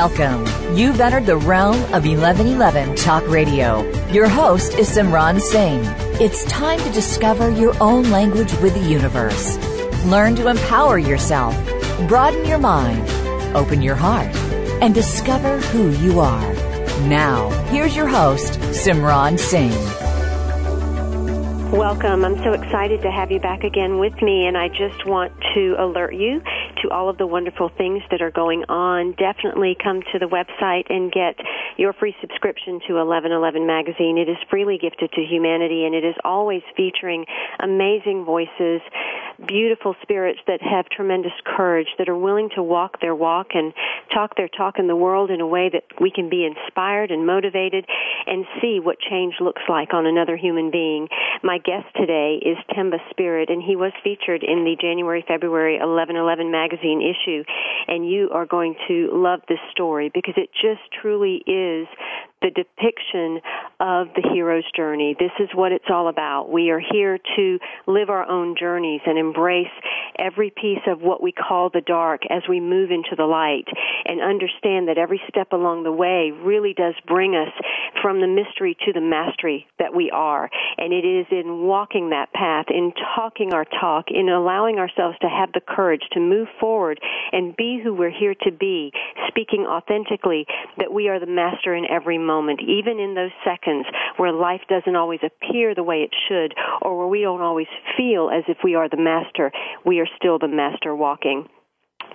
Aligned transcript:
Welcome. 0.00 0.46
You've 0.74 0.98
entered 0.98 1.26
the 1.26 1.36
realm 1.36 1.76
of 1.92 2.06
1111 2.06 2.96
Talk 2.96 3.22
Radio. 3.28 3.82
Your 4.10 4.28
host 4.28 4.72
is 4.78 4.88
Simran 4.88 5.38
Singh. 5.38 5.82
It's 6.18 6.42
time 6.44 6.78
to 6.78 6.90
discover 6.90 7.50
your 7.50 7.74
own 7.82 8.10
language 8.10 8.50
with 8.62 8.72
the 8.72 8.88
universe. 8.88 9.58
Learn 10.06 10.36
to 10.36 10.48
empower 10.48 10.96
yourself, 10.96 11.54
broaden 12.08 12.46
your 12.46 12.56
mind, 12.56 13.06
open 13.54 13.82
your 13.82 13.94
heart, 13.94 14.34
and 14.80 14.94
discover 14.94 15.58
who 15.58 15.90
you 16.02 16.18
are. 16.18 16.54
Now, 17.06 17.50
here's 17.66 17.94
your 17.94 18.08
host, 18.08 18.54
Simran 18.70 19.38
Singh. 19.38 19.70
Welcome. 21.72 22.24
I'm 22.24 22.42
so 22.42 22.54
excited 22.54 23.02
to 23.02 23.10
have 23.10 23.30
you 23.30 23.38
back 23.38 23.64
again 23.64 23.98
with 23.98 24.20
me, 24.22 24.46
and 24.46 24.56
I 24.56 24.68
just 24.68 25.04
want 25.04 25.30
to 25.54 25.76
alert 25.78 26.14
you 26.14 26.40
to 26.82 26.90
all 26.90 27.08
of 27.08 27.18
the 27.18 27.26
wonderful 27.26 27.70
things 27.76 28.02
that 28.10 28.22
are 28.22 28.30
going 28.30 28.64
on, 28.68 29.12
definitely 29.12 29.76
come 29.82 30.00
to 30.12 30.18
the 30.18 30.26
website 30.26 30.90
and 30.90 31.12
get 31.12 31.36
your 31.76 31.92
free 31.92 32.14
subscription 32.20 32.80
to 32.86 32.94
1111 32.94 33.66
magazine. 33.66 34.18
It 34.18 34.28
is 34.28 34.36
freely 34.48 34.78
gifted 34.80 35.12
to 35.12 35.20
humanity 35.22 35.84
and 35.84 35.94
it 35.94 36.04
is 36.04 36.14
always 36.24 36.62
featuring 36.76 37.24
amazing 37.58 38.24
voices, 38.24 38.80
beautiful 39.46 39.94
spirits 40.02 40.40
that 40.46 40.60
have 40.62 40.86
tremendous 40.88 41.32
courage, 41.44 41.88
that 41.98 42.08
are 42.08 42.16
willing 42.16 42.50
to 42.54 42.62
walk 42.62 43.00
their 43.00 43.14
walk 43.14 43.48
and 43.54 43.72
talk 44.12 44.36
their 44.36 44.48
talk 44.48 44.78
in 44.78 44.86
the 44.86 44.96
world 44.96 45.30
in 45.30 45.40
a 45.40 45.46
way 45.46 45.70
that 45.72 45.84
we 46.00 46.10
can 46.10 46.28
be 46.28 46.44
inspired 46.44 47.10
and 47.10 47.26
motivated 47.26 47.86
and 48.26 48.44
see 48.60 48.78
what 48.82 48.98
change 49.00 49.34
looks 49.40 49.62
like 49.68 49.94
on 49.94 50.06
another 50.06 50.36
human 50.36 50.70
being. 50.70 51.08
My 51.42 51.58
guest 51.58 51.86
today 51.96 52.40
is 52.42 52.56
Temba 52.76 52.98
Spirit 53.10 53.50
and 53.50 53.62
he 53.62 53.76
was 53.76 53.92
featured 54.02 54.42
in 54.42 54.64
the 54.64 54.76
January 54.80 55.24
February 55.26 55.74
1111 55.78 56.50
magazine 56.50 57.00
issue, 57.00 57.44
and 57.88 58.08
you 58.08 58.30
are 58.32 58.46
going 58.46 58.74
to 58.88 59.10
love 59.12 59.40
this 59.48 59.58
story 59.70 60.10
because 60.12 60.34
it 60.36 60.50
just 60.52 60.80
truly 61.00 61.42
is 61.46 61.86
the 62.42 62.50
depiction 62.50 63.40
of 63.80 64.08
the 64.14 64.22
hero's 64.32 64.64
journey. 64.74 65.14
This 65.18 65.32
is 65.38 65.48
what 65.54 65.72
it's 65.72 65.90
all 65.90 66.08
about. 66.08 66.50
We 66.50 66.70
are 66.70 66.80
here 66.80 67.18
to 67.36 67.58
live 67.86 68.08
our 68.08 68.26
own 68.26 68.56
journeys 68.58 69.00
and 69.06 69.18
embrace 69.18 69.72
every 70.18 70.50
piece 70.50 70.80
of 70.86 71.02
what 71.02 71.22
we 71.22 71.32
call 71.32 71.68
the 71.70 71.82
dark 71.82 72.22
as 72.30 72.42
we 72.48 72.60
move 72.60 72.90
into 72.90 73.14
the 73.16 73.24
light 73.24 73.66
and 74.06 74.22
understand 74.22 74.88
that 74.88 74.96
every 74.96 75.20
step 75.28 75.52
along 75.52 75.82
the 75.82 75.92
way 75.92 76.30
really 76.30 76.72
does 76.72 76.94
bring 77.06 77.34
us 77.34 77.52
from 78.00 78.20
the 78.20 78.26
mystery 78.26 78.76
to 78.86 78.92
the 78.92 79.00
mastery 79.00 79.66
that 79.78 79.94
we 79.94 80.10
are. 80.10 80.48
And 80.78 80.92
it 80.92 81.04
is 81.04 81.26
in 81.30 81.62
walking 81.62 82.10
that 82.10 82.32
path, 82.32 82.66
in 82.70 82.92
talking 83.16 83.52
our 83.52 83.66
talk, 83.66 84.06
in 84.08 84.30
allowing 84.30 84.78
ourselves 84.78 85.18
to 85.20 85.28
have 85.28 85.52
the 85.52 85.60
courage 85.60 86.02
to 86.12 86.20
move 86.20 86.48
forward 86.58 87.00
and 87.32 87.54
be 87.54 87.80
who 87.82 87.92
we're 87.92 88.10
here 88.10 88.34
to 88.42 88.50
be, 88.50 88.92
speaking 89.28 89.66
authentically, 89.68 90.46
that 90.78 90.92
we 90.92 91.08
are 91.08 91.20
the 91.20 91.26
master 91.26 91.74
in 91.74 91.84
every 91.90 92.16
moment 92.16 92.29
moment, 92.30 92.60
even 92.62 92.98
in 92.98 93.14
those 93.14 93.34
seconds 93.44 93.86
where 94.16 94.32
life 94.32 94.62
doesn't 94.68 94.96
always 94.96 95.20
appear 95.30 95.74
the 95.74 95.82
way 95.90 95.98
it 96.06 96.14
should, 96.28 96.54
or 96.82 96.90
where 96.98 97.10
we 97.14 97.22
don't 97.22 97.42
always 97.42 97.70
feel 97.96 98.30
as 98.30 98.44
if 98.46 98.58
we 98.62 98.74
are 98.74 98.88
the 98.88 98.96
master, 99.12 99.50
we 99.84 99.98
are 100.00 100.08
still 100.16 100.38
the 100.38 100.54
master 100.62 100.94
walking. 100.94 101.48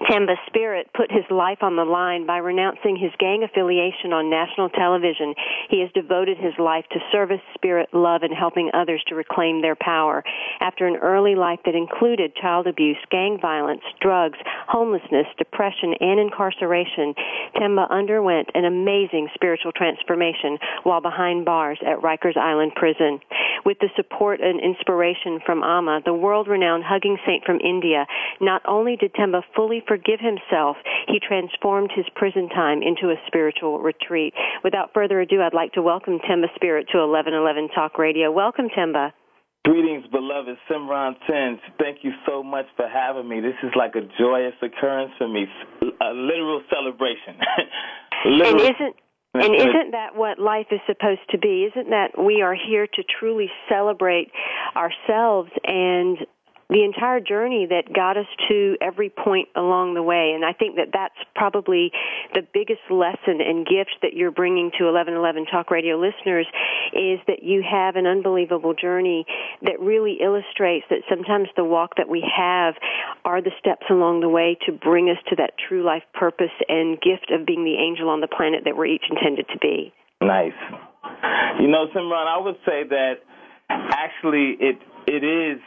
Temba 0.04 0.36
Spirit 0.48 0.88
put 0.94 1.12
his 1.12 1.24
life 1.32 1.60
on 1.62 1.76
the 1.76 1.86
line 1.86 2.26
by 2.26 2.38
renouncing 2.38 2.98
his 2.98 3.12
gang 3.18 3.44
affiliation 3.44 4.12
on 4.12 4.30
national 4.30 4.70
television. 4.70 5.34
He 5.70 5.80
has 5.82 5.90
devoted 5.94 6.38
his 6.38 6.54
life 6.60 6.86
to 6.92 7.00
service, 7.12 7.42
spirit, 7.54 7.90
love, 7.94 8.22
and 8.24 8.34
helping 8.34 8.70
others 8.74 9.04
to 9.08 9.16
reclaim 9.16 9.62
their 9.62 9.76
power. 9.76 10.24
After 10.60 10.86
an 10.86 10.98
early 10.98 11.36
life 11.36 11.60
that 11.66 11.76
included 11.76 12.36
child 12.36 12.68
abuse, 12.68 12.98
gang 13.10 13.40
violence, 13.42 13.82
drugs, 14.02 14.38
homelessness, 14.68 15.28
depression, 15.38 15.96
and 16.00 16.20
incarceration, 16.20 17.16
Temba 17.56 17.90
underwent 17.90 18.50
an 18.54 18.66
amazing 18.66 19.30
spiritual 19.34 19.72
transformation 19.72 20.58
while 20.84 21.02
behind 21.02 21.46
bars 21.46 21.80
at 21.86 22.02
Rikers 22.02 22.38
Island 22.38 22.74
Prison. 22.76 23.20
With 23.66 23.80
the 23.80 23.90
support 23.96 24.42
and 24.42 24.60
inspiration 24.60 25.40
from 25.46 25.64
Amma, 25.64 26.02
the 26.06 26.14
world-renowned 26.14 26.84
hugging 26.86 27.18
saint 27.26 27.44
from 27.46 27.60
India, 27.60 28.06
not 28.42 28.62
only 28.68 28.96
did 28.96 29.14
Temba 29.14 29.42
fully 29.56 29.82
forgive 29.88 30.19
himself, 30.19 30.78
he 31.07 31.19
transformed 31.19 31.91
his 31.96 32.06
prison 32.16 32.50
time 32.50 32.81
into 32.81 33.09
a 33.09 33.22
spiritual 33.28 33.79
retreat. 33.79 34.34
Without 34.63 34.94
further 34.94 35.22
ado, 35.22 35.41
I'd 35.41 35.53
like 35.53 35.73
to 35.73 35.81
welcome 35.81 36.19
Temba 36.19 36.53
Spirit 36.56 36.88
to 36.91 37.00
1111 37.00 37.69
Talk 37.73 37.97
Radio. 37.97 38.31
Welcome, 38.31 38.68
Temba. 38.69 39.12
Greetings, 39.66 40.06
beloved 40.12 40.57
Simran 40.69 41.16
Singh. 41.28 41.59
Thank 41.79 42.03
you 42.03 42.12
so 42.28 42.44
much 42.44 42.66
for 42.78 42.88
having 42.88 43.28
me. 43.28 43.40
This 43.41 43.57
is 43.63 43.72
like 43.75 43.96
a 43.96 44.07
joyous 44.19 44.53
occurrence 44.62 45.12
for 45.18 45.28
me, 45.28 45.47
a 45.81 46.13
literal 46.13 46.62
celebration. 46.69 47.34
literal. 48.25 48.62
And 48.62 48.75
isn't 48.75 48.96
and 49.34 49.56
isn't 49.56 49.91
that 49.91 50.16
what 50.16 50.40
life 50.40 50.67
is 50.72 50.79
supposed 50.88 51.28
to 51.31 51.38
be? 51.38 51.67
Isn't 51.69 51.90
that 51.90 52.12
we 52.17 52.41
are 52.41 52.56
here 52.56 52.88
to 52.88 53.03
truly 53.19 53.50
celebrate 53.67 54.31
ourselves 54.75 55.50
and 55.66 56.19
the 56.70 56.84
entire 56.84 57.20
journey 57.20 57.68
that 57.70 57.94
got 57.94 58.18
us 58.18 58.26
to 58.50 58.76
every 58.81 59.09
point 59.09 59.50
along 59.56 59.94
the 59.94 60.02
way. 60.02 60.34
And 60.34 60.44
I 60.44 60.53
think 60.53 60.78
that 60.78 60.90
that's 60.94 61.18
probably 61.36 61.92
the 62.34 62.42
biggest 62.42 62.81
lesson 62.90 63.40
and 63.40 63.66
gift 63.66 64.02
that 64.02 64.14
you're 64.14 64.31
bringing 64.31 64.72
to 64.80 64.86
1111 64.86 65.46
Talk 65.46 65.70
Radio 65.70 65.96
listeners 65.98 66.48
is 66.94 67.20
that 67.28 67.44
you 67.44 67.62
have 67.62 67.96
an 67.96 68.08
unbelievable 68.08 68.74
journey 68.74 69.26
that 69.62 69.80
really 69.80 70.18
illustrates 70.22 70.86
that 70.90 71.06
sometimes 71.08 71.50
the 71.56 71.64
walk 71.64 71.98
that 71.98 72.09
we 72.09 72.26
have 72.26 72.74
are 73.26 73.42
the 73.42 73.52
steps 73.59 73.86
along 73.90 74.22
the 74.22 74.30
way 74.30 74.58
to 74.66 74.72
bring 74.72 75.09
us 75.09 75.22
to 75.30 75.36
that 75.36 75.53
true 75.70 75.84
life 75.84 76.03
purpose 76.14 76.53
and 76.68 77.00
gift 77.00 77.32
of 77.32 77.46
being 77.46 77.64
the 77.64 77.78
angel 77.78 78.09
on 78.09 78.22
the 78.22 78.28
planet 78.28 78.64
that 78.66 78.76
we're 78.76 78.88
each 78.88 79.06
intended 79.09 79.46
to 79.50 79.59
be. 79.59 79.94
Nice. 80.22 80.58
You 81.59 81.68
know, 81.68 81.88
Simran, 81.94 82.26
I 82.26 82.40
would 82.40 82.58
say 82.66 82.84
that 82.90 83.14
actually 83.70 84.58
it 84.59 84.78
it 85.08 85.24
is 85.24 85.62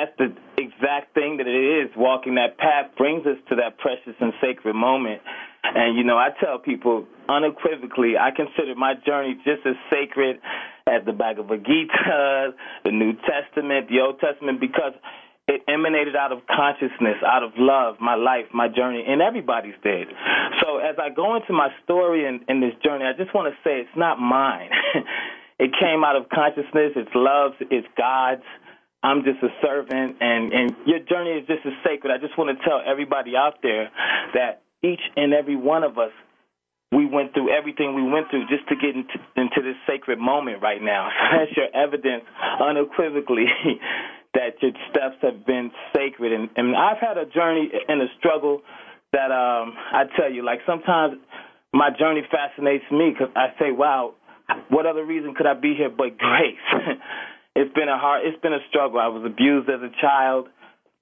that's 0.00 0.16
the 0.16 0.32
exact 0.56 1.12
thing 1.12 1.36
that 1.36 1.46
it 1.46 1.84
is. 1.84 1.90
Walking 1.96 2.36
that 2.36 2.56
path 2.56 2.96
brings 2.96 3.26
us 3.26 3.36
to 3.50 3.56
that 3.56 3.76
precious 3.78 4.16
and 4.20 4.32
sacred 4.40 4.74
moment. 4.74 5.20
And, 5.62 5.96
you 5.96 6.04
know, 6.04 6.16
I 6.16 6.30
tell 6.40 6.58
people 6.58 7.06
unequivocally, 7.28 8.16
I 8.16 8.30
consider 8.34 8.74
my 8.76 8.94
journey 9.04 9.36
just 9.44 9.66
as 9.66 9.76
sacred 9.92 10.40
as 10.88 11.04
the 11.04 11.12
Bhagavad 11.12 11.64
Gita, 11.66 12.52
the 12.84 12.92
New 12.92 13.12
Testament, 13.28 13.88
the 13.88 14.00
Old 14.00 14.20
Testament, 14.20 14.58
because 14.60 14.96
it 15.48 15.60
emanated 15.68 16.16
out 16.16 16.32
of 16.32 16.40
consciousness, 16.48 17.20
out 17.26 17.42
of 17.42 17.52
love, 17.58 17.96
my 18.00 18.14
life, 18.14 18.46
my 18.54 18.68
journey, 18.68 19.04
and 19.06 19.20
everybody's 19.20 19.74
did. 19.82 20.08
So 20.62 20.78
as 20.78 20.96
I 20.96 21.10
go 21.10 21.36
into 21.36 21.52
my 21.52 21.68
story 21.84 22.26
and 22.26 22.40
in 22.48 22.60
this 22.60 22.74
journey, 22.82 23.04
I 23.04 23.12
just 23.12 23.34
want 23.34 23.52
to 23.52 23.56
say 23.62 23.80
it's 23.80 23.96
not 23.96 24.18
mine. 24.18 24.70
it 25.58 25.72
came 25.78 26.04
out 26.04 26.16
of 26.16 26.28
consciousness, 26.30 26.96
it's 26.96 27.10
love's, 27.14 27.56
it's 27.68 27.86
God's. 27.98 28.46
I'm 29.02 29.24
just 29.24 29.42
a 29.42 29.48
servant, 29.64 30.16
and, 30.20 30.52
and 30.52 30.76
your 30.84 30.98
journey 31.00 31.30
is 31.40 31.46
just 31.46 31.64
as 31.64 31.72
sacred. 31.84 32.12
I 32.12 32.18
just 32.18 32.36
want 32.36 32.56
to 32.56 32.64
tell 32.64 32.82
everybody 32.84 33.34
out 33.36 33.62
there 33.62 33.90
that 34.34 34.62
each 34.82 35.00
and 35.16 35.32
every 35.32 35.56
one 35.56 35.84
of 35.84 35.96
us, 35.96 36.12
we 36.92 37.06
went 37.06 37.32
through 37.32 37.48
everything 37.54 37.94
we 37.94 38.02
went 38.02 38.28
through 38.30 38.46
just 38.48 38.68
to 38.68 38.76
get 38.76 38.96
into, 38.96 39.16
into 39.36 39.62
this 39.62 39.76
sacred 39.86 40.18
moment 40.18 40.60
right 40.60 40.82
now. 40.82 41.08
So 41.08 41.38
that's 41.38 41.56
your 41.56 41.70
evidence 41.72 42.24
unequivocally 42.60 43.46
that 44.34 44.60
your 44.60 44.72
steps 44.90 45.16
have 45.22 45.46
been 45.46 45.70
sacred. 45.94 46.32
And, 46.32 46.50
and 46.56 46.76
I've 46.76 46.98
had 46.98 47.16
a 47.16 47.24
journey 47.26 47.70
and 47.88 48.02
a 48.02 48.06
struggle 48.18 48.60
that 49.12 49.30
um, 49.32 49.74
I 49.92 50.04
tell 50.16 50.30
you, 50.30 50.44
like 50.44 50.60
sometimes 50.66 51.14
my 51.72 51.90
journey 51.96 52.22
fascinates 52.30 52.84
me 52.90 53.14
because 53.16 53.32
I 53.34 53.48
say, 53.58 53.72
wow, 53.72 54.14
what 54.68 54.86
other 54.86 55.04
reason 55.04 55.34
could 55.34 55.46
I 55.46 55.54
be 55.54 55.74
here 55.74 55.90
but 55.90 56.18
grace? 56.18 56.98
It's 57.54 57.72
been 57.74 57.88
a 57.88 57.98
hard, 57.98 58.26
it's 58.26 58.40
been 58.42 58.52
a 58.52 58.64
struggle. 58.68 59.00
I 59.00 59.08
was 59.08 59.24
abused 59.24 59.68
as 59.68 59.80
a 59.82 59.90
child 60.00 60.48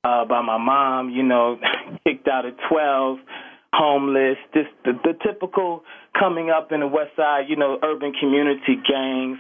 uh, 0.05 0.25
by 0.25 0.43
my 0.43 0.59
mom, 0.59 1.11
you 1.11 1.23
know, 1.23 1.59
kicked 2.05 2.29
out 2.29 2.47
at 2.47 2.55
12, 2.71 3.19
homeless, 3.73 4.39
just 4.55 4.71
the, 4.85 4.93
the 5.05 5.15
typical 5.25 5.83
coming 6.19 6.51
up 6.51 6.73
in 6.73 6.81
the 6.81 6.87
West 6.87 7.15
Side, 7.17 7.47
you 7.49 7.57
know, 7.57 7.79
urban 7.83 8.13
community 8.19 8.81
gangs, 8.89 9.39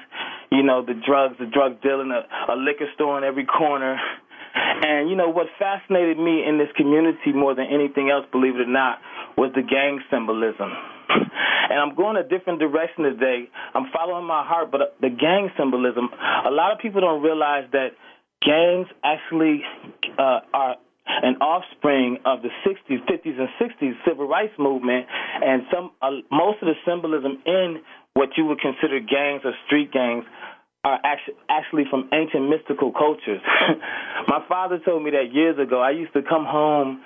you 0.50 0.62
know, 0.62 0.84
the 0.84 0.94
drugs, 0.94 1.36
the 1.38 1.46
drug 1.46 1.80
dealing, 1.82 2.10
a, 2.10 2.52
a 2.52 2.56
liquor 2.56 2.86
store 2.94 3.18
in 3.18 3.24
every 3.24 3.46
corner. 3.46 3.98
And, 4.54 5.10
you 5.10 5.14
know, 5.14 5.28
what 5.28 5.46
fascinated 5.58 6.18
me 6.18 6.42
in 6.42 6.58
this 6.58 6.68
community 6.74 7.32
more 7.32 7.54
than 7.54 7.66
anything 7.66 8.10
else, 8.10 8.24
believe 8.32 8.56
it 8.56 8.62
or 8.62 8.66
not, 8.66 8.98
was 9.36 9.52
the 9.54 9.62
gang 9.62 10.00
symbolism. 10.10 10.72
And 11.70 11.78
I'm 11.78 11.94
going 11.94 12.16
a 12.16 12.26
different 12.26 12.58
direction 12.58 13.04
today. 13.04 13.48
I'm 13.74 13.90
following 13.92 14.26
my 14.26 14.44
heart, 14.46 14.70
but 14.70 14.96
the 15.00 15.10
gang 15.10 15.50
symbolism, 15.58 16.08
a 16.46 16.50
lot 16.50 16.72
of 16.72 16.78
people 16.78 17.00
don't 17.00 17.22
realize 17.22 17.64
that 17.72 17.92
gangs 18.44 18.88
actually 19.04 19.62
uh, 20.18 20.40
are 20.52 20.76
an 21.06 21.36
offspring 21.40 22.18
of 22.24 22.42
the 22.42 22.50
60s, 22.66 23.00
50s, 23.08 23.38
and 23.40 23.48
60s 23.60 23.92
civil 24.06 24.28
rights 24.28 24.52
movement, 24.58 25.06
and 25.42 25.62
some 25.72 25.90
uh, 26.02 26.10
most 26.30 26.60
of 26.62 26.68
the 26.68 26.76
symbolism 26.86 27.40
in 27.46 27.80
what 28.14 28.30
you 28.36 28.44
would 28.44 28.60
consider 28.60 29.00
gangs 29.00 29.42
or 29.44 29.52
street 29.66 29.92
gangs 29.92 30.24
are 30.84 30.98
actually, 31.04 31.34
actually 31.48 31.84
from 31.90 32.08
ancient 32.12 32.48
mystical 32.48 32.92
cultures. 32.92 33.40
My 34.28 34.44
father 34.48 34.78
told 34.84 35.02
me 35.02 35.10
that 35.10 35.32
years 35.32 35.58
ago. 35.58 35.80
I 35.80 35.90
used 35.90 36.12
to 36.12 36.22
come 36.22 36.44
home 36.44 37.00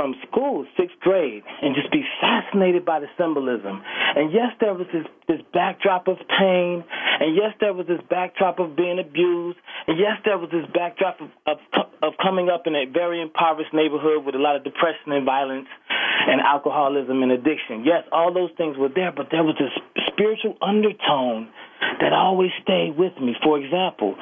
from 0.00 0.16
school, 0.32 0.64
sixth 0.80 0.96
grade, 1.00 1.42
and 1.60 1.74
just 1.76 1.92
be 1.92 2.00
fascinated 2.24 2.86
by 2.86 3.00
the 3.00 3.06
symbolism. 3.20 3.84
And 4.16 4.32
yes, 4.32 4.56
there 4.58 4.72
was 4.72 4.86
this, 4.94 5.04
this 5.28 5.44
backdrop 5.52 6.08
of 6.08 6.16
pain, 6.40 6.82
and 7.20 7.36
yes, 7.36 7.52
there 7.60 7.74
was 7.74 7.86
this 7.86 8.00
backdrop 8.08 8.58
of 8.60 8.74
being 8.74 8.98
abused, 8.98 9.58
and 9.86 9.98
yes, 10.00 10.16
there 10.24 10.38
was 10.38 10.48
this 10.48 10.64
backdrop 10.72 11.20
of, 11.20 11.28
of, 11.44 11.58
of 12.00 12.12
coming 12.16 12.48
up 12.48 12.64
in 12.64 12.74
a 12.74 12.88
very 12.88 13.20
impoverished 13.20 13.74
neighborhood 13.74 14.24
with 14.24 14.34
a 14.34 14.38
lot 14.38 14.56
of 14.56 14.64
depression 14.64 15.12
and 15.12 15.26
violence 15.26 15.68
and 16.00 16.40
alcoholism 16.40 17.22
and 17.22 17.32
addiction. 17.32 17.84
Yes, 17.84 18.08
all 18.10 18.32
those 18.32 18.50
things 18.56 18.78
were 18.78 18.88
there, 18.88 19.12
but 19.12 19.28
there 19.30 19.44
was 19.44 19.56
this 19.60 19.76
spiritual 20.08 20.56
undertone 20.62 21.52
that 22.00 22.14
always 22.14 22.50
stayed 22.62 22.96
with 22.96 23.12
me. 23.20 23.36
For 23.44 23.60
example, 23.60 24.16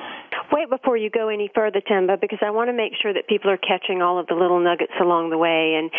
Wait 0.52 0.68
before 0.70 0.96
you 0.96 1.10
go 1.10 1.28
any 1.28 1.50
further, 1.54 1.80
Timba, 1.80 2.20
because 2.20 2.38
I 2.42 2.50
want 2.50 2.68
to 2.68 2.72
make 2.72 2.92
sure 3.00 3.12
that 3.12 3.28
people 3.28 3.50
are 3.50 3.58
catching 3.58 4.02
all 4.02 4.18
of 4.18 4.26
the 4.26 4.34
little 4.34 4.60
nuggets 4.60 4.92
along 5.00 5.30
the 5.30 5.38
way. 5.38 5.74
And 5.78 5.90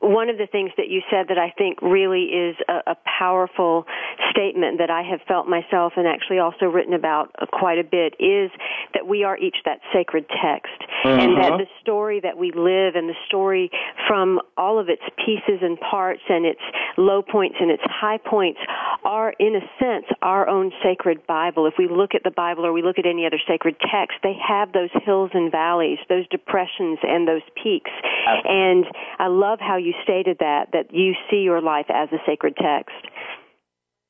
one 0.00 0.28
of 0.28 0.38
the 0.38 0.46
things 0.46 0.70
that 0.76 0.88
you 0.88 1.02
said 1.10 1.26
that 1.28 1.38
I 1.38 1.52
think 1.56 1.80
really 1.82 2.24
is 2.24 2.56
a, 2.68 2.92
a 2.92 2.96
powerful 3.18 3.86
statement 4.30 4.78
that 4.78 4.90
I 4.90 5.02
have 5.02 5.20
felt 5.26 5.48
myself 5.48 5.94
and 5.96 6.06
actually 6.06 6.38
also 6.38 6.66
written 6.66 6.94
about 6.94 7.34
quite 7.52 7.78
a 7.78 7.84
bit 7.84 8.14
is 8.18 8.50
that 8.94 9.06
we 9.06 9.24
are 9.24 9.36
each 9.38 9.56
that 9.64 9.80
sacred 9.92 10.26
text. 10.28 10.78
Mm-hmm. 11.04 11.20
And 11.20 11.36
that 11.38 11.58
the 11.58 11.66
story 11.80 12.20
that 12.20 12.36
we 12.36 12.52
live 12.52 12.94
and 12.94 13.08
the 13.08 13.18
story 13.26 13.70
from 14.06 14.40
all 14.56 14.78
of 14.78 14.88
its 14.88 15.02
pieces 15.24 15.60
and 15.62 15.78
parts 15.78 16.22
and 16.28 16.44
its 16.44 16.60
low 16.96 17.22
points 17.22 17.56
and 17.60 17.70
its 17.70 17.82
high 17.84 18.18
points 18.18 18.58
are, 19.04 19.34
in 19.38 19.54
a 19.54 19.60
sense, 19.78 20.06
our 20.22 20.48
own 20.48 20.72
sacred 20.82 21.26
Bible. 21.26 21.66
If 21.66 21.74
we 21.78 21.88
look 21.88 22.14
at 22.14 22.22
the 22.24 22.30
Bible 22.30 22.66
or 22.66 22.72
we 22.72 22.82
look 22.82 22.98
at 22.98 23.06
any 23.06 23.26
other 23.26 23.40
sacred 23.46 23.77
text, 23.80 24.18
they 24.22 24.34
have 24.36 24.72
those 24.72 24.90
hills 25.04 25.30
and 25.34 25.50
valleys, 25.50 25.98
those 26.08 26.26
depressions 26.28 26.98
and 27.02 27.26
those 27.26 27.42
peaks. 27.62 27.90
Absolutely. 28.26 28.50
And 28.50 28.84
I 29.18 29.26
love 29.28 29.58
how 29.60 29.76
you 29.76 29.94
stated 30.02 30.38
that, 30.40 30.68
that 30.72 30.92
you 30.92 31.14
see 31.30 31.38
your 31.38 31.60
life 31.60 31.86
as 31.88 32.08
a 32.12 32.18
sacred 32.26 32.56
text. 32.56 32.94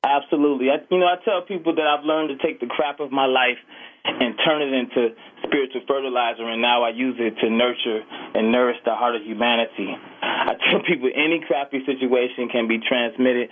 Absolutely. 0.03 0.69
I, 0.69 0.77
you 0.89 0.99
know, 0.99 1.07
I 1.07 1.17
tell 1.23 1.41
people 1.41 1.75
that 1.75 1.85
I've 1.85 2.05
learned 2.05 2.29
to 2.29 2.37
take 2.45 2.59
the 2.59 2.67
crap 2.67 2.99
of 2.99 3.11
my 3.11 3.25
life 3.25 3.57
and 4.05 4.35
turn 4.45 4.61
it 4.61 4.73
into 4.73 5.09
spiritual 5.43 5.81
fertilizer, 5.87 6.47
and 6.47 6.61
now 6.61 6.83
I 6.83 6.89
use 6.89 7.17
it 7.19 7.35
to 7.41 7.49
nurture 7.49 8.01
and 8.33 8.51
nourish 8.51 8.77
the 8.85 8.95
heart 8.95 9.15
of 9.15 9.23
humanity. 9.23 9.91
I 10.21 10.55
tell 10.69 10.81
people 10.87 11.09
any 11.13 11.41
crappy 11.45 11.85
situation 11.85 12.47
can 12.49 12.67
be 12.67 12.79
transmitted, 12.79 13.49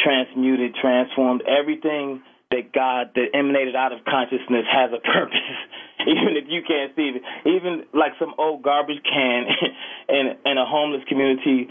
transmuted, 0.00 0.74
transformed. 0.74 1.42
Everything 1.46 2.22
that 2.54 2.70
God 2.70 3.10
that 3.18 3.34
emanated 3.34 3.74
out 3.74 3.90
of 3.90 4.06
consciousness 4.06 4.62
has 4.70 4.94
a 4.94 5.02
purpose, 5.02 5.58
even 6.06 6.38
if 6.38 6.46
you 6.46 6.62
can't 6.62 6.94
see 6.94 7.18
it. 7.18 7.22
Even 7.42 7.82
like 7.90 8.14
some 8.22 8.32
old 8.38 8.62
garbage 8.62 9.02
can 9.02 9.50
in 10.08 10.38
in 10.46 10.56
a 10.56 10.64
homeless 10.64 11.02
community 11.08 11.66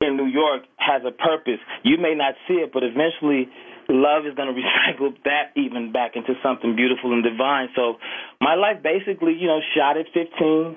in 0.00 0.16
New 0.16 0.26
York 0.26 0.64
has 0.76 1.02
a 1.04 1.12
purpose. 1.12 1.60
You 1.84 1.98
may 2.00 2.14
not 2.16 2.34
see 2.48 2.64
it, 2.64 2.72
but 2.72 2.82
eventually 2.82 3.52
love 3.88 4.24
is 4.24 4.34
going 4.34 4.48
to 4.54 4.56
recycle 4.56 5.12
that 5.24 5.52
even 5.56 5.92
back 5.92 6.16
into 6.16 6.32
something 6.42 6.74
beautiful 6.74 7.12
and 7.12 7.22
divine. 7.22 7.68
So 7.76 8.00
my 8.40 8.54
life 8.54 8.82
basically, 8.82 9.36
you 9.36 9.46
know, 9.46 9.60
shot 9.76 9.96
at 10.00 10.06
15, 10.14 10.76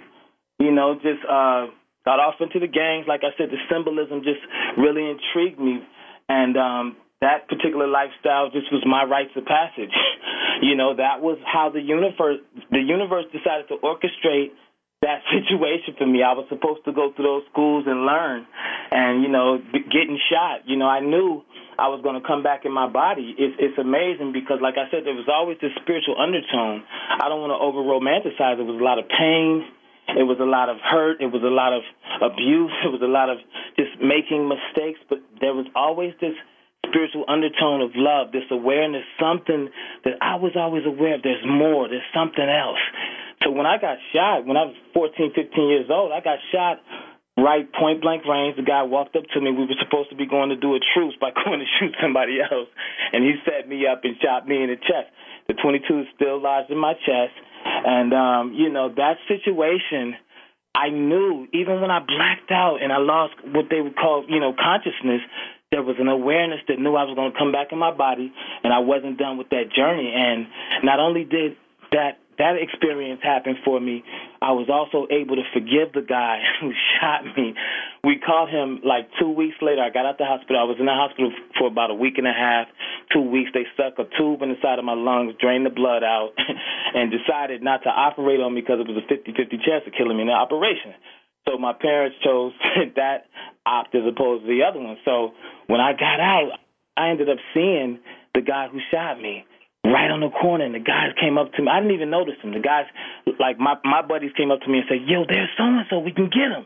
you 0.60 0.72
know, 0.72 0.96
just 0.96 1.24
uh 1.24 1.72
got 2.04 2.20
off 2.20 2.36
into 2.40 2.60
the 2.60 2.68
gangs. 2.68 3.08
Like 3.08 3.22
I 3.24 3.32
said, 3.38 3.48
the 3.52 3.60
symbolism 3.72 4.24
just 4.24 4.44
really 4.78 5.08
intrigued 5.08 5.60
me. 5.60 5.80
And 6.28 6.58
um 6.58 6.98
that 7.22 7.48
particular 7.48 7.88
lifestyle 7.88 8.50
just 8.52 8.72
was 8.72 8.84
my 8.86 9.04
rites 9.04 9.34
of 9.36 9.46
passage. 9.46 9.94
you 10.62 10.75
know, 10.75 10.96
that 10.96 11.22
was 11.22 11.38
how 11.46 11.69
the 11.69 11.81
universe 11.81 12.40
the 12.72 12.81
universe 12.81 13.25
decided 13.34 13.68
to 13.69 13.78
orchestrate 13.81 14.54
that 15.02 15.22
situation 15.34 15.96
for 15.98 16.06
me. 16.06 16.22
I 16.22 16.34
was 16.34 16.46
supposed 16.50 16.86
to 16.86 16.94
go 16.94 17.14
through 17.14 17.25
those 17.25 17.46
schools 17.52 17.86
and 17.88 18.06
learn, 18.06 18.46
and 18.92 19.24
you 19.24 19.30
know, 19.30 19.58
getting 19.74 20.19
shot. 20.30 20.69
You 20.69 20.78
know, 20.78 20.88
I 20.88 21.02
knew 21.02 21.42
I 21.78 21.94
was 21.94 22.02
going 22.02 22.18
to 22.18 22.25
come 22.25 22.42
back 22.42 22.66
in 22.66 22.74
my 22.74 22.90
body. 22.90 23.38
It's, 23.38 23.54
it's 23.62 23.78
amazing 23.78 24.34
because, 24.34 24.58
like 24.66 24.81
I 24.81 24.90
said, 24.90 25.06
there 25.06 25.14
was 25.14 25.30
always 25.30 25.62
this 25.62 25.69
spiritual 25.78 26.18
undertone. 26.18 26.81
I 26.90 27.30
don't 27.30 27.38
want 27.38 27.54
to 27.54 27.62
over 27.62 27.86
romanticize. 27.86 28.58
It 28.58 28.66
was 28.66 28.81
a 28.81 28.84
lot 28.84 28.98
of 28.98 29.06
pain. 29.06 29.62
It 30.18 30.25
was 30.25 30.42
a 30.42 30.50
lot 30.50 30.74
of 30.74 30.81
hurt. 30.81 31.22
It 31.22 31.30
was 31.30 31.46
a 31.46 31.54
lot 31.54 31.74
of 31.78 31.86
abuse. 32.22 32.74
It 32.86 32.90
was 32.90 33.02
a 33.06 33.12
lot 33.12 33.30
of 33.30 33.38
just 33.78 33.94
making 34.02 34.50
mistakes. 34.50 34.98
But 35.06 35.22
there 35.38 35.54
was 35.54 35.69
always 35.78 36.18
this 36.18 36.34
spiritual 36.89 37.25
undertone 37.28 37.81
of 37.81 37.92
love, 37.95 38.31
this 38.31 38.48
awareness, 38.51 39.04
something 39.19 39.69
that 40.06 40.16
I 40.22 40.36
was 40.36 40.54
always 40.56 40.86
aware 40.86 41.16
of. 41.16 41.24
There's 41.24 41.44
more, 41.45 41.88
there's 41.88 42.07
something 42.13 42.48
else. 42.48 42.81
So 43.44 43.51
when 43.51 43.66
I 43.66 43.78
got 43.78 43.98
shot, 44.13 44.45
when 44.45 44.57
I 44.57 44.66
was 44.66 44.75
14, 44.94 45.34
15 45.36 45.69
years 45.69 45.88
old, 45.89 46.12
I 46.12 46.22
got 46.22 46.39
shot 46.51 46.81
right 47.38 47.72
point 47.72 48.01
blank 48.01 48.25
range. 48.25 48.57
The 48.57 48.63
guy 48.66 48.84
walked 48.84 49.16
up 49.16 49.24
to 49.34 49.42
me. 49.42 49.51
We 49.51 49.69
were 49.69 49.80
supposed 49.80 50.10
to 50.10 50.16
be 50.16 50.25
going 50.25 50.50
to 50.50 50.57
do 50.57 50.75
a 50.75 50.80
truce 50.94 51.13
by 51.22 51.30
going 51.45 51.60
to 51.60 51.69
shoot 51.80 51.95
somebody 52.01 52.42
else, 52.42 52.68
and 53.14 53.23
he 53.23 53.35
set 53.45 53.69
me 53.69 53.85
up 53.85 54.02
and 54.04 54.16
shot 54.21 54.47
me 54.47 54.64
in 54.64 54.69
the 54.69 54.78
chest. 54.78 55.14
The 55.47 55.54
22 55.54 56.00
is 56.02 56.07
still 56.16 56.42
lodged 56.42 56.71
in 56.71 56.78
my 56.78 56.94
chest, 56.94 57.38
and 57.64 58.14
um, 58.14 58.54
you 58.54 58.69
know 58.69 58.90
that 58.90 59.18
situation. 59.28 60.16
I 60.76 60.90
knew 60.90 61.47
even 61.54 61.81
when 61.81 61.90
I 61.90 61.97
blacked 62.06 62.52
out 62.52 62.83
and 62.83 62.94
I 62.94 62.97
lost 62.97 63.33
what 63.44 63.66
they 63.71 63.81
would 63.81 63.95
call, 63.95 64.26
you 64.30 64.40
know, 64.40 64.54
consciousness, 64.54 65.21
there 65.71 65.83
was 65.83 65.97
an 66.00 66.07
awareness 66.07 66.59
that 66.69 66.80
knew 66.80 66.95
I 66.95 67.04
was 67.04 67.16
going 67.16 67.31
to 67.31 67.38
come 67.38 67.52
back 67.52 67.71
in 67.71 67.78
my 67.78 67.92
body, 67.92 68.31
and 68.64 68.71
I 68.71 68.80
wasn't 68.80 69.18
done 69.18 69.38
with 69.38 69.50
that 69.50 69.68
journey. 69.76 70.14
And 70.16 70.47
not 70.83 71.00
only 71.00 71.26
did 71.26 71.57
that 71.92 72.19
that 72.38 72.54
experience 72.62 73.19
happened 73.24 73.57
for 73.66 73.81
me, 73.81 74.06
I 74.42 74.54
was 74.54 74.69
also 74.69 75.09
able 75.09 75.42
to 75.42 75.45
forgive 75.57 75.92
the 75.97 76.06
guy 76.06 76.40
who 76.62 76.71
shot 76.95 77.26
me. 77.36 77.57
We 78.04 78.21
called 78.21 78.50
him 78.50 78.80
like 78.86 79.09
two 79.19 79.33
weeks 79.33 79.57
later. 79.59 79.81
I 79.81 79.90
got 79.90 80.06
out 80.06 80.21
the 80.21 80.30
hospital. 80.30 80.62
I 80.62 80.69
was 80.69 80.78
in 80.80 80.86
the 80.86 80.94
hospital 80.94 81.33
for 81.57 81.68
about 81.68 81.90
a 81.90 81.97
week 81.97 82.21
and 82.21 82.30
a 82.30 82.38
half, 82.38 82.69
two 83.12 83.26
weeks. 83.26 83.50
They 83.57 83.66
stuck 83.74 83.97
a 83.97 84.06
tube 84.16 84.45
in 84.45 84.54
the 84.54 84.59
side 84.62 84.78
of 84.78 84.86
my 84.86 84.94
lungs, 84.94 85.33
drained 85.42 85.66
the 85.66 85.74
blood 85.74 86.06
out, 86.06 86.38
and 86.95 87.12
decided 87.12 87.66
not 87.66 87.83
to 87.83 87.90
operate 87.90 88.40
on 88.40 88.54
me 88.54 88.62
because 88.62 88.80
it 88.80 88.88
was 88.88 89.02
a 89.02 89.07
50 89.09 89.33
50 89.33 89.57
chance 89.66 89.83
of 89.90 89.97
killing 89.97 90.16
me 90.16 90.24
in 90.24 90.31
the 90.31 90.38
operation. 90.38 90.94
So 91.47 91.57
my 91.57 91.73
parents 91.73 92.18
chose 92.23 92.54
that 92.95 93.25
opt 93.66 93.95
as 93.95 94.01
opposed 94.07 94.44
to 94.44 94.47
the 94.47 94.63
other 94.63 94.80
one. 94.80 94.97
So 95.06 95.31
when 95.68 95.80
I 95.80 95.94
got 95.94 96.19
out, 96.19 96.51
I 96.97 97.09
ended 97.09 97.30
up 97.30 97.37
seeing 97.54 97.99
the 98.33 98.42
guy 98.42 98.68
who 98.68 98.80
shot 98.92 99.21
me 99.21 99.45
right 99.85 100.11
on 100.11 100.19
the 100.19 100.30
corner, 100.30 100.66
and 100.66 100.75
the 100.75 100.80
guys 100.80 101.16
came 101.19 101.37
up 101.37 101.54
to 101.54 101.61
me. 101.61 101.69
I 101.71 101.80
didn't 101.80 101.95
even 101.95 102.09
notice 102.09 102.35
them. 102.42 102.54
The 102.54 102.59
guys, 102.59 102.85
like 103.39 103.59
my 103.59 103.75
my 103.83 104.01
buddies, 104.01 104.31
came 104.35 104.51
up 104.51 104.61
to 104.61 104.69
me 104.69 104.80
and 104.80 104.87
said, 104.89 105.07
"Yo, 105.07 105.23
there's 105.27 105.49
so 105.57 105.63
and 105.63 105.85
so. 105.89 105.99
We 105.99 106.11
can 106.11 106.30
get 106.30 106.51
him." 106.51 106.66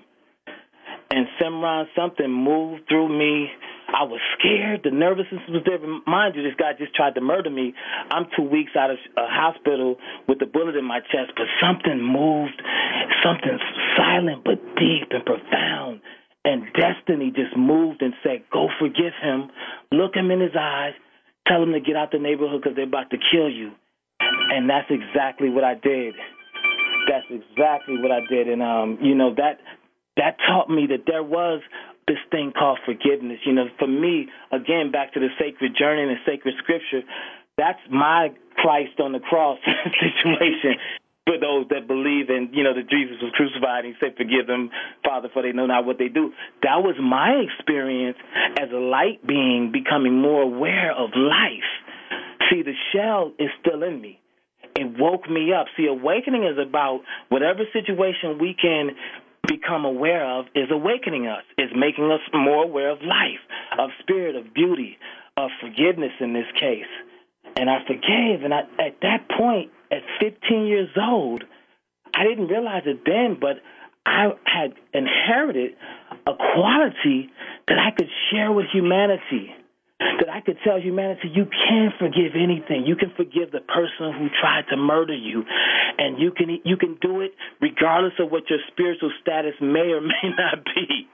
And 1.12 1.28
Simran, 1.40 1.86
something 1.96 2.32
moved 2.32 2.88
through 2.88 3.10
me. 3.10 3.50
I 3.94 4.04
was 4.04 4.20
scared. 4.38 4.82
The 4.84 4.92
nervousness 4.92 5.42
was 5.50 5.64
there. 5.66 5.80
Mind 6.08 6.36
you, 6.36 6.44
this 6.44 6.56
guy 6.58 6.72
just 6.78 6.96
tried 6.96 7.16
to 7.16 7.22
murder 7.22 7.50
me. 7.50 7.74
I'm 8.10 8.28
two 8.36 8.44
weeks 8.44 8.72
out 8.76 8.92
of 8.92 8.98
a 9.18 9.28
hospital 9.28 9.98
with 10.28 10.42
a 10.42 10.46
bullet 10.46 10.76
in 10.76 10.86
my 10.86 11.00
chest, 11.00 11.34
but 11.36 11.46
something 11.60 12.02
moved, 12.02 12.62
something 13.24 13.58
silent 13.98 14.44
but 14.44 14.60
deep 14.76 15.12
and 15.12 15.26
profound. 15.26 16.02
And 16.44 16.66
destiny 16.74 17.32
just 17.36 17.56
moved 17.56 18.02
and 18.02 18.14
said, 18.24 18.44
Go 18.52 18.70
forgive 18.80 19.14
him. 19.22 19.52
Look 19.92 20.16
him 20.16 20.32
in 20.32 20.40
his 20.42 20.56
eyes 20.60 20.94
Tell 21.48 21.64
him 21.64 21.74
to 21.74 21.80
get 21.80 21.96
out 21.96 22.12
the 22.12 22.20
neighborhood 22.20 22.62
because 22.62 22.76
they're 22.76 22.86
about 22.86 23.10
to 23.10 23.18
kill 23.32 23.50
you. 23.50 23.72
And 24.20 24.70
that's 24.70 24.90
exactly 24.90 25.50
what 25.50 25.64
I 25.64 25.74
did. 25.74 26.14
That's 27.10 27.26
exactly 27.30 27.98
what 28.00 28.12
I 28.12 28.20
did. 28.30 28.48
And 28.48 28.62
um, 28.62 29.00
you 29.02 29.16
know 29.16 29.34
that 29.36 29.60
that 30.18 30.38
taught 30.48 30.70
me 30.70 30.88
that 30.90 31.06
there 31.08 31.24
was 31.24 31.62
this 32.12 32.20
thing 32.30 32.52
called 32.52 32.80
forgiveness. 32.84 33.40
You 33.46 33.54
know, 33.54 33.72
for 33.80 33.88
me, 33.88 34.28
again, 34.52 34.92
back 34.92 35.14
to 35.14 35.20
the 35.20 35.32
sacred 35.40 35.72
journey 35.80 36.04
and 36.04 36.12
the 36.12 36.20
sacred 36.28 36.56
scripture, 36.60 37.08
that's 37.58 37.80
my 37.90 38.36
Christ 38.56 39.00
on 39.00 39.14
the 39.14 39.20
cross 39.20 39.60
situation 40.04 40.76
for 41.26 41.40
those 41.40 41.68
that 41.70 41.88
believe 41.88 42.30
in, 42.30 42.50
you 42.52 42.64
know, 42.64 42.74
that 42.74 42.90
Jesus 42.90 43.16
was 43.22 43.32
crucified 43.36 43.86
and 43.86 43.94
he 43.94 44.00
said, 44.04 44.18
Forgive 44.18 44.48
them, 44.48 44.72
Father, 45.06 45.30
for 45.32 45.42
they 45.42 45.54
know 45.54 45.68
not 45.68 45.86
what 45.86 45.98
they 45.98 46.10
do. 46.10 46.34
That 46.64 46.84
was 46.84 46.96
my 47.00 47.46
experience 47.48 48.18
as 48.60 48.70
a 48.72 48.82
light 48.82 49.26
being 49.26 49.72
becoming 49.72 50.20
more 50.20 50.42
aware 50.42 50.92
of 50.92 51.12
life. 51.16 51.70
See, 52.50 52.64
the 52.64 52.76
shell 52.92 53.32
is 53.40 53.50
still 53.62 53.84
in 53.84 54.02
me. 54.02 54.20
It 54.76 54.98
woke 54.98 55.30
me 55.30 55.54
up. 55.54 55.68
See, 55.78 55.86
awakening 55.86 56.44
is 56.44 56.58
about 56.58 57.02
whatever 57.30 57.64
situation 57.72 58.40
we 58.40 58.56
can 58.60 58.92
become 59.48 59.86
aware 59.86 60.26
of 60.26 60.46
is 60.56 60.70
awakening 60.72 61.28
us, 61.28 61.44
is 61.58 61.70
making 61.76 62.12
us 62.12 62.22
more 62.34 62.64
aware 62.64 62.90
of 62.90 63.02
life, 63.02 63.42
of 63.78 63.90
spirit, 64.00 64.36
of 64.36 64.54
beauty, 64.54 64.98
of 65.38 65.50
forgiveness 65.62 66.12
in 66.20 66.34
this 66.34 66.46
case. 66.60 66.92
And 67.56 67.70
I 67.70 67.80
forgave. 67.86 68.44
And 68.44 68.54
I, 68.54 68.62
at 68.80 69.02
that 69.02 69.28
point, 69.38 69.72
at 69.92 70.02
15 70.20 70.68
years 70.68 70.90
old, 71.00 71.44
I 72.14 72.24
didn't 72.24 72.48
realize 72.48 72.84
it 72.86 73.02
then, 73.06 73.38
but 73.40 73.58
I 74.06 74.30
had 74.46 74.74
inherited 74.94 75.72
a 76.28 76.34
quality 76.34 77.30
that 77.68 77.78
I 77.78 77.92
could 77.92 78.10
share 78.32 78.52
with 78.52 78.66
humanity 78.72 79.52
that 80.20 80.30
I 80.30 80.42
could 80.42 80.58
tell 80.64 80.80
humanity 80.80 81.30
you 81.34 81.46
can 81.46 81.92
forgive 82.00 82.34
anything. 82.36 82.86
You 82.86 82.96
can 82.96 83.12
forgive 83.16 83.52
the 83.52 83.62
person 83.62 84.14
who 84.18 84.28
tried 84.40 84.66
to 84.70 84.78
murder 84.78 85.16
you, 85.16 85.44
and 85.98 86.20
you 86.20 86.32
can 86.32 86.60
you 86.64 86.78
can 86.78 86.98
do 87.02 87.22
it 87.22 87.34
regardless 87.62 88.14
of 88.20 88.32
what 88.32 88.50
your 88.50 88.60
spiritual 88.72 89.12
status 89.22 89.54
may 89.62 89.94
or 89.94 90.02
may 90.02 90.26
not 90.38 90.66
be. 90.66 91.08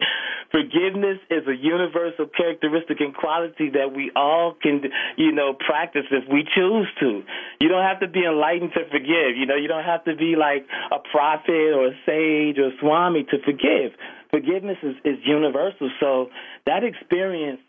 Forgiveness 0.51 1.19
is 1.29 1.43
a 1.47 1.55
universal 1.55 2.27
characteristic 2.27 3.01
and 3.01 3.13
quality 3.13 3.69
that 3.75 3.91
we 3.93 4.11
all 4.15 4.55
can 4.61 4.81
you 5.17 5.31
know 5.31 5.53
practice 5.53 6.05
if 6.11 6.23
we 6.31 6.47
choose 6.55 6.87
to. 6.99 7.23
You 7.59 7.67
don't 7.69 7.83
have 7.83 7.99
to 7.99 8.07
be 8.07 8.23
enlightened 8.23 8.71
to 8.73 8.87
forgive. 8.89 9.35
You 9.35 9.45
know 9.45 9.55
you 9.55 9.67
don't 9.67 9.85
have 9.85 10.03
to 10.05 10.15
be 10.15 10.35
like 10.35 10.65
a 10.91 10.99
prophet 11.11 11.75
or 11.75 11.87
a 11.87 11.95
sage 12.05 12.57
or 12.57 12.67
a 12.67 12.77
swami 12.79 13.23
to 13.31 13.37
forgive. 13.43 13.91
Forgiveness 14.31 14.77
is, 14.83 14.95
is 15.05 15.17
universal. 15.25 15.89
So 15.99 16.29
that 16.65 16.83
experience 16.83 17.59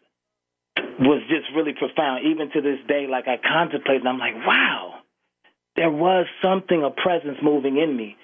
was 1.00 1.22
just 1.28 1.46
really 1.54 1.72
profound. 1.72 2.26
Even 2.26 2.50
to 2.50 2.60
this 2.60 2.78
day, 2.88 3.06
like 3.10 3.26
I 3.28 3.36
contemplate, 3.36 4.00
and 4.00 4.08
I'm 4.08 4.18
like, 4.18 4.34
wow, 4.46 5.00
there 5.76 5.90
was 5.90 6.26
something, 6.42 6.82
a 6.82 6.90
presence 6.90 7.38
moving 7.42 7.78
in 7.78 7.96
me. 7.96 8.16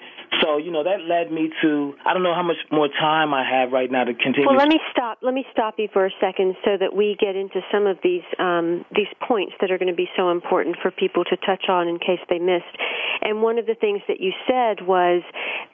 So, 0.43 0.59
you 0.59 0.71
know, 0.71 0.85
that 0.85 1.01
led 1.03 1.33
me 1.33 1.51
to 1.63 1.95
I 2.05 2.13
don't 2.13 2.23
know 2.23 2.35
how 2.35 2.43
much 2.43 2.57
more 2.71 2.89
time 2.89 3.33
I 3.35 3.45
have 3.49 3.73
right 3.73 3.91
now 3.91 4.05
to 4.05 4.15
continue. 4.15 4.47
Well, 4.47 4.57
let 4.57 4.69
me 4.69 4.81
stop. 4.91 5.19
Let 5.23 5.35
me 5.35 5.45
stop 5.53 5.75
you 5.79 5.89
for 5.93 6.07
a 6.07 6.11
second 6.21 6.57
so 6.65 6.77
that 6.79 6.95
we 6.95 7.17
get 7.19 7.37
into 7.37 7.61
some 7.73 7.87
of 7.87 7.99
these 8.03 8.25
um, 8.39 8.85
these 8.95 9.11
points 9.27 9.55
that 9.61 9.71
are 9.71 9.79
going 9.79 9.91
to 9.91 9.97
be 9.97 10.09
so 10.17 10.31
important 10.31 10.77
for 10.83 10.91
people 10.91 11.25
to 11.25 11.37
touch 11.37 11.69
on 11.69 11.89
in 11.89 11.99
case 11.99 12.21
they 12.29 12.39
missed. 12.39 12.77
And 13.23 13.43
one 13.43 13.59
of 13.59 13.67
the 13.67 13.75
things 13.75 14.01
that 14.09 14.21
you 14.21 14.33
said 14.47 14.87
was 14.87 15.23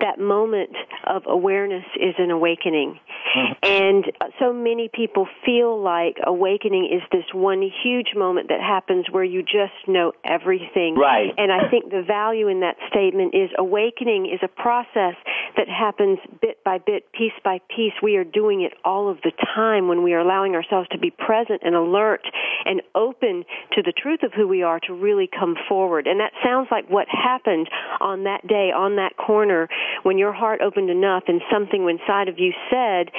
that 0.00 0.18
moment 0.18 0.70
of 1.06 1.22
awareness 1.26 1.84
is 1.96 2.14
an 2.18 2.30
awakening. 2.30 2.98
Mm-hmm. 3.36 3.52
And 3.62 4.04
so 4.38 4.52
many 4.52 4.90
people 4.92 5.28
feel 5.44 5.80
like 5.80 6.16
awakening 6.24 6.90
is 6.92 7.02
this 7.12 7.24
one 7.32 7.62
huge 7.82 8.14
moment 8.16 8.48
that 8.48 8.60
happens 8.60 9.06
where 9.10 9.24
you 9.24 9.42
just 9.42 9.86
know 9.86 10.12
everything. 10.24 10.96
Right. 10.96 11.32
And 11.36 11.52
I 11.52 11.68
think 11.70 11.90
the 11.90 12.02
value 12.06 12.48
in 12.48 12.60
that 12.60 12.76
statement 12.88 13.34
is 13.34 13.50
awakening 13.58 14.26
is 14.26 14.39
a 14.42 14.48
process 14.48 15.14
that 15.56 15.68
happens 15.68 16.18
bit 16.40 16.62
by 16.64 16.78
bit, 16.78 17.12
piece 17.12 17.32
by 17.44 17.60
piece. 17.74 17.92
We 18.02 18.16
are 18.16 18.24
doing 18.24 18.62
it 18.62 18.72
all 18.84 19.10
of 19.10 19.18
the 19.22 19.32
time 19.54 19.88
when 19.88 20.02
we 20.02 20.12
are 20.12 20.20
allowing 20.20 20.54
ourselves 20.54 20.88
to 20.90 20.98
be 20.98 21.10
present 21.10 21.62
and 21.64 21.74
alert 21.74 22.22
and 22.64 22.82
open 22.94 23.44
to 23.72 23.82
the 23.82 23.92
truth 23.92 24.22
of 24.22 24.32
who 24.34 24.46
we 24.46 24.62
are 24.62 24.80
to 24.80 24.92
really 24.94 25.28
come 25.28 25.56
forward. 25.68 26.06
And 26.06 26.20
that 26.20 26.32
sounds 26.44 26.68
like 26.70 26.88
what 26.88 27.06
happened 27.08 27.68
on 28.00 28.24
that 28.24 28.46
day, 28.46 28.70
on 28.74 28.96
that 28.96 29.16
corner, 29.16 29.68
when 30.02 30.18
your 30.18 30.32
heart 30.32 30.60
opened 30.60 30.90
enough 30.90 31.24
and 31.28 31.40
something 31.50 31.88
inside 31.88 32.28
of 32.28 32.38
you 32.38 32.52
said, 32.70 33.10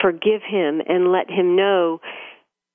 forgive 0.00 0.42
him 0.42 0.80
and 0.86 1.12
let 1.12 1.30
him 1.30 1.56
know 1.56 2.00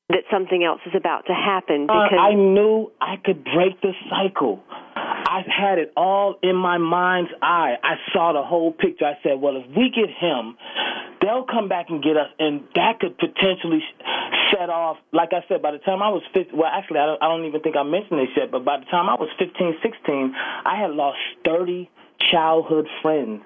that 0.10 0.24
something 0.32 0.64
else 0.64 0.80
is 0.86 0.94
about 0.96 1.26
to 1.28 1.34
happen 1.34 1.84
because 1.84 2.14
uh, 2.14 2.22
I 2.22 2.34
knew 2.34 2.92
I 3.02 3.16
could 3.24 3.44
break 3.44 3.82
the 3.82 3.92
cycle. 4.10 4.64
I 5.28 5.42
had 5.46 5.78
it 5.78 5.92
all 5.98 6.40
in 6.42 6.56
my 6.56 6.78
mind's 6.78 7.32
eye. 7.42 7.76
I 7.84 7.96
saw 8.14 8.32
the 8.32 8.44
whole 8.44 8.72
picture. 8.72 9.04
I 9.04 9.20
said, 9.24 9.42
well, 9.42 9.58
if 9.58 9.68
we 9.76 9.92
get 9.94 10.10
him, 10.10 10.56
they'll 11.22 11.44
come 11.44 11.68
back 11.68 11.88
and 11.90 12.02
get 12.02 12.16
us, 12.16 12.30
and 12.40 12.64
that 12.76 13.02
could 13.02 13.18
potentially 13.18 13.84
set 14.52 14.70
off. 14.70 14.96
Like 15.12 15.34
I 15.34 15.44
said, 15.50 15.62
by 15.62 15.72
the 15.72 15.80
time 15.80 16.02
I 16.02 16.08
was 16.10 16.24
15, 16.34 16.58
well, 16.58 16.72
actually, 16.72 17.00
I 17.00 17.08
don't, 17.08 17.22
I 17.22 17.28
don't 17.28 17.44
even 17.44 17.60
think 17.60 17.76
I 17.76 17.84
mentioned 17.84 18.20
this 18.20 18.32
yet, 18.38 18.52
but 18.52 18.64
by 18.64 18.80
the 18.80 18.86
time 18.86 19.10
I 19.10 19.16
was 19.16 19.28
15, 19.38 19.76
16, 19.84 20.34
I 20.66 20.80
had 20.80 20.92
lost 20.92 21.20
30 21.44 21.90
childhood 22.32 22.88
friends 23.02 23.42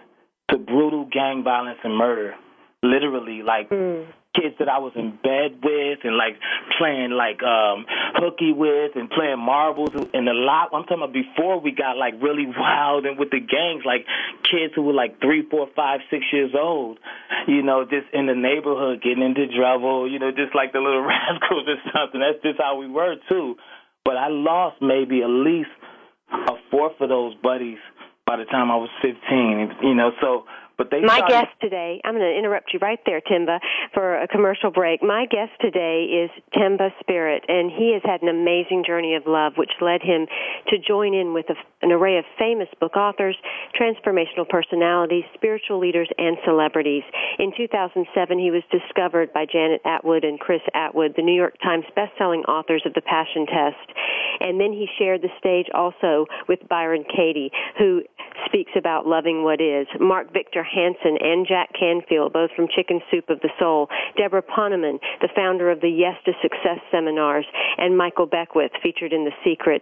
to 0.52 0.60
brutal 0.60 1.10
gang 1.12 1.44
violence 1.44 1.80
and 1.84 1.98
murder. 1.98 2.36
Literally, 2.84 3.42
like 3.42 3.70
mm 3.72 4.06
kids 4.34 4.56
that 4.60 4.70
I 4.70 4.80
was 4.80 4.94
in 4.96 5.12
bed 5.20 5.60
with 5.60 6.00
and 6.04 6.16
like 6.16 6.40
playing 6.78 7.12
like 7.12 7.44
um 7.44 7.86
hooky 8.16 8.54
with 8.54 8.96
and 8.96 9.10
playing 9.10 9.40
marbles 9.40 9.92
in 10.14 10.26
the 10.26 10.36
lot. 10.36 10.72
I'm 10.74 10.84
talking 10.84 11.04
about 11.04 11.14
before 11.14 11.60
we 11.60 11.72
got 11.72 11.98
like 11.98 12.16
really 12.22 12.46
wild 12.58 13.06
and 13.06 13.20
with 13.20 13.32
the 13.32 13.40
gangs, 13.40 13.84
like 13.86 14.08
kids 14.48 14.74
who 14.76 14.84
were 14.84 14.94
like 14.96 15.20
three, 15.20 15.44
four, 15.50 15.68
five, 15.76 16.00
six 16.10 16.24
years 16.32 16.52
old, 16.56 17.00
you 17.48 17.62
know, 17.62 17.84
just 17.84 18.08
in 18.14 18.28
the 18.28 18.36
neighborhood 18.36 19.04
getting 19.04 19.24
into 19.24 19.48
trouble, 19.52 20.10
you 20.10 20.20
know, 20.20 20.32
just 20.32 20.56
like 20.56 20.72
the 20.72 20.80
little 20.80 21.04
rascals 21.08 21.68
or 21.68 21.80
something. 21.92 22.22
That's 22.22 22.42
just 22.44 22.60
how 22.60 22.78
we 22.80 22.88
were 22.88 23.16
too. 23.28 23.56
But 24.04 24.18
I 24.18 24.28
lost 24.30 24.82
maybe 24.82 25.22
at 25.22 25.30
least 25.30 25.70
a 26.32 26.56
fourth 26.72 27.00
of 27.02 27.10
those 27.10 27.36
buddies 27.44 27.78
by 28.26 28.38
the 28.38 28.46
time 28.46 28.72
I 28.72 28.78
was 28.78 28.90
15, 29.02 29.84
you 29.84 29.96
know, 29.96 30.12
so 30.22 30.46
but 30.82 30.90
they 30.90 31.02
My 31.06 31.22
started... 31.22 31.34
guest 31.34 31.54
today, 31.62 32.02
I'm 32.04 32.18
going 32.18 32.26
to 32.26 32.38
interrupt 32.38 32.74
you 32.74 32.80
right 32.82 33.00
there, 33.06 33.22
Timba, 33.22 33.60
for 33.94 34.18
a 34.18 34.28
commercial 34.28 34.72
break. 34.72 35.04
My 35.04 35.28
guest 35.30 35.52
today 35.62 36.26
is 36.26 36.32
Timba 36.58 36.90
Spirit, 37.00 37.46
and 37.48 37.70
he 37.70 37.94
has 37.94 38.02
had 38.04 38.24
an 38.24 38.30
amazing 38.30 38.84
journey 38.86 39.14
of 39.14 39.28
love, 39.28 39.54
which 39.58 39.70
led 39.80 40.02
him 40.02 40.26
to 40.70 40.80
join 40.80 41.14
in 41.14 41.34
with 41.34 41.46
a, 41.50 41.56
an 41.86 41.92
array 41.92 42.18
of 42.18 42.26
famous 42.40 42.68
book 42.80 42.98
authors, 42.98 43.38
transformational 43.80 44.50
personalities, 44.50 45.24
spiritual 45.36 45.78
leaders, 45.80 46.10
and 46.18 46.38
celebrities. 46.44 47.04
In 47.38 47.54
2007, 47.56 48.40
he 48.40 48.50
was 48.50 48.64
discovered 48.72 49.32
by 49.34 49.46
Janet 49.46 49.82
Attwood 49.86 50.26
and 50.26 50.40
Chris 50.40 50.62
Attwood, 50.74 51.16
the 51.16 51.22
New 51.22 51.36
York 51.36 51.62
Times 51.62 51.86
bestselling 51.96 52.42
authors 52.50 52.82
of 52.88 52.94
The 52.96 53.02
Passion 53.02 53.46
Test. 53.46 53.86
And 54.40 54.60
then 54.60 54.74
he 54.74 54.88
shared 54.98 55.22
the 55.22 55.30
stage 55.38 55.68
also 55.76 56.26
with 56.50 56.68
Byron 56.68 57.06
Katie, 57.06 57.52
who 57.78 58.02
speaks 58.46 58.72
about 58.76 59.06
loving 59.06 59.44
what 59.44 59.62
is. 59.62 59.88
Mark 60.00 60.34
Victor 60.34 60.64
Hansen 60.74 61.18
and 61.20 61.46
Jack 61.48 61.70
Canfield, 61.78 62.34
both 62.34 62.52
from 62.56 62.68
Chicken 62.74 63.02
Soup 63.12 63.30
of 63.30 63.40
the 63.42 63.50
Soul, 63.60 63.90
Debra 64.18 64.42
Poneman, 64.42 65.00
the 65.22 65.30
founder 65.36 65.70
of 65.70 65.82
the 65.82 65.90
Yes 65.90 66.16
to 66.26 66.32
Success 66.42 66.80
seminars, 66.92 67.46
and 67.78 67.98
Michael 67.98 68.26
Beckwith, 68.26 68.72
featured 68.82 69.14
in 69.14 69.26
The 69.26 69.32
Secret. 69.44 69.82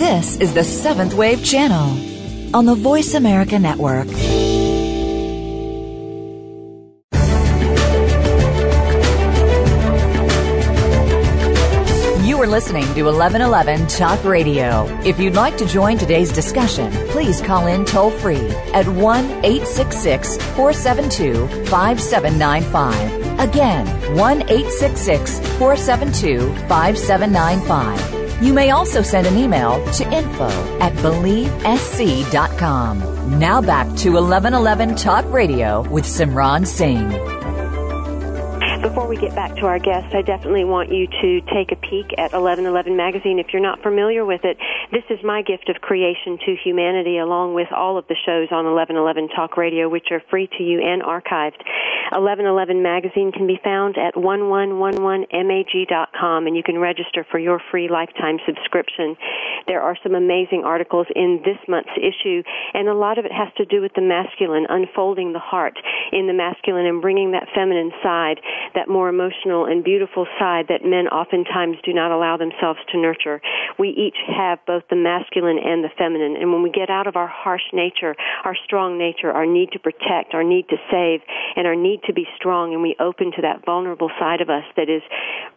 This 0.00 0.36
is 0.38 0.54
the 0.54 0.64
Seventh 0.64 1.12
Wave 1.12 1.44
Channel 1.44 2.56
on 2.56 2.64
the 2.64 2.74
Voice 2.74 3.12
America 3.12 3.58
Network. 3.58 4.06
You 12.26 12.40
are 12.40 12.46
listening 12.46 12.84
to 12.94 13.02
1111 13.02 13.88
Talk 13.88 14.24
Radio. 14.24 14.86
If 15.04 15.20
you'd 15.20 15.34
like 15.34 15.58
to 15.58 15.66
join 15.66 15.98
today's 15.98 16.32
discussion, 16.32 16.90
please 17.08 17.42
call 17.42 17.66
in 17.66 17.84
toll 17.84 18.10
free 18.10 18.48
at 18.72 18.88
1 18.88 19.24
866 19.44 20.38
472 20.38 21.46
5795. 21.66 23.38
Again, 23.38 24.16
1 24.16 24.42
866 24.44 25.40
472 25.58 26.54
5795. 26.68 28.19
You 28.42 28.54
may 28.54 28.70
also 28.70 29.02
send 29.02 29.26
an 29.26 29.36
email 29.36 29.84
to 29.92 30.10
info 30.12 30.48
at 30.80 30.94
believesc.com. 30.94 33.38
Now 33.38 33.60
back 33.60 33.86
to 33.98 34.12
1111 34.12 34.96
Talk 34.96 35.30
Radio 35.30 35.82
with 35.90 36.04
Simran 36.04 36.66
Singh. 36.66 37.10
Before 38.80 39.06
we 39.06 39.18
get 39.18 39.34
back 39.34 39.54
to 39.56 39.66
our 39.66 39.78
guest, 39.78 40.14
I 40.14 40.22
definitely 40.22 40.64
want 40.64 40.90
you 40.90 41.06
to 41.06 41.42
take 41.52 41.70
a 41.70 41.76
peek 41.76 42.14
at 42.16 42.32
1111 42.32 42.96
Magazine. 42.96 43.38
If 43.38 43.48
you're 43.52 43.60
not 43.60 43.82
familiar 43.82 44.24
with 44.24 44.40
it, 44.44 44.56
this 44.92 45.04
is 45.08 45.22
my 45.22 45.40
gift 45.42 45.68
of 45.68 45.80
creation 45.80 46.36
to 46.44 46.56
humanity, 46.64 47.18
along 47.18 47.54
with 47.54 47.68
all 47.70 47.96
of 47.96 48.08
the 48.08 48.16
shows 48.26 48.48
on 48.50 48.66
1111 48.66 49.28
Talk 49.28 49.56
Radio, 49.56 49.88
which 49.88 50.08
are 50.10 50.20
free 50.28 50.48
to 50.58 50.64
you 50.64 50.82
and 50.82 51.00
archived. 51.02 51.62
1111 52.10 52.82
Magazine 52.82 53.30
can 53.30 53.46
be 53.46 53.60
found 53.62 53.96
at 53.96 54.16
1111mag.com, 54.16 56.46
and 56.46 56.56
you 56.56 56.62
can 56.64 56.78
register 56.78 57.24
for 57.30 57.38
your 57.38 57.62
free 57.70 57.88
lifetime 57.88 58.38
subscription. 58.44 59.16
There 59.68 59.80
are 59.80 59.96
some 60.02 60.16
amazing 60.16 60.64
articles 60.64 61.06
in 61.14 61.40
this 61.44 61.58
month's 61.68 61.96
issue, 61.96 62.42
and 62.74 62.88
a 62.88 62.94
lot 62.94 63.18
of 63.18 63.24
it 63.24 63.32
has 63.32 63.52
to 63.58 63.64
do 63.64 63.80
with 63.80 63.94
the 63.94 64.02
masculine, 64.02 64.66
unfolding 64.68 65.32
the 65.32 65.38
heart 65.38 65.78
in 66.10 66.26
the 66.26 66.32
masculine 66.32 66.86
and 66.86 67.00
bringing 67.00 67.30
that 67.30 67.46
feminine 67.54 67.92
side, 68.02 68.40
that 68.74 68.88
more 68.88 69.08
emotional 69.08 69.66
and 69.66 69.84
beautiful 69.84 70.26
side 70.36 70.66
that 70.68 70.84
men 70.84 71.06
oftentimes 71.06 71.76
do 71.84 71.92
not 71.92 72.10
allow 72.10 72.36
themselves 72.36 72.80
to 72.90 72.98
nurture. 72.98 73.40
We 73.78 73.90
each 73.90 74.16
have 74.26 74.58
both 74.66 74.79
the 74.88 74.96
masculine 74.96 75.58
and 75.58 75.84
the 75.84 75.90
feminine, 75.98 76.36
and 76.36 76.52
when 76.52 76.62
we 76.62 76.70
get 76.70 76.90
out 76.90 77.06
of 77.06 77.16
our 77.16 77.28
harsh 77.28 77.62
nature, 77.72 78.14
our 78.44 78.56
strong 78.64 78.98
nature, 78.98 79.30
our 79.30 79.46
need 79.46 79.72
to 79.72 79.78
protect, 79.78 80.34
our 80.34 80.44
need 80.44 80.68
to 80.68 80.76
save, 80.90 81.20
and 81.56 81.66
our 81.66 81.76
need 81.76 82.00
to 82.06 82.12
be 82.12 82.26
strong, 82.36 82.72
and 82.72 82.82
we 82.82 82.96
open 83.00 83.32
to 83.36 83.42
that 83.42 83.64
vulnerable 83.64 84.10
side 84.18 84.40
of 84.40 84.48
us 84.48 84.64
that 84.76 84.88
is 84.88 85.02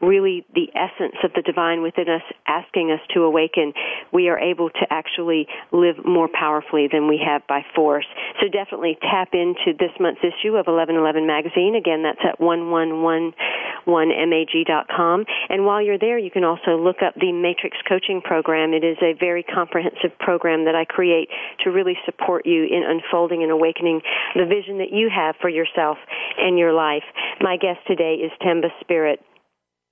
really 0.02 0.46
the 0.54 0.68
essence 0.76 1.16
of 1.24 1.32
the 1.34 1.42
divine 1.42 1.82
within 1.82 2.10
us 2.10 2.22
asking 2.48 2.92
us 2.92 3.00
to 3.14 3.22
awaken, 3.22 3.74
we 4.12 4.28
are 4.30 4.40
able 4.40 4.70
to 4.70 4.86
actually 4.90 5.48
live 5.72 6.04
more 6.06 6.28
powerfully 6.28 6.88
than 6.92 7.08
we 7.08 7.18
have 7.24 7.48
by 7.48 7.64
force. 7.76 8.06
So 8.42 8.48
definitely 8.48 8.98
tap 9.02 9.30
into 9.34 9.74
this 9.78 9.92
month's 10.00 10.22
issue 10.22 10.56
of 10.56 10.68
1111 10.68 11.26
Magazine. 11.26 11.76
Again, 11.76 12.04
that's 12.04 12.22
at 12.24 12.40
1111mag.com. 12.40 15.26
And 15.50 15.66
while 15.66 15.82
you're 15.82 16.00
there, 16.00 16.18
you 16.18 16.32
can 16.32 16.44
also 16.44 16.78
look 16.78 17.02
up 17.02 17.16
the 17.16 17.32
Matrix 17.32 17.78
Coaching 17.88 18.22
Program. 18.22 18.74
It 18.74 18.84
is 18.84 18.98
a 19.02 19.12
very 19.13 19.43
comprehensive 19.43 20.17
program 20.19 20.65
that 20.65 20.76
I 20.76 20.86
create 20.86 21.30
to 21.63 21.71
really 21.71 21.97
support 22.06 22.45
you 22.45 22.63
in 22.63 22.84
unfolding 22.84 23.43
and 23.43 23.52
awakening 23.52 24.02
the 24.36 24.45
vision 24.45 24.78
that 24.80 24.91
you 24.91 25.10
have 25.13 25.36
for 25.41 25.49
yourself 25.49 25.97
and 26.38 26.58
your 26.58 26.73
life. 26.73 27.04
My 27.41 27.58
guest 27.58 27.80
today 27.88 28.15
is 28.15 28.32
Temba 28.41 28.69
Spirit 28.82 29.19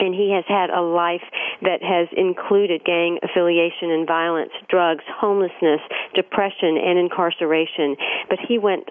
and 0.02 0.16
he 0.16 0.34
has 0.34 0.44
had 0.48 0.72
a 0.72 0.82
life 0.82 1.24
that 1.62 1.84
has 1.86 2.10
included 2.18 2.84
gang 2.84 3.20
affiliation 3.22 3.92
and 3.92 4.08
violence, 4.08 4.52
drugs, 4.68 5.04
homelessness, 5.08 5.80
depression, 6.16 6.76
and 6.76 6.98
incarceration. 6.98 7.96
But 8.28 8.40
he 8.42 8.58
went 8.58 8.90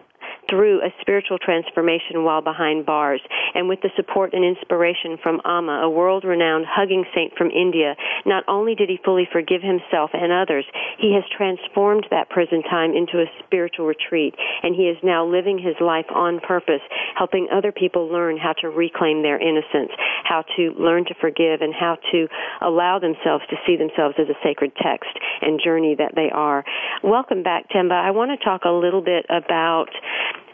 through 0.50 0.82
a 0.82 0.90
spiritual 1.00 1.38
transformation 1.38 2.24
while 2.24 2.42
behind 2.42 2.84
bars. 2.84 3.22
And 3.54 3.68
with 3.68 3.80
the 3.80 3.90
support 3.96 4.34
and 4.34 4.44
inspiration 4.44 5.16
from 5.22 5.40
Amma, 5.44 5.80
a 5.86 5.90
world 5.90 6.24
renowned 6.24 6.66
hugging 6.68 7.04
saint 7.14 7.32
from 7.38 7.50
India, 7.50 7.94
not 8.26 8.44
only 8.48 8.74
did 8.74 8.90
he 8.90 8.98
fully 9.04 9.28
forgive 9.30 9.62
himself 9.62 10.10
and 10.12 10.32
others, 10.32 10.66
he 10.98 11.14
has 11.14 11.24
transformed 11.30 12.06
that 12.10 12.28
prison 12.28 12.62
time 12.62 12.92
into 12.92 13.22
a 13.22 13.30
spiritual 13.46 13.86
retreat. 13.86 14.34
And 14.62 14.74
he 14.74 14.90
is 14.90 14.98
now 15.02 15.24
living 15.24 15.58
his 15.58 15.76
life 15.80 16.10
on 16.14 16.40
purpose, 16.40 16.82
helping 17.16 17.48
other 17.52 17.72
people 17.72 18.10
learn 18.10 18.36
how 18.36 18.52
to 18.60 18.68
reclaim 18.68 19.22
their 19.22 19.40
innocence, 19.40 19.92
how 20.24 20.44
to 20.56 20.74
learn 20.78 21.04
to 21.06 21.14
forgive, 21.20 21.62
and 21.62 21.72
how 21.72 21.96
to 22.12 22.26
allow 22.60 22.98
themselves 22.98 23.44
to 23.50 23.56
see 23.66 23.76
themselves 23.76 24.16
as 24.18 24.28
a 24.28 24.38
sacred 24.42 24.72
text 24.82 25.10
and 25.40 25.60
journey 25.62 25.94
that 25.96 26.12
they 26.14 26.30
are. 26.32 26.64
Welcome 27.02 27.42
back, 27.42 27.68
Temba. 27.70 27.92
I 27.92 28.10
want 28.10 28.30
to 28.30 28.44
talk 28.44 28.62
a 28.64 28.70
little 28.70 29.02
bit 29.02 29.26
about 29.28 29.88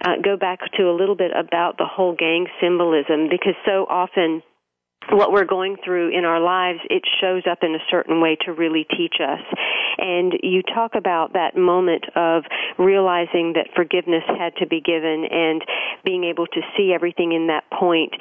uh, 0.04 0.16
go 0.22 0.36
back 0.36 0.60
to 0.76 0.90
a 0.90 0.94
little 0.94 1.16
bit 1.16 1.32
about 1.36 1.78
the 1.78 1.86
whole 1.86 2.14
gang 2.14 2.46
symbolism 2.60 3.28
because 3.28 3.54
so 3.64 3.86
often 3.88 4.42
what 5.10 5.32
we're 5.32 5.44
going 5.44 5.76
through 5.84 6.16
in 6.16 6.24
our 6.24 6.40
lives, 6.40 6.80
it 6.90 7.02
shows 7.20 7.42
up 7.50 7.58
in 7.62 7.74
a 7.74 7.84
certain 7.90 8.20
way 8.20 8.36
to 8.44 8.52
really 8.52 8.86
teach 8.96 9.16
us. 9.20 9.40
And 9.98 10.34
you 10.42 10.62
talk 10.62 10.94
about 10.94 11.32
that 11.32 11.56
moment 11.56 12.04
of 12.14 12.44
realizing 12.78 13.54
that 13.54 13.68
forgiveness 13.74 14.24
had 14.26 14.54
to 14.56 14.66
be 14.66 14.80
given 14.80 15.26
and 15.30 15.62
being 16.04 16.24
able 16.24 16.46
to 16.46 16.60
see 16.76 16.92
everything 16.94 17.32
in 17.32 17.46
that 17.46 17.64
point. 17.70 18.12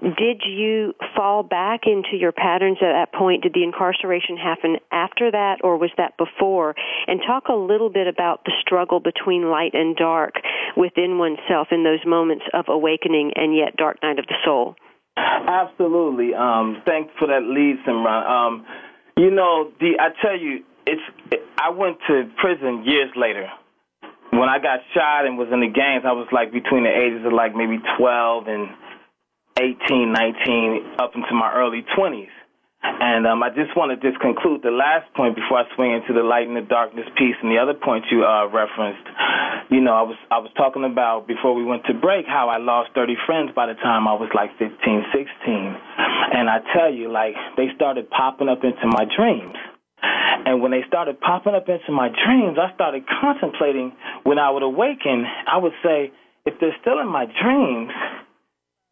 Did 0.00 0.42
you 0.46 0.94
fall 1.16 1.42
back 1.42 1.82
into 1.86 2.16
your 2.16 2.32
patterns 2.32 2.78
at 2.80 2.92
that 2.92 3.12
point? 3.12 3.42
Did 3.42 3.54
the 3.54 3.62
incarceration 3.62 4.36
happen 4.36 4.76
after 4.90 5.30
that 5.30 5.58
or 5.62 5.76
was 5.76 5.90
that 5.98 6.16
before? 6.16 6.74
And 7.06 7.20
talk 7.26 7.48
a 7.48 7.54
little 7.54 7.90
bit 7.90 8.06
about 8.06 8.44
the 8.44 8.52
struggle 8.60 9.00
between 9.00 9.50
light 9.50 9.74
and 9.74 9.94
dark 9.96 10.34
within 10.76 11.18
oneself 11.18 11.68
in 11.70 11.84
those 11.84 12.04
moments 12.06 12.44
of 12.54 12.66
awakening 12.68 13.32
and 13.36 13.54
yet 13.54 13.76
dark 13.76 14.02
night 14.02 14.18
of 14.18 14.26
the 14.26 14.36
soul. 14.44 14.74
Absolutely. 15.16 16.34
Um, 16.34 16.82
thanks 16.86 17.12
for 17.18 17.28
that 17.28 17.42
lead, 17.42 17.76
Simran. 17.86 18.26
Um, 18.28 18.66
you 19.16 19.30
know, 19.30 19.70
the 19.80 19.98
I 19.98 20.08
tell 20.22 20.38
you, 20.38 20.64
it's. 20.86 21.02
It, 21.30 21.40
I 21.58 21.70
went 21.70 21.98
to 22.08 22.30
prison 22.40 22.84
years 22.84 23.10
later. 23.16 23.46
When 24.30 24.48
I 24.48 24.58
got 24.58 24.80
shot 24.94 25.26
and 25.26 25.36
was 25.36 25.48
in 25.52 25.60
the 25.60 25.68
gangs, 25.68 26.04
I 26.06 26.12
was 26.12 26.28
like 26.32 26.52
between 26.52 26.84
the 26.84 26.90
ages 26.90 27.26
of 27.26 27.32
like 27.32 27.54
maybe 27.54 27.78
12 27.98 28.46
and 28.46 28.68
18, 29.58 30.12
19, 30.12 30.94
up 30.98 31.12
into 31.14 31.34
my 31.34 31.52
early 31.52 31.84
20s. 31.98 32.28
And 32.82 33.26
um, 33.26 33.42
I 33.42 33.50
just 33.50 33.76
want 33.76 33.92
to 33.92 33.98
just 34.00 34.20
conclude 34.20 34.62
the 34.62 34.72
last 34.72 35.04
point 35.12 35.36
before 35.36 35.60
I 35.60 35.64
swing 35.76 35.92
into 35.92 36.16
the 36.16 36.24
light 36.24 36.48
and 36.48 36.56
the 36.56 36.64
darkness 36.64 37.04
piece, 37.16 37.36
and 37.42 37.52
the 37.52 37.60
other 37.60 37.74
point 37.74 38.04
you 38.10 38.24
uh, 38.24 38.48
referenced. 38.48 39.04
You 39.68 39.80
know, 39.80 39.92
I 39.92 40.02
was 40.02 40.16
I 40.30 40.38
was 40.38 40.50
talking 40.56 40.84
about 40.84 41.28
before 41.28 41.54
we 41.54 41.64
went 41.64 41.84
to 41.86 41.94
break 41.94 42.24
how 42.26 42.48
I 42.48 42.56
lost 42.56 42.90
30 42.94 43.16
friends 43.26 43.52
by 43.54 43.66
the 43.66 43.74
time 43.74 44.08
I 44.08 44.14
was 44.16 44.32
like 44.34 44.56
15, 44.56 44.72
16, 44.80 45.12
and 45.12 46.48
I 46.48 46.64
tell 46.72 46.92
you, 46.92 47.12
like 47.12 47.36
they 47.56 47.68
started 47.76 48.08
popping 48.08 48.48
up 48.48 48.64
into 48.64 48.86
my 48.88 49.04
dreams. 49.04 49.56
And 50.00 50.62
when 50.62 50.70
they 50.72 50.80
started 50.88 51.20
popping 51.20 51.54
up 51.54 51.68
into 51.68 51.92
my 51.92 52.08
dreams, 52.08 52.56
I 52.56 52.72
started 52.74 53.04
contemplating 53.20 53.92
when 54.24 54.38
I 54.38 54.50
would 54.50 54.62
awaken, 54.62 55.26
I 55.46 55.58
would 55.58 55.76
say, 55.84 56.12
if 56.46 56.54
they're 56.58 56.76
still 56.80 56.98
in 56.98 57.08
my 57.08 57.26
dreams, 57.28 57.92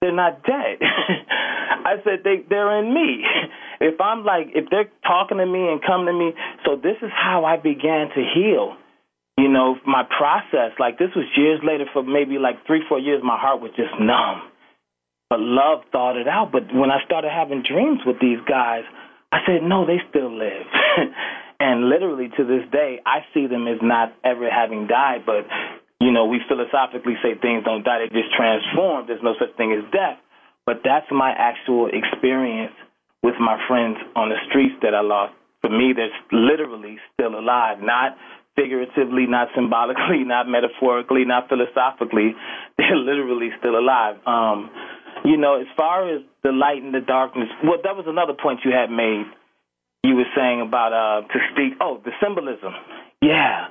they're 0.01 0.13
not 0.13 0.45
dead. 0.45 0.79
I 0.83 1.97
said 2.05 2.21
they 2.23 2.45
they're 2.49 2.85
in 2.85 2.93
me. 2.93 3.25
If 3.81 4.01
I'm 4.01 4.25
like 4.25 4.49
if 4.55 4.71
they're 4.71 4.91
talking 5.07 5.39
to 5.39 5.47
me 5.47 5.69
and 5.69 5.81
coming 5.83 6.07
to 6.07 6.13
me, 6.13 6.33
so 6.65 6.77
this 6.77 6.97
is 7.03 7.11
how 7.15 7.45
I 7.45 7.57
began 7.57 8.09
to 8.11 8.23
heal. 8.35 8.77
You 9.39 9.49
know, 9.49 9.77
my 9.87 10.03
process, 10.03 10.75
like 10.81 10.99
this 10.99 11.11
was 11.15 11.25
years 11.37 11.61
later 11.63 11.87
for 11.93 12.03
maybe 12.03 12.39
like 12.39 12.67
three, 12.67 12.83
four 12.89 12.99
years, 12.99 13.23
my 13.23 13.39
heart 13.39 13.61
was 13.61 13.71
just 13.77 13.95
numb. 14.01 14.43
but 15.31 15.39
love 15.39 15.85
thought 15.93 16.17
it 16.17 16.27
out. 16.27 16.51
But 16.51 16.75
when 16.75 16.91
I 16.91 17.05
started 17.07 17.31
having 17.31 17.63
dreams 17.63 18.01
with 18.05 18.19
these 18.21 18.41
guys, 18.49 18.83
I 19.31 19.39
said, 19.47 19.63
no, 19.63 19.87
they 19.87 20.01
still 20.11 20.37
live. 20.37 20.67
and 21.61 21.89
literally 21.89 22.31
to 22.37 22.45
this 22.45 22.67
day, 22.73 22.99
I 23.07 23.21
see 23.33 23.47
them 23.47 23.69
as 23.69 23.79
not 23.81 24.13
ever 24.25 24.51
having 24.51 24.89
died, 24.89 25.23
but 25.25 25.47
you 26.01 26.11
know, 26.11 26.27
we 26.27 26.41
philosophically 26.49 27.15
say 27.23 27.35
things 27.41 27.65
don't 27.65 27.85
die, 27.85 28.07
they 28.07 28.11
just 28.11 28.35
transform. 28.35 29.07
There's 29.07 29.23
no 29.23 29.35
such 29.39 29.55
thing 29.57 29.71
as 29.71 29.85
death. 29.93 30.19
But 30.67 30.83
that's 30.85 31.07
my 31.11 31.31
actual 31.31 31.91
experience 31.93 32.75
with 33.23 33.35
my 33.41 33.59
friends 33.67 33.99
on 34.15 34.29
the 34.29 34.37
streets 34.49 34.75
that 34.83 34.95
I 34.95 35.01
lost. 35.01 35.35
For 35.61 35.71
me, 35.71 35.93
they're 35.95 36.11
literally 36.31 36.99
still 37.15 37.39
alive, 37.39 37.79
not 37.81 38.17
figuratively, 38.59 39.27
not 39.27 39.49
symbolically, 39.55 40.25
not 40.27 40.49
metaphorically, 40.49 41.25
not 41.25 41.49
philosophically. 41.49 42.35
They're 42.79 42.97
literally 42.97 43.51
still 43.59 43.79
alive. 43.79 44.17
Um, 44.27 44.71
you 45.25 45.37
know, 45.37 45.61
as 45.61 45.67
far 45.77 46.09
as 46.15 46.23
the 46.43 46.53
light 46.53 46.83
and 46.83 46.95
the 46.95 47.01
darkness, 47.01 47.49
well, 47.65 47.79
that 47.83 47.97
was 47.97 48.07
another 48.07 48.35
point 48.35 48.61
you 48.65 48.73
had 48.73 48.91
made. 48.91 49.27
You 50.05 50.15
were 50.15 50.31
saying 50.37 50.61
about 50.61 50.93
uh, 50.93 51.27
to 51.27 51.39
speak. 51.53 51.75
Oh, 51.81 52.01
the 52.05 52.13
symbolism. 52.23 52.73
Yeah, 53.21 53.67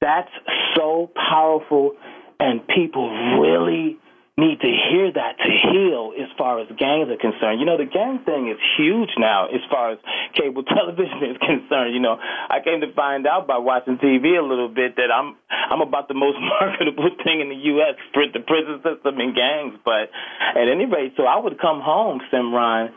that's 0.00 0.30
so 0.74 1.10
powerful, 1.14 1.92
and 2.40 2.66
people 2.66 3.10
really 3.38 3.98
need 4.36 4.60
to 4.60 4.68
hear 4.68 5.08
that 5.16 5.40
to 5.40 5.48
heal 5.48 6.12
as 6.12 6.28
far 6.36 6.60
as 6.60 6.68
gangs 6.76 7.08
are 7.08 7.16
concerned. 7.16 7.56
You 7.56 7.64
know, 7.64 7.80
the 7.80 7.88
gang 7.88 8.20
thing 8.20 8.52
is 8.52 8.60
huge 8.76 9.08
now 9.16 9.48
as 9.48 9.64
far 9.72 9.92
as 9.92 9.98
cable 10.36 10.62
television 10.76 11.24
is 11.24 11.40
concerned. 11.40 11.96
You 11.96 12.00
know, 12.00 12.20
I 12.20 12.60
came 12.60 12.84
to 12.84 12.92
find 12.92 13.26
out 13.26 13.48
by 13.48 13.56
watching 13.56 13.96
TV 13.96 14.36
a 14.36 14.44
little 14.44 14.68
bit 14.68 14.96
that 14.96 15.08
I'm 15.08 15.36
I'm 15.48 15.80
about 15.80 16.08
the 16.08 16.14
most 16.14 16.36
marketable 16.60 17.08
thing 17.24 17.40
in 17.40 17.48
the 17.48 17.60
US 17.80 17.96
for 18.12 18.28
the 18.28 18.44
prison 18.44 18.84
system 18.84 19.16
and 19.16 19.32
gangs. 19.34 19.80
But 19.84 20.12
at 20.52 20.68
any 20.68 20.84
rate, 20.84 21.14
so 21.16 21.24
I 21.24 21.40
would 21.40 21.58
come 21.58 21.80
home, 21.80 22.20
Simran, 22.28 22.92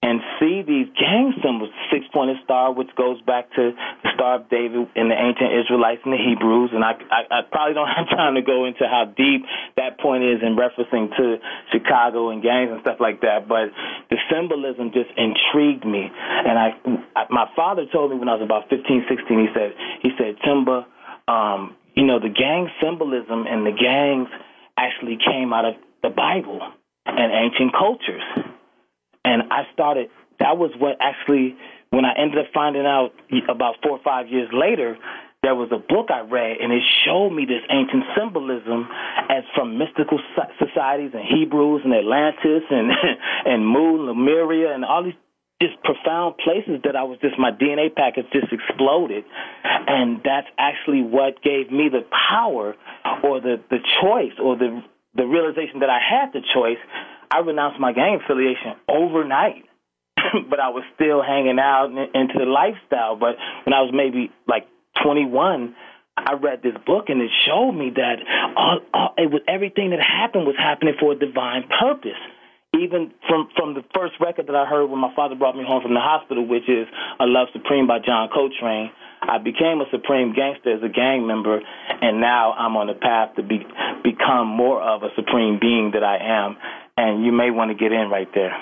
and 0.00 0.20
see 0.38 0.62
these 0.62 0.86
gang 0.94 1.34
symbols, 1.42 1.70
six 1.90 2.06
pointed 2.12 2.38
star, 2.44 2.72
which 2.72 2.88
goes 2.94 3.20
back 3.22 3.50
to 3.58 3.74
the 3.74 4.10
Star 4.14 4.36
of 4.36 4.48
David 4.48 4.86
in 4.94 5.08
the 5.10 5.18
ancient 5.18 5.50
Israelites 5.50 6.02
and 6.04 6.14
the 6.14 6.22
Hebrews. 6.22 6.70
And 6.72 6.84
I, 6.84 6.94
I, 7.10 7.20
I 7.30 7.40
probably 7.50 7.74
don't 7.74 7.88
have 7.98 8.06
time 8.08 8.36
to 8.36 8.42
go 8.42 8.64
into 8.64 8.86
how 8.86 9.10
deep 9.10 9.42
that 9.76 9.98
point 9.98 10.22
is 10.22 10.38
in 10.40 10.54
referencing 10.54 11.10
to 11.16 11.38
Chicago 11.72 12.30
and 12.30 12.42
gangs 12.42 12.70
and 12.70 12.80
stuff 12.82 12.98
like 13.00 13.22
that. 13.22 13.48
But 13.48 13.74
the 14.08 14.18
symbolism 14.30 14.94
just 14.94 15.10
intrigued 15.18 15.84
me. 15.84 16.06
And 16.06 16.54
I, 16.54 16.78
I 17.18 17.26
my 17.30 17.50
father 17.56 17.82
told 17.90 18.12
me 18.12 18.18
when 18.18 18.28
I 18.28 18.34
was 18.38 18.42
about 18.42 18.70
15, 18.70 19.06
16, 19.10 19.18
he 19.18 19.46
said, 19.50 19.74
he 20.02 20.10
said, 20.14 20.38
Timba, 20.46 20.86
um, 21.26 21.74
you 21.98 22.06
know, 22.06 22.20
the 22.20 22.30
gang 22.30 22.70
symbolism 22.80 23.50
and 23.50 23.66
the 23.66 23.74
gangs 23.74 24.28
actually 24.78 25.18
came 25.18 25.52
out 25.52 25.64
of 25.64 25.74
the 26.02 26.10
Bible 26.10 26.62
and 27.04 27.32
ancient 27.32 27.74
cultures. 27.74 28.22
And 29.28 29.52
I 29.52 29.68
started, 29.74 30.08
that 30.40 30.56
was 30.56 30.70
what 30.78 30.96
actually, 31.00 31.54
when 31.90 32.06
I 32.06 32.14
ended 32.16 32.38
up 32.38 32.46
finding 32.54 32.86
out 32.86 33.12
about 33.48 33.76
four 33.82 33.92
or 33.92 34.02
five 34.02 34.28
years 34.28 34.48
later, 34.54 34.96
there 35.42 35.54
was 35.54 35.68
a 35.70 35.78
book 35.78 36.08
I 36.10 36.20
read, 36.20 36.58
and 36.60 36.72
it 36.72 36.82
showed 37.04 37.30
me 37.30 37.44
this 37.44 37.62
ancient 37.70 38.04
symbolism 38.16 38.88
as 39.28 39.44
from 39.54 39.78
mystical 39.78 40.18
societies 40.58 41.12
and 41.14 41.22
Hebrews 41.22 41.82
and 41.84 41.94
Atlantis 41.94 42.64
and 42.70 42.90
and 43.44 43.66
Mu, 43.66 44.08
Lemuria, 44.08 44.74
and 44.74 44.84
all 44.84 45.04
these 45.04 45.14
just 45.62 45.76
profound 45.82 46.38
places 46.38 46.80
that 46.84 46.96
I 46.96 47.04
was 47.04 47.18
just 47.20 47.38
my 47.38 47.50
DNA 47.50 47.94
package 47.94 48.26
just 48.32 48.50
exploded, 48.50 49.24
and 49.62 50.20
that's 50.24 50.48
actually 50.58 51.02
what 51.02 51.42
gave 51.42 51.70
me 51.70 51.88
the 51.88 52.02
power, 52.10 52.74
or 53.22 53.40
the 53.40 53.60
the 53.70 53.78
choice, 54.02 54.34
or 54.42 54.56
the 54.56 54.82
the 55.14 55.26
realization 55.26 55.80
that 55.80 55.90
I 55.90 56.00
had 56.00 56.32
the 56.32 56.42
choice 56.54 56.82
I 57.30 57.40
renounced 57.40 57.80
my 57.80 57.92
gang 57.92 58.20
affiliation 58.22 58.74
overnight, 58.88 59.64
but 60.50 60.60
I 60.60 60.70
was 60.70 60.84
still 60.94 61.22
hanging 61.22 61.58
out 61.58 61.90
into 61.90 62.34
the 62.38 62.46
lifestyle. 62.46 63.16
But 63.16 63.36
when 63.64 63.74
I 63.74 63.82
was 63.82 63.92
maybe 63.92 64.30
like 64.46 64.66
21, 65.02 65.74
I 66.16 66.34
read 66.34 66.62
this 66.62 66.74
book 66.86 67.06
and 67.08 67.20
it 67.22 67.30
showed 67.46 67.72
me 67.72 67.92
that 67.94 68.16
all, 68.56 68.80
all, 68.92 69.14
it 69.16 69.30
was 69.30 69.42
everything 69.46 69.90
that 69.90 70.00
happened 70.02 70.46
was 70.46 70.56
happening 70.58 70.94
for 70.98 71.12
a 71.12 71.18
divine 71.18 71.68
purpose. 71.68 72.18
Even 72.76 73.12
from 73.26 73.48
from 73.56 73.72
the 73.72 73.82
first 73.94 74.14
record 74.20 74.46
that 74.46 74.54
I 74.54 74.66
heard 74.66 74.86
when 74.86 75.00
my 75.00 75.14
father 75.16 75.34
brought 75.34 75.56
me 75.56 75.64
home 75.66 75.80
from 75.80 75.94
the 75.94 76.04
hospital, 76.04 76.46
which 76.46 76.68
is 76.68 76.86
"A 77.18 77.24
Love 77.24 77.48
Supreme" 77.54 77.86
by 77.86 77.98
John 77.98 78.28
Coltrane, 78.28 78.90
I 79.22 79.38
became 79.38 79.80
a 79.80 79.88
supreme 79.90 80.34
gangster 80.34 80.76
as 80.76 80.82
a 80.82 80.88
gang 80.88 81.26
member, 81.26 81.60
and 82.02 82.20
now 82.20 82.52
I'm 82.52 82.76
on 82.76 82.86
the 82.86 82.94
path 82.94 83.36
to 83.36 83.42
be 83.42 83.64
become 84.04 84.48
more 84.48 84.82
of 84.82 85.02
a 85.02 85.08
supreme 85.16 85.58
being 85.58 85.92
that 85.94 86.04
I 86.04 86.18
am 86.20 86.56
and 86.98 87.24
you 87.24 87.30
may 87.30 87.50
want 87.50 87.70
to 87.70 87.76
get 87.76 87.92
in 87.92 88.10
right 88.10 88.28
there. 88.34 88.52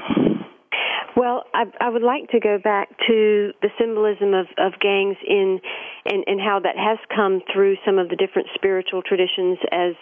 Well, 1.17 1.45
I, 1.55 1.65
I 1.81 1.89
would 1.89 2.03
like 2.03 2.29
to 2.33 2.41
go 2.41 2.59
back 2.63 2.91
to 3.09 3.53
the 3.63 3.71
symbolism 3.81 4.35
of, 4.35 4.47
of 4.59 4.79
gangs 4.79 5.17
in 5.27 5.61
and, 6.05 6.39
how 6.39 6.61
that 6.63 6.77
has 6.77 6.99
come 7.15 7.41
through 7.53 7.77
some 7.87 7.99
of 7.99 8.11
the 8.11 8.17
different 8.17 8.49
spiritual 8.55 9.03
traditions 9.03 9.59
as 9.73 9.95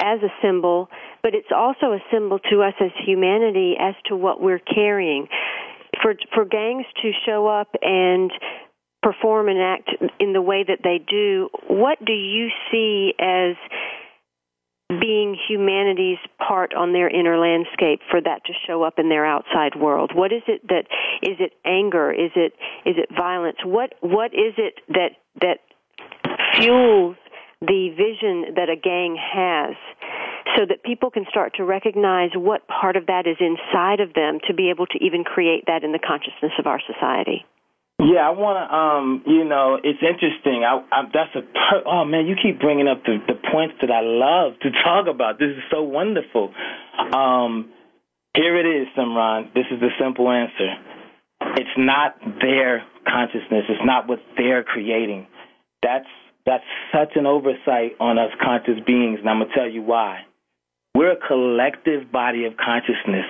as 0.00 0.20
a 0.22 0.32
symbol, 0.42 0.88
but 1.22 1.34
it's 1.34 1.52
also 1.54 1.92
a 1.92 1.98
symbol 2.12 2.38
to 2.50 2.62
us 2.62 2.74
as 2.80 2.90
humanity 3.06 3.74
as 3.78 3.94
to 4.06 4.16
what 4.16 4.42
we're 4.42 4.58
carrying. 4.60 5.26
For 6.02 6.14
for 6.34 6.44
gangs 6.44 6.84
to 7.02 7.12
show 7.24 7.46
up 7.46 7.68
and 7.80 8.30
perform 9.02 9.48
and 9.48 9.60
act 9.60 9.90
in 10.20 10.32
the 10.32 10.42
way 10.42 10.64
that 10.66 10.80
they 10.84 10.98
do, 10.98 11.48
what 11.68 11.98
do 12.04 12.12
you 12.12 12.48
see 12.70 13.14
as 13.18 13.56
being 15.00 15.36
humanity's 15.48 16.18
part 16.38 16.74
on 16.74 16.92
their 16.92 17.08
inner 17.08 17.38
landscape 17.38 18.00
for 18.10 18.20
that 18.20 18.44
to 18.46 18.52
show 18.66 18.82
up 18.82 18.98
in 18.98 19.08
their 19.08 19.26
outside 19.26 19.74
world? 19.78 20.12
What 20.14 20.32
is 20.32 20.42
it 20.46 20.66
that 20.68 20.86
is 21.22 21.36
it 21.38 21.52
anger? 21.64 22.12
Is 22.12 22.30
it 22.34 22.54
is 22.84 22.96
it 22.96 23.08
violence? 23.14 23.58
What 23.64 23.94
what 24.00 24.34
is 24.34 24.54
it 24.56 24.74
that 24.88 25.12
that 25.40 25.58
fuels 26.54 27.16
the 27.60 27.90
vision 27.96 28.54
that 28.56 28.68
a 28.68 28.76
gang 28.76 29.16
has 29.16 29.76
so 30.56 30.66
that 30.66 30.82
people 30.82 31.10
can 31.10 31.24
start 31.30 31.54
to 31.54 31.64
recognize 31.64 32.30
what 32.34 32.66
part 32.66 32.96
of 32.96 33.06
that 33.06 33.26
is 33.26 33.36
inside 33.38 34.00
of 34.00 34.14
them 34.14 34.38
to 34.48 34.54
be 34.54 34.70
able 34.70 34.86
to 34.86 34.98
even 35.00 35.22
create 35.22 35.64
that 35.66 35.84
in 35.84 35.92
the 35.92 35.98
consciousness 35.98 36.52
of 36.58 36.66
our 36.66 36.80
society 36.80 37.46
yeah, 38.02 38.26
I 38.26 38.30
want 38.30 38.58
to. 38.58 38.66
Um, 38.74 39.22
you 39.26 39.44
know, 39.44 39.78
it's 39.78 40.02
interesting. 40.02 40.64
I, 40.66 40.82
I 40.90 41.02
that's 41.12 41.30
a. 41.36 41.42
Per- 41.42 41.86
oh 41.86 42.04
man, 42.04 42.26
you 42.26 42.34
keep 42.34 42.58
bringing 42.58 42.88
up 42.88 43.04
the 43.04 43.18
the 43.28 43.38
points 43.52 43.76
that 43.80 43.90
I 43.90 44.00
love 44.02 44.58
to 44.62 44.70
talk 44.84 45.06
about. 45.06 45.38
This 45.38 45.50
is 45.50 45.62
so 45.70 45.82
wonderful. 45.82 46.52
Um, 47.14 47.70
here 48.34 48.58
it 48.58 48.66
is, 48.66 48.88
Simran. 48.98 49.54
This 49.54 49.66
is 49.70 49.78
the 49.78 49.90
simple 50.00 50.30
answer. 50.30 50.74
It's 51.54 51.76
not 51.78 52.16
their 52.40 52.82
consciousness. 53.06 53.64
It's 53.68 53.84
not 53.84 54.08
what 54.08 54.18
they're 54.36 54.64
creating. 54.64 55.28
That's 55.82 56.10
that's 56.44 56.64
such 56.92 57.14
an 57.14 57.26
oversight 57.26 57.94
on 58.00 58.18
us 58.18 58.30
conscious 58.42 58.82
beings, 58.84 59.20
and 59.20 59.28
I'm 59.30 59.38
gonna 59.38 59.54
tell 59.54 59.68
you 59.68 59.82
why. 59.82 60.22
We're 60.94 61.12
a 61.12 61.26
collective 61.28 62.10
body 62.10 62.46
of 62.46 62.54
consciousness. 62.56 63.26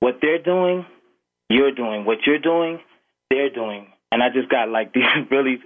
What 0.00 0.18
they're 0.20 0.42
doing, 0.42 0.84
you're 1.48 1.72
doing. 1.72 2.04
What 2.04 2.18
you're 2.26 2.40
doing, 2.40 2.80
they're 3.30 3.50
doing 3.50 3.86
and 4.12 4.22
I 4.22 4.28
just 4.30 4.48
got 4.48 4.68
like 4.68 4.92
these 4.94 5.04
really 5.30 5.58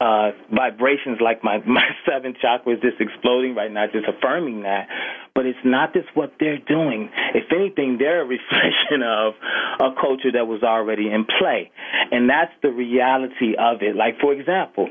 uh 0.00 0.30
vibrations 0.54 1.18
like 1.20 1.42
my 1.42 1.58
my 1.66 1.84
seventh 2.08 2.36
chakra 2.40 2.74
is 2.74 2.80
just 2.80 3.00
exploding 3.00 3.54
right 3.54 3.70
now 3.70 3.86
just 3.86 4.06
affirming 4.06 4.62
that. 4.62 4.88
But 5.34 5.46
it's 5.46 5.58
not 5.64 5.92
just 5.92 6.08
what 6.14 6.34
they're 6.40 6.58
doing. 6.58 7.10
If 7.34 7.44
anything 7.52 7.98
they're 7.98 8.22
a 8.22 8.26
reflection 8.26 9.02
of 9.04 9.34
a 9.80 9.94
culture 10.00 10.32
that 10.32 10.46
was 10.46 10.62
already 10.62 11.10
in 11.10 11.24
play. 11.38 11.70
And 12.10 12.28
that's 12.28 12.52
the 12.62 12.70
reality 12.70 13.54
of 13.58 13.82
it. 13.82 13.96
Like 13.96 14.20
for 14.20 14.32
example 14.32 14.88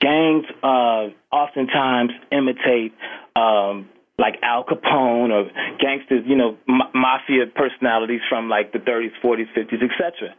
gangs 0.00 0.44
uh 0.62 1.08
oftentimes 1.34 2.12
imitate 2.30 2.92
um 3.36 3.88
like 4.18 4.34
Al 4.42 4.64
Capone 4.64 5.30
or 5.30 5.48
gangsters, 5.78 6.24
you 6.26 6.34
know, 6.34 6.56
m- 6.68 6.90
mafia 6.92 7.46
personalities 7.54 8.20
from 8.28 8.48
like 8.48 8.72
the 8.72 8.80
30s, 8.80 9.12
40s, 9.22 9.46
50s, 9.56 9.80
etc. 9.80 10.34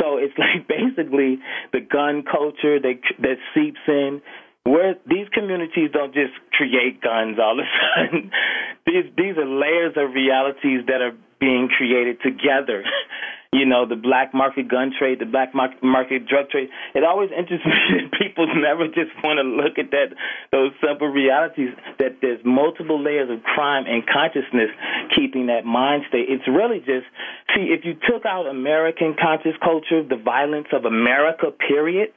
So 0.00 0.18
it's 0.18 0.36
like 0.38 0.68
basically 0.68 1.38
the 1.72 1.80
gun 1.80 2.22
culture 2.22 2.80
that 2.80 3.00
that 3.20 3.38
seeps 3.54 3.80
in. 3.86 4.22
Where 4.64 4.96
these 5.06 5.28
communities 5.32 5.90
don't 5.94 6.12
just 6.12 6.34
create 6.52 7.00
guns 7.00 7.38
all 7.40 7.58
of 7.58 7.64
a 7.64 8.04
sudden. 8.04 8.30
these 8.86 9.04
these 9.16 9.36
are 9.38 9.48
layers 9.48 9.94
of 9.96 10.12
realities 10.12 10.84
that 10.88 11.00
are 11.00 11.16
being 11.40 11.68
created 11.68 12.20
together. 12.20 12.84
you 13.52 13.64
know, 13.64 13.88
the 13.88 13.96
black 13.96 14.34
market 14.34 14.68
gun 14.68 14.92
trade, 14.92 15.20
the 15.20 15.26
black 15.26 15.54
market 15.54 16.28
drug 16.28 16.50
trade. 16.50 16.68
It 16.94 17.02
always 17.02 17.30
interests 17.32 17.64
me 17.66 17.72
that 17.96 18.12
people 18.20 18.44
never 18.54 18.88
just 18.88 19.08
want 19.24 19.40
to 19.40 19.46
look 19.46 19.80
at 19.80 19.90
that 19.90 20.12
those 20.52 20.72
simple 20.84 21.08
realities 21.08 21.72
that 21.98 22.20
there's 22.20 22.40
multiple 22.44 23.00
layers 23.00 23.30
of 23.30 23.42
crime 23.42 23.84
and 23.88 24.04
consciousness 24.04 24.68
keeping 25.16 25.46
that 25.46 25.64
mind 25.64 26.04
state. 26.08 26.28
It's 26.28 26.44
really 26.46 26.80
just 26.80 27.08
see 27.56 27.72
if 27.72 27.88
you 27.88 27.96
took 28.04 28.26
out 28.26 28.46
American 28.46 29.16
conscious 29.16 29.56
culture, 29.64 30.04
the 30.04 30.20
violence 30.20 30.68
of 30.72 30.84
America, 30.84 31.48
period. 31.50 32.12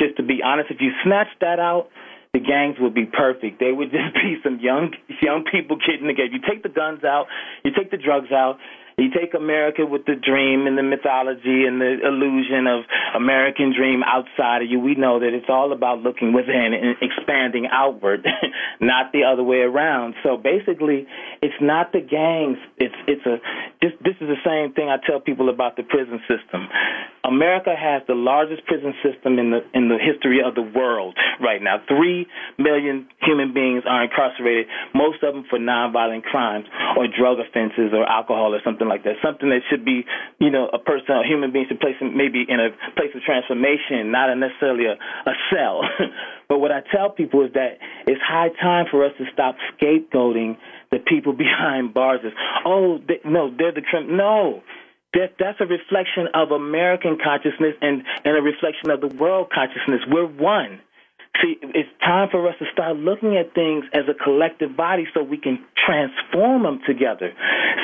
Just 0.00 0.16
to 0.16 0.24
be 0.24 0.42
honest, 0.42 0.70
if 0.70 0.80
you 0.80 0.90
snatch 1.04 1.28
that 1.40 1.60
out, 1.60 1.90
the 2.32 2.40
gangs 2.40 2.76
would 2.80 2.94
be 2.94 3.04
perfect. 3.04 3.60
They 3.60 3.70
would 3.70 3.90
just 3.94 4.14
be 4.18 4.42
some 4.42 4.58
young 4.58 4.90
young 5.22 5.44
people 5.46 5.76
getting 5.78 6.10
together. 6.10 6.32
You 6.32 6.42
take 6.42 6.62
the 6.62 6.74
guns 6.74 7.04
out, 7.04 7.26
you 7.62 7.70
take 7.70 7.90
the 7.90 7.98
drugs 8.02 8.32
out, 8.32 8.58
You 9.02 9.10
take 9.10 9.34
America 9.34 9.84
with 9.84 10.06
the 10.06 10.14
dream 10.14 10.68
and 10.70 10.78
the 10.78 10.86
mythology 10.86 11.66
and 11.66 11.80
the 11.80 11.98
illusion 12.06 12.70
of 12.70 12.86
American 13.18 13.74
dream 13.74 14.02
outside 14.06 14.62
of 14.62 14.70
you. 14.70 14.78
We 14.78 14.94
know 14.94 15.18
that 15.18 15.34
it's 15.34 15.50
all 15.50 15.72
about 15.72 16.06
looking 16.06 16.32
within 16.32 16.70
and 16.70 16.94
expanding 17.02 17.66
outward, 17.66 18.24
not 18.80 19.10
the 19.10 19.24
other 19.24 19.42
way 19.42 19.66
around. 19.66 20.14
So 20.22 20.36
basically, 20.36 21.08
it's 21.42 21.58
not 21.60 21.90
the 21.90 21.98
gangs. 21.98 22.58
It's 22.78 22.94
it's 23.08 23.26
a 23.26 23.42
this 23.82 23.90
this 24.06 24.14
is 24.22 24.30
the 24.30 24.42
same 24.46 24.72
thing 24.72 24.86
I 24.88 25.02
tell 25.04 25.18
people 25.18 25.48
about 25.50 25.74
the 25.74 25.82
prison 25.82 26.22
system. 26.30 26.70
America 27.24 27.74
has 27.74 28.02
the 28.06 28.14
largest 28.14 28.64
prison 28.66 28.94
system 29.02 29.38
in 29.38 29.50
the 29.50 29.66
in 29.74 29.88
the 29.88 29.98
history 29.98 30.38
of 30.38 30.54
the 30.54 30.62
world 30.62 31.18
right 31.42 31.62
now. 31.62 31.82
Three 31.88 32.26
million 32.58 33.08
human 33.18 33.52
beings 33.52 33.82
are 33.82 34.04
incarcerated, 34.04 34.66
most 34.94 35.22
of 35.22 35.34
them 35.34 35.44
for 35.50 35.58
nonviolent 35.58 36.22
crimes 36.22 36.66
or 36.96 37.06
drug 37.10 37.38
offenses 37.38 37.90
or 37.90 38.06
alcohol 38.06 38.54
or 38.54 38.60
something 38.64 38.86
like 38.92 39.04
that. 39.04 39.16
Something 39.24 39.48
that 39.48 39.62
should 39.70 39.84
be, 39.84 40.04
you 40.38 40.50
know, 40.50 40.68
a 40.68 40.78
person, 40.78 41.16
a 41.16 41.26
human 41.26 41.52
being 41.52 41.66
should 41.68 41.80
place 41.80 41.96
maybe 42.00 42.44
in 42.46 42.60
a 42.60 42.70
place 42.94 43.10
of 43.14 43.22
transformation, 43.22 44.12
not 44.12 44.28
necessarily 44.36 44.86
a, 44.86 44.92
a 44.92 45.34
cell. 45.48 45.82
but 46.48 46.58
what 46.58 46.70
I 46.70 46.82
tell 46.92 47.10
people 47.10 47.44
is 47.46 47.52
that 47.54 47.78
it's 48.06 48.20
high 48.20 48.50
time 48.60 48.86
for 48.90 49.04
us 49.04 49.12
to 49.18 49.24
stop 49.32 49.56
scapegoating 49.74 50.56
the 50.90 50.98
people 50.98 51.32
behind 51.46 51.94
bars. 51.94 52.20
As, 52.24 52.32
oh, 52.64 52.98
they, 52.98 53.20
no, 53.24 53.50
they're 53.56 53.72
the 53.72 53.82
crim. 53.82 54.16
No. 54.16 54.62
That, 55.14 55.36
that's 55.38 55.60
a 55.60 55.66
reflection 55.66 56.28
of 56.32 56.52
American 56.52 57.18
consciousness 57.22 57.74
and, 57.82 58.02
and 58.24 58.36
a 58.36 58.40
reflection 58.40 58.88
of 58.90 59.02
the 59.02 59.14
world 59.14 59.52
consciousness. 59.52 60.00
We're 60.08 60.26
one. 60.26 60.80
See, 61.40 61.56
it's 61.62 61.88
time 62.04 62.28
for 62.30 62.46
us 62.46 62.54
to 62.58 62.66
start 62.72 62.96
looking 62.96 63.36
at 63.38 63.54
things 63.54 63.84
as 63.94 64.02
a 64.08 64.14
collective 64.14 64.76
body 64.76 65.06
so 65.14 65.22
we 65.22 65.38
can 65.38 65.64
transform 65.74 66.64
them 66.64 66.80
together. 66.86 67.32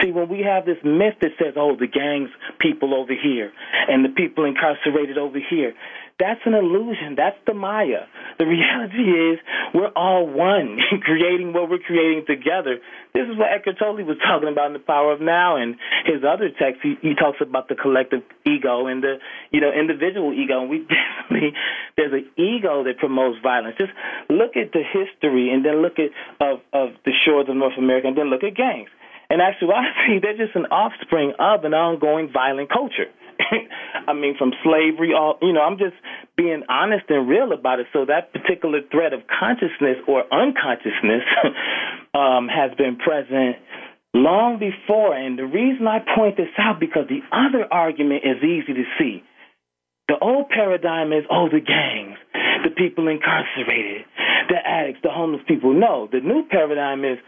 See, 0.02 0.12
when 0.12 0.28
we 0.28 0.40
have 0.42 0.66
this 0.66 0.76
myth 0.84 1.14
that 1.22 1.32
says, 1.38 1.54
oh, 1.56 1.74
the 1.74 1.86
gangs 1.86 2.28
people 2.60 2.94
over 2.94 3.14
here 3.14 3.50
and 3.88 4.04
the 4.04 4.10
people 4.10 4.44
incarcerated 4.44 5.16
over 5.16 5.38
here, 5.38 5.72
that's 6.18 6.40
an 6.46 6.54
illusion. 6.54 7.14
That's 7.16 7.38
the 7.46 7.54
Maya. 7.54 8.10
The 8.38 8.46
reality 8.46 9.06
is 9.06 9.38
we're 9.72 9.94
all 9.94 10.26
one, 10.26 10.78
creating 11.02 11.52
what 11.52 11.70
we're 11.70 11.78
creating 11.78 12.24
together. 12.26 12.78
This 13.14 13.30
is 13.30 13.38
what 13.38 13.54
Eckhart 13.54 13.78
Tolle 13.78 14.02
was 14.02 14.18
talking 14.18 14.48
about 14.50 14.66
in 14.68 14.72
The 14.72 14.82
Power 14.82 15.12
of 15.12 15.20
Now 15.20 15.56
and 15.56 15.76
his 16.06 16.26
other 16.26 16.50
texts. 16.50 16.82
He, 16.82 16.98
he 17.00 17.14
talks 17.14 17.38
about 17.40 17.68
the 17.68 17.76
collective 17.76 18.22
ego 18.44 18.86
and 18.86 19.02
the, 19.02 19.18
you 19.50 19.60
know, 19.60 19.70
individual 19.70 20.34
ego. 20.34 20.60
And 20.62 20.70
we 20.70 20.78
definitely, 20.90 21.54
there's 21.96 22.12
an 22.12 22.26
ego 22.36 22.82
that 22.82 22.98
promotes 22.98 23.38
violence. 23.40 23.76
Just 23.78 23.94
look 24.28 24.56
at 24.56 24.72
the 24.72 24.82
history 24.82 25.54
and 25.54 25.64
then 25.64 25.82
look 25.82 26.02
at, 26.02 26.10
of, 26.42 26.60
of 26.72 26.98
the 27.04 27.12
shores 27.24 27.46
of 27.48 27.54
North 27.54 27.78
America 27.78 28.08
and 28.08 28.18
then 28.18 28.26
look 28.26 28.42
at 28.42 28.56
gangs. 28.56 28.90
In 29.30 29.40
actuality, 29.40 30.18
they're 30.22 30.36
just 30.36 30.56
an 30.56 30.66
offspring 30.66 31.34
of 31.38 31.64
an 31.64 31.74
ongoing 31.74 32.30
violent 32.32 32.70
culture. 32.70 33.06
I 34.08 34.12
mean, 34.12 34.36
from 34.38 34.52
slavery, 34.62 35.12
all 35.14 35.38
you 35.42 35.52
know. 35.52 35.60
I'm 35.60 35.78
just 35.78 35.96
being 36.36 36.62
honest 36.68 37.04
and 37.08 37.28
real 37.28 37.52
about 37.52 37.80
it. 37.80 37.86
So 37.92 38.04
that 38.06 38.32
particular 38.32 38.80
thread 38.90 39.12
of 39.12 39.20
consciousness 39.28 39.98
or 40.06 40.24
unconsciousness 40.32 41.24
um, 42.14 42.48
has 42.48 42.76
been 42.76 42.96
present 42.96 43.56
long 44.14 44.58
before. 44.58 45.14
And 45.14 45.38
the 45.38 45.46
reason 45.46 45.86
I 45.86 45.98
point 46.16 46.36
this 46.36 46.52
out 46.58 46.80
because 46.80 47.06
the 47.08 47.22
other 47.32 47.66
argument 47.70 48.24
is 48.24 48.42
easy 48.42 48.74
to 48.74 48.84
see. 48.98 49.22
The 50.08 50.16
old 50.20 50.48
paradigm 50.48 51.12
is, 51.12 51.24
oh, 51.30 51.48
the 51.52 51.60
gangs, 51.60 52.16
the 52.64 52.70
people 52.70 53.08
incarcerated, 53.08 54.06
the 54.48 54.56
addicts, 54.56 55.00
the 55.02 55.10
homeless 55.10 55.42
people. 55.46 55.74
No, 55.74 56.08
the 56.10 56.20
new 56.20 56.46
paradigm 56.48 57.04
is, 57.04 57.18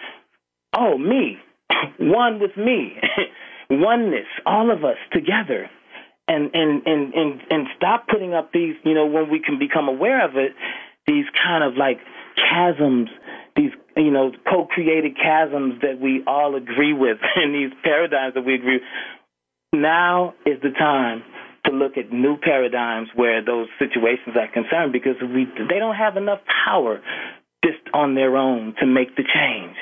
oh, 0.74 0.96
me, 0.96 1.36
one 2.00 2.40
with 2.40 2.56
me, 2.56 2.96
oneness, 3.70 4.26
all 4.46 4.72
of 4.72 4.82
us 4.82 4.96
together 5.12 5.68
and 6.30 6.50
and 6.54 6.86
and 6.86 7.14
and 7.14 7.40
and 7.50 7.66
stop 7.76 8.06
putting 8.06 8.32
up 8.34 8.52
these 8.52 8.76
you 8.84 8.94
know 8.94 9.06
when 9.06 9.28
we 9.30 9.40
can 9.40 9.58
become 9.58 9.88
aware 9.88 10.24
of 10.24 10.36
it 10.36 10.52
these 11.06 11.26
kind 11.42 11.64
of 11.64 11.76
like 11.76 11.98
chasms 12.36 13.10
these 13.56 13.72
you 13.96 14.12
know 14.12 14.30
co-created 14.48 15.16
chasms 15.16 15.74
that 15.82 16.00
we 16.00 16.22
all 16.26 16.54
agree 16.54 16.92
with 16.92 17.18
and 17.36 17.54
these 17.54 17.72
paradigms 17.82 18.34
that 18.34 18.46
we 18.46 18.54
agree 18.54 18.78
with. 18.78 19.80
now 19.80 20.34
is 20.46 20.60
the 20.62 20.70
time 20.70 21.22
to 21.66 21.72
look 21.72 21.98
at 21.98 22.12
new 22.12 22.36
paradigms 22.38 23.08
where 23.14 23.44
those 23.44 23.68
situations 23.78 24.34
are 24.36 24.48
concerned 24.52 24.92
because 24.92 25.16
we 25.20 25.46
they 25.68 25.78
don't 25.78 25.96
have 25.96 26.16
enough 26.16 26.40
power 26.64 27.02
just 27.64 27.80
on 27.92 28.14
their 28.14 28.36
own 28.36 28.74
to 28.80 28.86
make 28.86 29.16
the 29.16 29.22
change. 29.22 29.76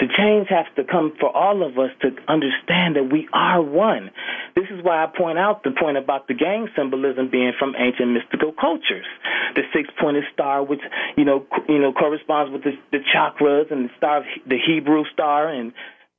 The 0.00 0.08
change 0.18 0.48
has 0.48 0.66
to 0.76 0.84
come 0.84 1.12
for 1.18 1.34
all 1.34 1.64
of 1.64 1.78
us 1.78 1.90
to 2.02 2.10
understand 2.28 2.96
that 2.96 3.08
we 3.10 3.28
are 3.32 3.62
one. 3.62 4.10
This 4.54 4.66
is 4.70 4.84
why 4.84 5.02
I 5.02 5.06
point 5.06 5.38
out 5.38 5.62
the 5.64 5.70
point 5.70 5.96
about 5.96 6.28
the 6.28 6.34
gang 6.34 6.68
symbolism 6.76 7.30
being 7.30 7.52
from 7.58 7.74
ancient 7.78 8.12
mystical 8.12 8.52
cultures. 8.52 9.06
The 9.54 9.62
six-pointed 9.72 10.24
star, 10.32 10.62
which 10.62 10.80
you 11.16 11.24
know, 11.24 11.46
you 11.68 11.78
know, 11.78 11.92
corresponds 11.92 12.52
with 12.52 12.64
the, 12.64 12.72
the 12.90 12.98
chakras 13.14 13.70
and 13.70 13.88
the 13.88 13.92
star, 13.96 14.24
the 14.46 14.58
Hebrew 14.58 15.04
star, 15.12 15.48
and 15.48 15.72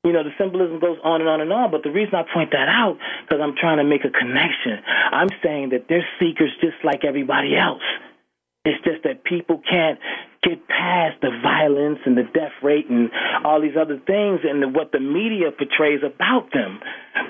you 0.04 0.12
know, 0.12 0.22
the 0.22 0.34
symbolism 0.36 0.80
goes 0.80 0.98
on 1.02 1.20
and 1.20 1.30
on 1.30 1.40
and 1.40 1.52
on. 1.52 1.70
But 1.70 1.82
the 1.82 1.90
reason 1.90 2.14
I 2.14 2.24
point 2.32 2.50
that 2.52 2.68
out 2.68 2.98
because 3.22 3.40
I'm 3.40 3.54
trying 3.56 3.78
to 3.78 3.84
make 3.84 4.04
a 4.04 4.10
connection. 4.10 4.82
I'm 5.12 5.30
saying 5.42 5.70
that 5.70 5.86
they're 5.88 6.06
seekers 6.18 6.50
just 6.60 6.76
like 6.84 7.04
everybody 7.04 7.56
else. 7.56 7.82
It's 8.64 8.82
just 8.82 9.04
that 9.04 9.24
people 9.24 9.60
can't 9.68 9.98
get 10.44 10.68
past 10.68 11.20
the 11.22 11.30
violence 11.42 11.98
and 12.04 12.16
the 12.16 12.22
death 12.22 12.52
rate 12.62 12.88
and 12.88 13.10
all 13.44 13.60
these 13.60 13.76
other 13.80 13.98
things 14.06 14.40
and 14.44 14.74
what 14.74 14.92
the 14.92 15.00
media 15.00 15.50
portrays 15.50 16.00
about 16.04 16.52
them. 16.52 16.80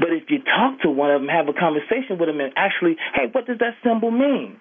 But 0.01 0.11
if 0.13 0.29
you 0.29 0.43
talk 0.43 0.83
to 0.83 0.91
one 0.91 1.11
of 1.11 1.21
them, 1.21 1.29
have 1.29 1.49
a 1.49 1.55
conversation 1.55 2.19
with 2.19 2.29
them, 2.29 2.41
and 2.41 2.53
actually, 2.57 2.97
hey, 3.15 3.31
what 3.31 3.47
does 3.47 3.59
that 3.61 3.79
symbol 3.83 4.11
mean? 4.11 4.61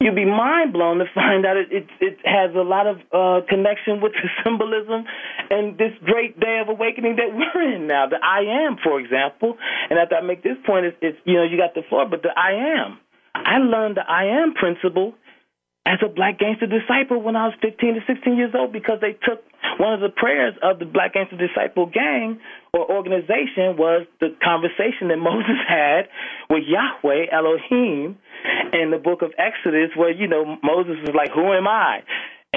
You'd 0.00 0.14
be 0.14 0.24
mind 0.24 0.72
blown 0.72 0.98
to 0.98 1.06
find 1.12 1.44
out 1.44 1.56
it, 1.56 1.72
it, 1.72 1.86
it 2.00 2.18
has 2.22 2.54
a 2.54 2.62
lot 2.62 2.86
of 2.86 2.98
uh, 3.10 3.44
connection 3.48 4.00
with 4.00 4.12
the 4.12 4.28
symbolism 4.44 5.02
and 5.50 5.76
this 5.76 5.90
great 6.04 6.38
day 6.38 6.60
of 6.62 6.68
awakening 6.68 7.16
that 7.16 7.34
we're 7.34 7.74
in 7.74 7.88
now. 7.88 8.06
The 8.06 8.18
I 8.22 8.66
am, 8.66 8.76
for 8.78 9.00
example, 9.00 9.56
and 9.90 9.98
after 9.98 10.14
I 10.14 10.20
make 10.20 10.44
this 10.44 10.56
point, 10.64 10.86
it's, 10.86 10.96
it's 11.02 11.18
you 11.24 11.34
know 11.34 11.42
you 11.42 11.56
got 11.56 11.74
the 11.74 11.82
floor, 11.88 12.06
but 12.08 12.22
the 12.22 12.30
I 12.30 12.78
am. 12.78 12.98
I 13.34 13.58
learned 13.58 13.96
the 13.96 14.06
I 14.08 14.42
am 14.42 14.54
principle 14.54 15.14
as 15.86 15.98
a 16.04 16.08
black 16.08 16.38
gangster 16.38 16.66
disciple 16.66 17.22
when 17.22 17.36
I 17.36 17.46
was 17.46 17.54
15 17.62 17.94
to 17.94 18.00
16 18.06 18.36
years 18.36 18.52
old 18.54 18.72
because 18.72 19.00
they 19.00 19.12
took 19.24 19.42
one 19.78 19.94
of 19.94 20.00
the 20.00 20.10
prayers 20.10 20.54
of 20.62 20.78
the 20.78 20.84
black 20.84 21.14
gangster 21.14 21.36
disciple 21.36 21.86
gang 21.86 22.40
or 22.72 22.90
organization 22.90 23.76
was 23.78 24.06
the 24.20 24.36
conversation 24.42 25.08
that 25.08 25.16
Moses 25.22 25.56
had 25.66 26.08
with 26.50 26.64
Yahweh 26.66 27.26
Elohim 27.32 28.18
in 28.72 28.90
the 28.90 28.98
book 29.02 29.22
of 29.22 29.32
Exodus 29.38 29.90
where, 29.96 30.10
you 30.10 30.28
know, 30.28 30.58
Moses 30.62 30.96
was 31.06 31.14
like, 31.14 31.30
who 31.32 31.52
am 31.52 31.66
I? 31.66 32.00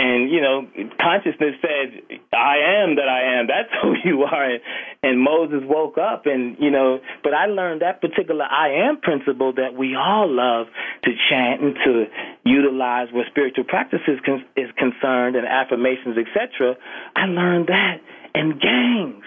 And, 0.02 0.32
you 0.32 0.42
know, 0.42 0.66
consciousness 1.00 1.54
said, 1.62 2.20
I 2.34 2.82
am 2.82 2.96
that 2.96 3.08
I 3.08 3.38
am. 3.38 3.46
That's 3.46 3.70
who 3.84 3.94
you 4.04 4.24
are. 4.24 4.58
And 5.04 5.22
Moses 5.22 5.62
woke 5.62 6.00
up 6.00 6.26
and, 6.26 6.58
you 6.60 6.72
know, 6.72 7.00
but 7.24 7.36
I 7.36 7.46
learned 7.46 7.84
that 7.84 8.02
particular 8.02 8.44
I 8.44 8.90
am 8.90 9.00
principle 9.00 9.54
that 9.54 9.76
we 9.78 9.96
all 9.96 10.28
love 10.28 10.68
to 11.04 11.12
chant 11.30 11.62
and 11.62 11.76
to 11.86 12.06
utilize 12.44 13.14
where 13.14 13.26
spiritual 13.30 13.66
practices 13.66 14.18
con- 14.26 14.46
is 14.58 14.72
concerned 14.76 15.36
and 15.36 15.46
affirmations, 15.46 16.18
etc. 16.18 16.74
I 17.16 17.26
learned 17.26 17.68
that 17.68 18.02
in 18.34 18.58
gangs. 18.58 19.26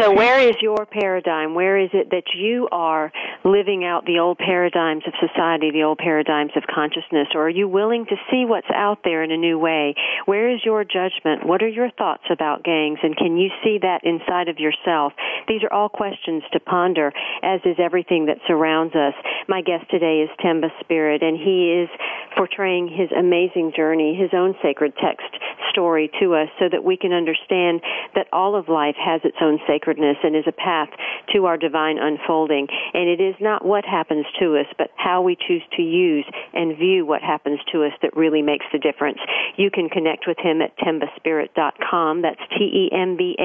So, 0.00 0.10
where 0.12 0.40
is 0.40 0.56
your 0.62 0.86
paradigm? 0.86 1.54
Where 1.54 1.78
is 1.78 1.90
it 1.92 2.08
that 2.08 2.32
you 2.34 2.68
are 2.72 3.12
living 3.44 3.84
out 3.84 4.06
the 4.06 4.18
old 4.18 4.38
paradigms 4.38 5.02
of 5.06 5.12
society, 5.20 5.70
the 5.72 5.82
old 5.82 5.98
paradigms 5.98 6.52
of 6.56 6.62
consciousness? 6.72 7.28
Or 7.34 7.44
are 7.44 7.50
you 7.50 7.68
willing 7.68 8.06
to 8.06 8.16
see 8.30 8.46
what's 8.46 8.70
out 8.74 9.00
there 9.04 9.22
in 9.22 9.30
a 9.30 9.36
new 9.36 9.58
way? 9.58 9.94
Where 10.24 10.48
is 10.48 10.60
your 10.64 10.84
judgment? 10.84 11.44
What 11.44 11.62
are 11.62 11.68
your 11.68 11.90
thoughts 11.90 12.24
about 12.30 12.64
gangs? 12.64 13.00
And 13.02 13.14
can 13.14 13.36
you 13.36 13.50
see 13.62 13.76
that 13.82 14.00
inside 14.02 14.48
of 14.48 14.58
yourself? 14.58 15.12
These 15.48 15.62
are 15.64 15.72
all 15.72 15.90
questions 15.90 16.44
to 16.54 16.60
ponder, 16.60 17.12
as 17.42 17.60
is 17.66 17.76
everything 17.78 18.24
that 18.26 18.38
surrounds 18.46 18.94
us. 18.94 19.12
My 19.48 19.60
guest 19.60 19.84
today 19.90 20.24
is 20.24 20.30
Temba 20.42 20.70
Spirit, 20.80 21.22
and 21.22 21.36
he 21.36 21.84
is 21.84 21.90
portraying 22.36 22.88
his 22.88 23.10
amazing 23.12 23.72
journey, 23.76 24.16
his 24.16 24.30
own 24.32 24.54
sacred 24.62 24.94
text 24.96 25.28
story 25.70 26.10
to 26.20 26.34
us 26.34 26.48
so 26.58 26.68
that 26.70 26.84
we 26.84 26.96
can 26.96 27.12
understand 27.12 27.80
that 28.14 28.26
all 28.32 28.56
of 28.56 28.68
life 28.68 28.96
has 28.98 29.20
its 29.24 29.36
own 29.40 29.58
sacredness 29.90 30.16
and 30.22 30.36
is 30.36 30.44
a 30.46 30.52
path 30.52 30.88
to 31.32 31.46
our 31.46 31.56
divine 31.56 31.98
unfolding. 31.98 32.68
And 32.94 33.08
it 33.08 33.20
is 33.20 33.34
not 33.40 33.64
what 33.64 33.84
happens 33.84 34.26
to 34.40 34.56
us, 34.56 34.66
but 34.78 34.90
how 34.96 35.22
we 35.22 35.36
choose 35.36 35.62
to 35.76 35.82
use 35.82 36.24
and 36.52 36.76
view 36.76 37.06
what 37.06 37.22
happens 37.22 37.60
to 37.72 37.84
us 37.84 37.92
that 38.02 38.16
really 38.16 38.42
makes 38.42 38.66
the 38.72 38.78
difference. 38.78 39.18
You 39.56 39.70
can 39.70 39.88
connect 39.88 40.26
with 40.26 40.38
him 40.38 40.60
at 40.62 40.76
tembaspirit.com. 40.78 42.22
That's 42.22 42.40
T-E-M-B-A-S-P-I-R-I-T 42.58 43.38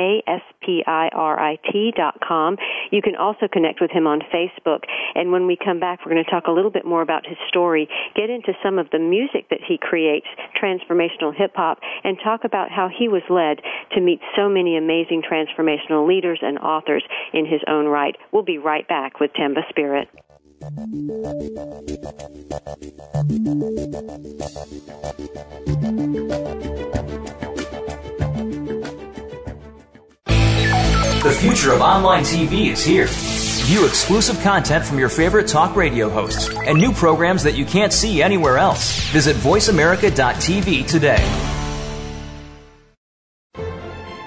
dot 1.97 2.19
com. 2.25 2.57
You 2.91 3.01
can 3.01 3.15
also 3.15 3.47
connect 3.51 3.81
with 3.81 3.91
him 3.91 4.05
on 4.07 4.21
Facebook. 4.33 4.83
And 5.15 5.31
when 5.31 5.47
we 5.47 5.57
come 5.57 5.79
back, 5.79 5.99
we're 6.05 6.11
going 6.11 6.23
to 6.23 6.31
talk 6.31 6.47
a 6.47 6.51
little 6.51 6.71
bit 6.71 6.85
more 6.85 7.01
about 7.01 7.25
his 7.25 7.37
story, 7.47 7.87
get 8.15 8.29
into 8.29 8.53
some 8.63 8.77
of 8.79 8.89
the 8.91 8.99
music 8.99 9.49
that 9.49 9.61
he 9.65 9.77
creates, 9.77 10.27
transformational 10.61 11.33
hip 11.35 11.53
hop, 11.55 11.79
and 12.03 12.17
talk 12.23 12.43
about 12.43 12.71
how 12.71 12.87
he 12.89 13.07
was 13.07 13.23
led 13.29 13.61
to 13.93 14.01
meet 14.01 14.19
so 14.35 14.49
many 14.49 14.77
amazing 14.77 15.21
transformational 15.21 16.07
leaders 16.07 16.24
and 16.41 16.57
authors 16.59 17.03
in 17.33 17.45
his 17.45 17.61
own 17.67 17.85
right. 17.85 18.15
We'll 18.31 18.43
be 18.43 18.57
right 18.57 18.87
back 18.87 19.19
with 19.19 19.31
Temba 19.33 19.67
Spirit. 19.69 20.09
The 31.25 31.31
future 31.39 31.73
of 31.73 31.81
online 31.81 32.23
TV 32.23 32.71
is 32.71 32.83
here. 32.83 33.07
View 33.65 33.85
exclusive 33.85 34.39
content 34.41 34.85
from 34.85 34.99
your 34.99 35.09
favorite 35.09 35.47
talk 35.47 35.75
radio 35.75 36.07
hosts 36.07 36.49
and 36.49 36.79
new 36.79 36.91
programs 36.93 37.41
that 37.43 37.55
you 37.55 37.65
can't 37.65 37.91
see 37.91 38.21
anywhere 38.21 38.57
else. 38.57 38.99
Visit 39.09 39.35
VoiceAmerica.tv 39.37 40.87
today. 40.87 41.54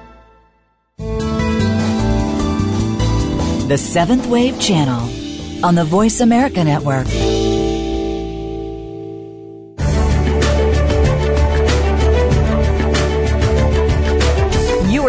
The 3.67 3.77
Seventh 3.77 4.27
Wave 4.27 4.59
Channel 4.59 5.09
on 5.65 5.75
the 5.75 5.83
Voice 5.83 6.21
America 6.21 6.63
Network. 6.63 7.07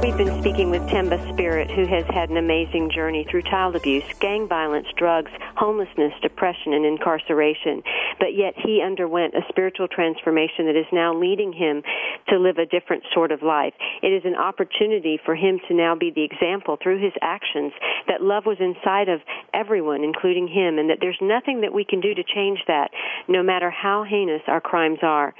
We've 0.00 0.16
been 0.16 0.40
speaking 0.40 0.70
with 0.70 0.82
Temba 0.82 1.18
Spirit, 1.32 1.72
who 1.72 1.84
has 1.86 2.04
had 2.14 2.30
an 2.30 2.36
amazing 2.36 2.90
journey 2.94 3.26
through 3.28 3.42
child 3.42 3.74
abuse, 3.74 4.04
gang 4.20 4.46
violence, 4.46 4.86
drugs, 4.96 5.32
homelessness, 5.56 6.12
depression, 6.22 6.72
and 6.72 6.86
incarceration. 6.86 7.82
But 8.20 8.34
yet 8.36 8.54
he 8.56 8.80
underwent 8.80 9.34
a 9.34 9.42
spiritual 9.48 9.88
transformation 9.88 10.66
that 10.66 10.78
is 10.78 10.86
now 10.92 11.12
leading 11.18 11.52
him 11.52 11.82
to 12.28 12.38
live 12.38 12.58
a 12.58 12.66
different 12.66 13.02
sort 13.12 13.32
of 13.32 13.42
life. 13.42 13.74
It 14.00 14.08
is 14.14 14.22
an 14.24 14.36
opportunity 14.36 15.18
for 15.24 15.34
him 15.34 15.58
to 15.66 15.74
now 15.74 15.96
be 15.96 16.12
the 16.14 16.24
example 16.24 16.78
through 16.80 17.02
his 17.02 17.12
actions 17.20 17.72
that 18.06 18.22
love 18.22 18.46
was 18.46 18.58
inside 18.60 19.08
of 19.08 19.20
everyone, 19.52 20.04
including 20.04 20.46
him, 20.46 20.78
and 20.78 20.90
that 20.90 20.98
there's 21.00 21.18
nothing 21.20 21.62
that 21.62 21.74
we 21.74 21.84
can 21.84 22.00
do 22.00 22.14
to 22.14 22.22
change 22.22 22.60
that, 22.68 22.90
no 23.26 23.42
matter 23.42 23.68
how 23.70 24.04
heinous 24.08 24.42
our 24.46 24.60
crimes 24.60 24.98
are. 25.02 25.34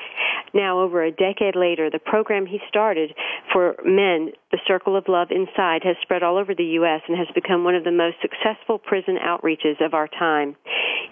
Now, 0.54 0.80
over 0.80 1.02
a 1.04 1.10
decade 1.10 1.56
later, 1.56 1.90
the 1.90 1.98
program 1.98 2.46
he 2.46 2.58
started 2.68 3.14
for 3.52 3.76
men 3.84 4.30
the 4.50 4.58
Circle 4.66 4.96
of 4.96 5.04
Love 5.08 5.28
Inside 5.30 5.82
has 5.84 5.96
spread 6.02 6.22
all 6.22 6.38
over 6.38 6.54
the 6.54 6.80
U.S. 6.80 7.02
and 7.06 7.18
has 7.18 7.28
become 7.34 7.64
one 7.64 7.74
of 7.74 7.84
the 7.84 7.92
most 7.92 8.16
successful 8.22 8.78
prison 8.78 9.18
outreaches 9.20 9.84
of 9.84 9.92
our 9.92 10.08
time. 10.08 10.56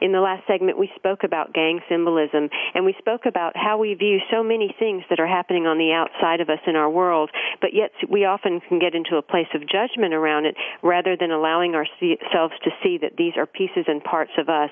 In 0.00 0.12
the 0.12 0.20
last 0.20 0.46
segment, 0.46 0.78
we 0.78 0.90
spoke 0.96 1.24
about 1.24 1.54
gang 1.54 1.80
symbolism 1.88 2.48
and 2.74 2.84
we 2.84 2.94
spoke 2.98 3.22
about 3.24 3.56
how 3.56 3.78
we 3.78 3.94
view 3.94 4.18
so 4.30 4.42
many 4.42 4.74
things 4.78 5.02
that 5.08 5.20
are 5.20 5.26
happening 5.26 5.66
on 5.66 5.78
the 5.78 5.92
outside 5.92 6.40
of 6.40 6.50
us 6.50 6.60
in 6.66 6.76
our 6.76 6.90
world, 6.90 7.30
but 7.60 7.72
yet 7.72 7.92
we 8.08 8.24
often 8.24 8.60
can 8.68 8.78
get 8.78 8.94
into 8.94 9.16
a 9.16 9.22
place 9.22 9.48
of 9.54 9.62
judgment 9.62 10.12
around 10.12 10.44
it 10.44 10.54
rather 10.82 11.16
than 11.18 11.30
allowing 11.30 11.74
ourselves 11.74 12.54
to 12.64 12.70
see 12.82 12.98
that 13.00 13.16
these 13.16 13.32
are 13.36 13.46
pieces 13.46 13.84
and 13.88 14.04
parts 14.04 14.32
of 14.38 14.48
us. 14.48 14.70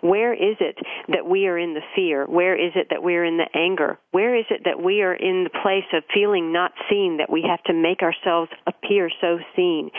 Where 0.00 0.34
is 0.34 0.56
it 0.60 0.76
that 1.08 1.26
we 1.26 1.46
are 1.46 1.58
in 1.58 1.74
the 1.74 1.84
fear? 1.94 2.26
Where 2.26 2.54
is 2.54 2.72
it 2.74 2.88
that 2.90 3.02
we 3.02 3.16
are 3.16 3.24
in 3.24 3.38
the 3.38 3.48
anger? 3.54 3.98
Where 4.10 4.36
is 4.36 4.46
it 4.50 4.62
that 4.64 4.82
we 4.82 5.00
are 5.02 5.14
in 5.14 5.44
the 5.44 5.58
place 5.62 5.88
of 5.94 6.02
feeling 6.12 6.52
not 6.52 6.72
seen 6.90 7.16
that 7.18 7.30
we 7.30 7.44
have 7.48 7.62
to 7.64 7.72
make 7.72 8.02
ourselves 8.06 8.50
appear 8.66 9.10
so 9.20 9.38
seen. 9.54 9.90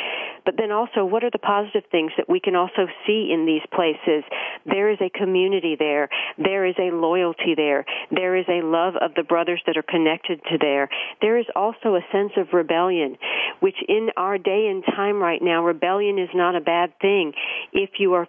But 0.45 0.55
then 0.57 0.71
also, 0.71 1.03
what 1.03 1.25
are 1.25 1.29
the 1.29 1.43
positive 1.43 1.83
things 1.91 2.13
that 2.15 2.29
we 2.29 2.39
can 2.39 2.55
also 2.55 2.87
see 3.05 3.29
in 3.33 3.45
these 3.45 3.67
places? 3.75 4.23
There 4.65 4.89
is 4.89 4.97
a 5.01 5.09
community 5.09 5.75
there. 5.77 6.07
There 6.37 6.65
is 6.65 6.75
a 6.79 6.95
loyalty 6.95 7.53
there. 7.55 7.85
There 8.11 8.37
is 8.37 8.45
a 8.47 8.65
love 8.65 8.93
of 8.95 9.13
the 9.15 9.23
brothers 9.23 9.61
that 9.67 9.75
are 9.75 9.83
connected 9.83 10.39
to 10.49 10.57
there. 10.57 10.87
There 11.21 11.37
is 11.37 11.47
also 11.53 11.95
a 11.95 12.07
sense 12.13 12.31
of 12.37 12.53
rebellion, 12.53 13.17
which 13.59 13.75
in 13.89 14.09
our 14.15 14.37
day 14.37 14.67
and 14.71 14.85
time 14.85 15.21
right 15.21 15.41
now, 15.41 15.65
rebellion 15.65 16.17
is 16.17 16.29
not 16.33 16.55
a 16.55 16.61
bad 16.61 16.93
thing 17.01 17.33
if 17.73 17.99
you 17.99 18.13
are 18.13 18.27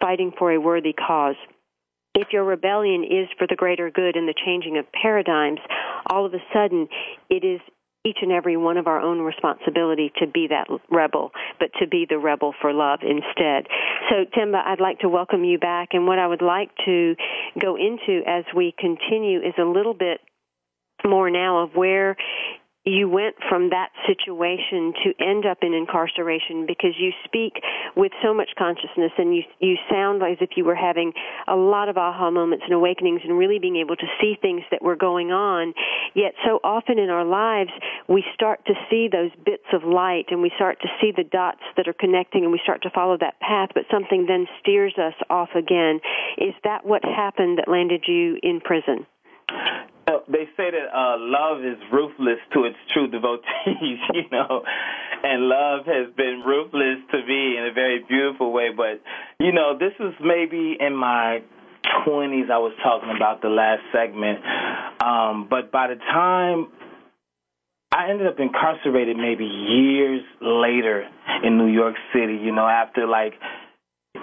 fighting 0.00 0.32
for 0.36 0.50
a 0.50 0.60
worthy 0.60 0.92
cause 0.92 1.36
if 2.14 2.28
your 2.32 2.44
rebellion 2.44 3.04
is 3.04 3.28
for 3.38 3.46
the 3.46 3.56
greater 3.56 3.90
good 3.90 4.16
and 4.16 4.28
the 4.28 4.34
changing 4.44 4.76
of 4.78 4.84
paradigms, 4.92 5.60
all 6.06 6.26
of 6.26 6.34
a 6.34 6.42
sudden 6.52 6.88
it 7.28 7.44
is 7.44 7.60
each 8.04 8.18
and 8.22 8.32
every 8.32 8.56
one 8.56 8.78
of 8.78 8.86
our 8.86 9.00
own 9.00 9.20
responsibility 9.20 10.10
to 10.18 10.26
be 10.26 10.48
that 10.48 10.68
rebel, 10.90 11.32
but 11.58 11.70
to 11.80 11.86
be 11.86 12.06
the 12.08 12.18
rebel 12.18 12.54
for 12.60 12.72
love 12.72 13.00
instead. 13.02 13.66
So, 14.08 14.24
Temba, 14.36 14.64
I'd 14.64 14.80
like 14.80 15.00
to 15.00 15.08
welcome 15.08 15.44
you 15.44 15.58
back. 15.58 15.90
And 15.92 16.06
what 16.06 16.18
I 16.18 16.26
would 16.26 16.42
like 16.42 16.70
to 16.86 17.14
go 17.60 17.76
into 17.76 18.22
as 18.26 18.44
we 18.56 18.74
continue 18.78 19.40
is 19.40 19.54
a 19.58 19.64
little 19.64 19.94
bit 19.94 20.20
more 21.04 21.30
now 21.30 21.62
of 21.62 21.70
where 21.74 22.16
you 22.84 23.08
went 23.10 23.36
from 23.46 23.70
that 23.70 23.90
situation 24.06 24.94
to 25.04 25.12
end 25.22 25.44
up 25.44 25.58
in 25.60 25.74
incarceration 25.74 26.64
because 26.66 26.96
you 26.98 27.12
speak 27.24 27.60
with 27.94 28.10
so 28.22 28.32
much 28.32 28.50
consciousness 28.56 29.12
and 29.18 29.36
you 29.36 29.42
you 29.60 29.76
sound 29.90 30.22
as 30.22 30.38
if 30.40 30.50
you 30.56 30.64
were 30.64 30.74
having 30.74 31.12
a 31.46 31.56
lot 31.56 31.90
of 31.90 31.98
aha 31.98 32.30
moments 32.30 32.64
and 32.64 32.72
awakenings 32.72 33.20
and 33.22 33.36
really 33.36 33.58
being 33.58 33.76
able 33.76 33.96
to 33.96 34.06
see 34.18 34.34
things 34.40 34.62
that 34.70 34.80
were 34.80 34.96
going 34.96 35.30
on. 35.30 35.74
Yet 36.14 36.32
so 36.44 36.58
often 36.64 36.98
in 36.98 37.10
our 37.10 37.24
lives 37.24 37.70
we 38.08 38.24
start 38.32 38.64
to 38.66 38.74
see 38.88 39.08
those 39.12 39.30
bits 39.44 39.68
of 39.74 39.84
light 39.84 40.26
and 40.30 40.40
we 40.40 40.50
start 40.56 40.80
to 40.80 40.88
see 41.02 41.12
the 41.14 41.24
dots 41.24 41.62
that 41.76 41.86
are 41.86 41.92
connecting 41.92 42.44
and 42.44 42.52
we 42.52 42.60
start 42.62 42.82
to 42.82 42.90
follow 42.90 43.18
that 43.20 43.38
path 43.40 43.70
but 43.74 43.84
something 43.90 44.24
then 44.26 44.46
steers 44.60 44.94
us 44.96 45.14
off 45.28 45.50
again. 45.54 46.00
Is 46.38 46.54
that 46.64 46.86
what 46.86 47.04
happened 47.04 47.58
that 47.58 47.68
landed 47.68 48.04
you 48.08 48.38
in 48.42 48.60
prison 48.60 49.06
they 50.28 50.48
say 50.56 50.70
that 50.70 50.88
uh, 50.92 51.16
love 51.18 51.64
is 51.64 51.78
ruthless 51.92 52.38
to 52.54 52.64
its 52.64 52.76
true 52.92 53.08
devotees, 53.08 53.44
you 54.14 54.28
know, 54.32 54.62
and 55.22 55.48
love 55.48 55.86
has 55.86 56.12
been 56.16 56.42
ruthless 56.46 56.98
to 57.10 57.18
me 57.26 57.56
in 57.58 57.68
a 57.70 57.72
very 57.74 58.04
beautiful 58.08 58.52
way. 58.52 58.68
But, 58.76 59.02
you 59.38 59.52
know, 59.52 59.76
this 59.78 59.92
was 59.98 60.14
maybe 60.20 60.76
in 60.78 60.94
my 60.94 61.42
20s, 62.06 62.50
I 62.50 62.58
was 62.58 62.72
talking 62.82 63.12
about 63.14 63.42
the 63.42 63.48
last 63.48 63.82
segment. 63.92 64.40
Um, 65.00 65.48
but 65.48 65.72
by 65.72 65.88
the 65.88 65.96
time 65.96 66.68
I 67.92 68.10
ended 68.10 68.28
up 68.28 68.38
incarcerated 68.38 69.16
maybe 69.16 69.44
years 69.44 70.22
later 70.40 71.08
in 71.42 71.58
New 71.58 71.66
York 71.66 71.96
City, 72.12 72.38
you 72.40 72.54
know, 72.54 72.66
after 72.66 73.06
like 73.06 73.34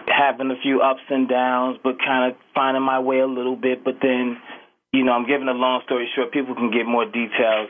having 0.08 0.52
a 0.52 0.62
few 0.62 0.82
ups 0.82 1.02
and 1.10 1.28
downs, 1.28 1.78
but 1.84 1.96
kind 2.00 2.32
of 2.32 2.38
finding 2.56 2.84
my 2.84 3.00
way 3.00 3.20
a 3.20 3.28
little 3.28 3.58
bit. 3.58 3.84
But 3.84 3.96
then, 4.02 4.38
you 4.94 5.04
know, 5.04 5.12
I'm 5.12 5.28
giving 5.28 5.48
a 5.48 5.54
long 5.54 5.82
story 5.86 6.08
short. 6.16 6.32
People 6.32 6.56
can 6.56 6.72
get 6.72 6.86
more 6.86 7.06
details 7.06 7.70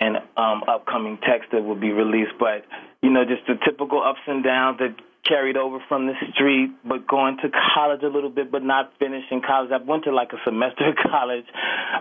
in 0.00 0.16
um, 0.36 0.62
upcoming 0.66 1.18
text 1.18 1.50
that 1.52 1.62
will 1.62 1.78
be 1.78 1.92
released. 1.92 2.32
But, 2.38 2.64
you 3.02 3.10
know, 3.10 3.24
just 3.24 3.46
the 3.46 3.54
typical 3.64 4.02
ups 4.02 4.20
and 4.26 4.42
downs 4.42 4.78
that 4.78 4.96
carried 5.26 5.56
over 5.56 5.78
from 5.88 6.06
the 6.06 6.14
street, 6.32 6.70
but 6.84 7.06
going 7.06 7.38
to 7.42 7.48
college 7.74 8.02
a 8.02 8.08
little 8.08 8.30
bit, 8.30 8.52
but 8.52 8.62
not 8.62 8.92
finishing 8.98 9.40
college. 9.46 9.70
I 9.72 9.82
went 9.82 10.04
to 10.04 10.12
like 10.12 10.32
a 10.32 10.40
semester 10.44 10.88
of 10.92 10.96
college 10.96 11.46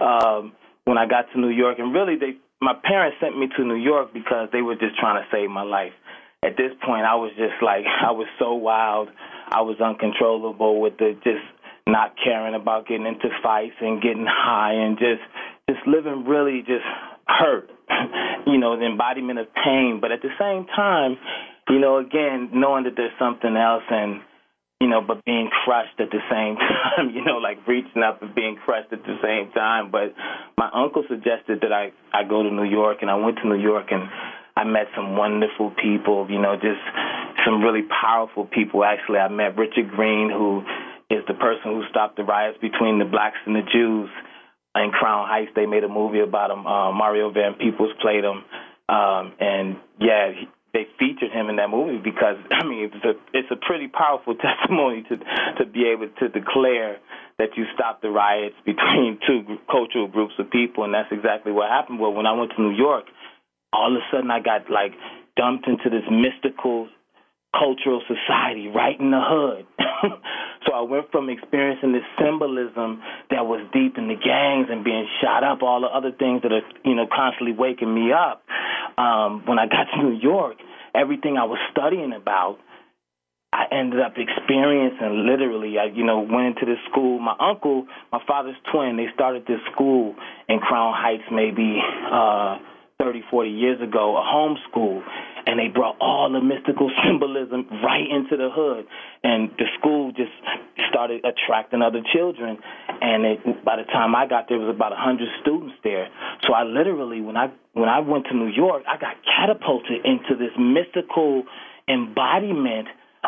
um, 0.01 0.53
when 0.85 0.97
I 0.97 1.07
got 1.07 1.31
to 1.33 1.39
New 1.39 1.49
York, 1.49 1.79
and 1.79 1.93
really, 1.93 2.15
they 2.15 2.37
my 2.61 2.73
parents 2.81 3.17
sent 3.19 3.37
me 3.37 3.47
to 3.57 3.63
New 3.63 3.75
York 3.75 4.13
because 4.13 4.47
they 4.53 4.61
were 4.61 4.75
just 4.75 4.97
trying 4.97 5.21
to 5.21 5.27
save 5.31 5.49
my 5.49 5.63
life. 5.63 5.91
At 6.43 6.55
this 6.55 6.71
point, 6.85 7.03
I 7.05 7.15
was 7.15 7.31
just 7.35 7.61
like 7.61 7.85
I 8.05 8.11
was 8.11 8.27
so 8.39 8.53
wild, 8.53 9.09
I 9.49 9.61
was 9.61 9.79
uncontrollable 9.79 10.79
with 10.81 10.97
the 10.97 11.15
just 11.23 11.43
not 11.87 12.15
caring 12.23 12.55
about 12.55 12.87
getting 12.87 13.05
into 13.05 13.29
fights 13.41 13.75
and 13.81 14.01
getting 14.01 14.25
high 14.27 14.73
and 14.73 14.97
just 14.97 15.21
just 15.69 15.85
living 15.87 16.25
really 16.25 16.59
just 16.61 16.85
hurt, 17.27 17.69
you 18.47 18.57
know, 18.57 18.77
the 18.77 18.85
embodiment 18.85 19.39
of 19.39 19.47
pain. 19.53 19.99
But 20.01 20.11
at 20.11 20.21
the 20.21 20.31
same 20.39 20.65
time, 20.75 21.17
you 21.69 21.79
know, 21.79 21.97
again, 21.97 22.49
knowing 22.53 22.83
that 22.83 22.93
there's 22.95 23.15
something 23.17 23.55
else 23.55 23.83
and, 23.89 24.21
you 24.81 24.87
know, 24.87 25.01
but 25.01 25.23
being 25.23 25.49
crushed 25.63 25.99
at 25.99 26.11
the 26.11 26.19
same 26.29 26.55
time, 26.59 27.15
you 27.15 27.23
know, 27.23 27.37
like 27.37 27.65
reaching 27.67 28.03
up 28.03 28.21
and 28.21 28.35
being 28.35 28.57
crushed 28.65 28.91
at 28.91 29.03
the 29.03 29.15
same 29.23 29.51
time. 29.53 29.91
But 29.91 30.13
my 30.57 30.69
uncle 30.73 31.03
suggested 31.07 31.61
that 31.61 31.71
I, 31.71 31.91
I 32.13 32.27
go 32.27 32.43
to 32.43 32.51
New 32.51 32.67
York 32.67 32.97
and 33.01 33.09
I 33.09 33.15
went 33.15 33.37
to 33.41 33.47
New 33.47 33.59
York 33.59 33.87
and 33.91 34.03
I 34.55 34.65
met 34.65 34.87
some 34.95 35.15
wonderful 35.15 35.71
people, 35.81 36.27
you 36.29 36.39
know, 36.39 36.55
just 36.55 36.83
some 37.45 37.63
really 37.63 37.81
powerful 37.89 38.45
people. 38.45 38.83
Actually, 38.83 39.17
I 39.17 39.27
met 39.29 39.57
Richard 39.57 39.89
Green, 39.89 40.29
who 40.29 40.61
is 41.13 41.23
the 41.27 41.37
person 41.37 41.77
who 41.77 41.83
stopped 41.89 42.17
the 42.17 42.23
riots 42.23 42.57
between 42.61 42.97
the 42.97 43.05
blacks 43.05 43.37
and 43.45 43.55
the 43.55 43.61
Jews 43.61 44.09
in 44.75 44.91
Crown 44.91 45.27
Heights. 45.29 45.51
They 45.55 45.65
made 45.65 45.83
a 45.83 45.89
movie 45.89 46.19
about 46.19 46.49
him. 46.49 46.65
Uh, 46.65 46.91
Mario 46.91 47.31
Van 47.31 47.53
Peebles 47.53 47.93
played 48.01 48.23
him. 48.23 48.43
Um, 48.89 49.33
and 49.39 49.77
yeah, 49.99 50.33
he, 50.33 50.49
they 50.73 50.87
featured 50.97 51.31
him 51.31 51.49
in 51.49 51.57
that 51.57 51.69
movie 51.69 52.01
because 52.03 52.37
I 52.51 52.65
mean 52.65 52.89
it's 52.91 53.05
a 53.05 53.13
it's 53.31 53.51
a 53.51 53.55
pretty 53.55 53.87
powerful 53.87 54.35
testimony 54.47 55.05
to 55.09 55.17
to 55.61 55.65
be 55.69 55.85
able 55.93 56.09
to 56.19 56.29
declare 56.29 56.97
that 57.39 57.55
you 57.55 57.65
stopped 57.73 58.01
the 58.01 58.09
riots 58.09 58.55
between 58.65 59.19
two 59.27 59.57
cultural 59.69 60.07
groups 60.07 60.33
of 60.37 60.49
people, 60.51 60.83
and 60.83 60.93
that's 60.93 61.11
exactly 61.11 61.51
what 61.51 61.69
happened. 61.69 61.99
Well, 61.99 62.13
when 62.13 62.25
I 62.25 62.33
went 62.33 62.51
to 62.57 62.61
New 62.61 62.75
York, 62.75 63.05
all 63.71 63.95
of 63.95 64.01
a 64.01 64.05
sudden 64.11 64.29
I 64.31 64.41
got 64.41 64.69
like 64.69 64.93
dumped 65.37 65.67
into 65.67 65.89
this 65.89 66.05
mystical 66.09 66.89
cultural 67.53 68.01
society 68.09 68.67
right 68.67 68.99
in 68.99 69.11
the 69.11 69.21
hood. 69.21 69.65
so 70.65 70.73
I 70.73 70.81
went 70.81 71.11
from 71.11 71.29
experiencing 71.29 71.93
this 71.93 72.05
symbolism 72.19 73.01
that 73.29 73.45
was 73.45 73.61
deep 73.71 73.97
in 73.97 74.07
the 74.07 74.17
gangs 74.17 74.67
and 74.69 74.83
being 74.83 75.07
shot 75.21 75.43
up, 75.43 75.61
all 75.61 75.81
the 75.81 75.87
other 75.87 76.11
things 76.11 76.41
that 76.41 76.51
are, 76.51 76.65
you 76.83 76.95
know, 76.95 77.05
constantly 77.07 77.53
waking 77.53 77.93
me 77.93 78.11
up. 78.11 78.43
Um, 78.97 79.45
when 79.45 79.59
I 79.59 79.67
got 79.67 79.85
to 79.93 80.03
New 80.03 80.17
York, 80.17 80.57
everything 80.95 81.37
I 81.37 81.45
was 81.45 81.59
studying 81.71 82.13
about, 82.13 82.57
I 83.53 83.65
ended 83.71 84.01
up 84.01 84.13
experiencing 84.17 85.29
literally. 85.29 85.77
I, 85.77 85.85
you 85.93 86.03
know, 86.03 86.21
went 86.21 86.57
into 86.57 86.65
this 86.65 86.81
school. 86.89 87.19
My 87.19 87.35
uncle, 87.39 87.85
my 88.11 88.19
father's 88.27 88.57
twin, 88.73 88.97
they 88.97 89.13
started 89.13 89.45
this 89.45 89.61
school 89.71 90.15
in 90.49 90.57
Crown 90.57 90.93
Heights 90.97 91.29
maybe 91.31 91.77
uh, 92.11 92.57
30, 92.97 93.21
40 93.29 93.49
years 93.49 93.81
ago, 93.81 94.17
a 94.17 94.23
home 94.25 94.57
school 94.69 95.03
and 95.53 95.61
they 95.61 95.67
brought 95.69 95.95
all 96.01 96.33
the 96.33 96.41
mystical 96.41 96.89
symbolism 97.05 97.69
right 97.85 98.09
into 98.09 98.35
the 98.35 98.49
hood. 98.49 98.89
And 99.23 99.51
the 99.61 99.69
school 99.77 100.11
just 100.11 100.33
started 100.89 101.21
attracting 101.23 101.83
other 101.83 102.01
children. 102.11 102.57
And 102.89 103.23
it, 103.23 103.63
by 103.63 103.77
the 103.77 103.83
time 103.83 104.15
I 104.15 104.25
got 104.25 104.49
there 104.49 104.57
there 104.57 104.65
was 104.65 104.75
about 104.75 104.93
a 104.93 104.97
hundred 104.97 105.29
students 105.41 105.75
there. 105.83 106.09
So 106.47 106.53
I 106.53 106.63
literally 106.63 107.21
when 107.21 107.37
I 107.37 107.53
when 107.73 107.87
I 107.87 107.99
went 107.99 108.25
to 108.31 108.33
New 108.33 108.49
York 108.49 108.81
I 108.89 108.97
got 108.97 109.13
catapulted 109.29 110.01
into 110.05 110.33
this 110.33 110.57
mystical 110.57 111.43
embodiment 111.87 112.87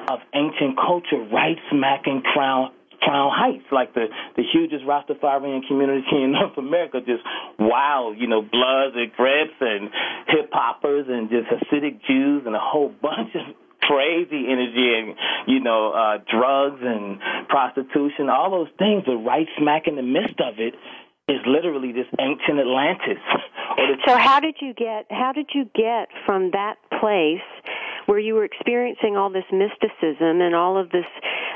of 0.10 0.20
ancient 0.34 0.78
culture 0.78 1.22
right 1.32 1.58
smack 1.70 2.08
in 2.08 2.22
Crown 2.22 2.72
Crown 3.06 3.30
Heights, 3.32 3.70
like 3.72 3.94
the 3.94 4.08
the 4.36 4.42
hugest 4.42 4.84
Rastafarian 4.84 5.62
community 5.68 6.24
in 6.24 6.32
North 6.38 6.58
America, 6.58 7.00
just 7.06 7.22
wow, 7.60 8.14
you 8.18 8.28
know, 8.28 8.42
Bloods 8.42 8.96
and 8.98 9.14
Crips 9.14 9.56
and 9.62 9.90
hip 10.28 10.50
hoppers 10.52 11.06
and 11.08 11.30
just 11.30 11.48
Hasidic 11.48 12.02
Jews 12.08 12.44
and 12.46 12.56
a 12.56 12.60
whole 12.60 12.90
bunch 13.02 13.36
of 13.36 13.56
crazy 13.82 14.50
energy 14.50 14.98
and 14.98 15.14
you 15.46 15.60
know 15.60 15.92
uh 15.92 16.18
drugs 16.26 16.82
and 16.82 17.20
prostitution 17.50 18.32
all 18.32 18.50
those 18.50 18.74
things 18.80 19.04
are 19.08 19.16
right 19.16 19.46
smack 19.60 19.84
in 19.86 19.96
the 19.96 20.02
midst 20.02 20.42
of 20.42 20.58
it 20.58 20.74
is 21.28 21.42
literally 21.48 21.92
this 21.92 22.06
ancient 22.20 22.60
Atlantis. 22.60 23.22
so 24.08 24.18
how 24.18 24.40
did 24.40 24.56
you 24.62 24.74
get 24.74 25.06
how 25.10 25.32
did 25.32 25.50
you 25.54 25.66
get 25.74 26.10
from 26.26 26.52
that 26.52 26.76
place 27.00 27.46
where 28.06 28.20
you 28.20 28.36
were 28.36 28.46
experiencing 28.46 29.16
all 29.18 29.30
this 29.30 29.46
mysticism 29.52 30.42
and 30.42 30.56
all 30.56 30.78
of 30.78 30.90
this 30.90 31.06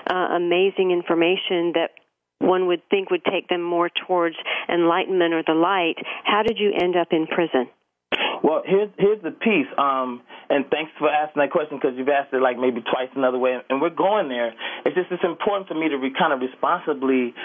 uh, 0.10 0.36
amazing 0.36 0.91
information 0.91 1.74
that 1.76 1.91
one 2.39 2.68
would 2.68 2.82
think 2.89 3.12
would 3.12 3.26
take 3.26 3.47
them 3.50 3.62
more 3.62 3.89
towards 3.89 4.36
enlightenment 4.70 5.34
or 5.34 5.43
the 5.45 5.54
light. 5.54 5.95
How 6.24 6.43
did 6.43 6.58
you 6.58 6.72
end 6.74 6.95
up 6.95 7.10
in 7.12 7.28
prison? 7.28 7.68
Well, 8.41 8.64
here's 8.66 8.89
here's 8.97 9.22
the 9.22 9.32
piece. 9.32 9.68
Um, 9.78 10.22
and 10.50 10.66
thanks 10.72 10.91
for 10.97 11.10
asking 11.10 11.41
that 11.41 11.52
question 11.52 11.78
because 11.78 11.97
you've 11.97 12.10
asked 12.10 12.34
it 12.34 12.41
like 12.41 12.58
maybe 12.58 12.82
twice 12.82 13.12
another 13.16 13.38
way, 13.38 13.58
and 13.70 13.82
we're 13.82 13.93
going 13.93 14.30
there. 14.30 14.54
It's 14.86 14.95
just 14.95 15.12
it's 15.12 15.24
important 15.24 15.68
for 15.68 15.76
me 15.76 15.89
to 15.89 15.97
re, 15.97 16.12
kind 16.18 16.34
of 16.34 16.39
responsibly 16.39 17.36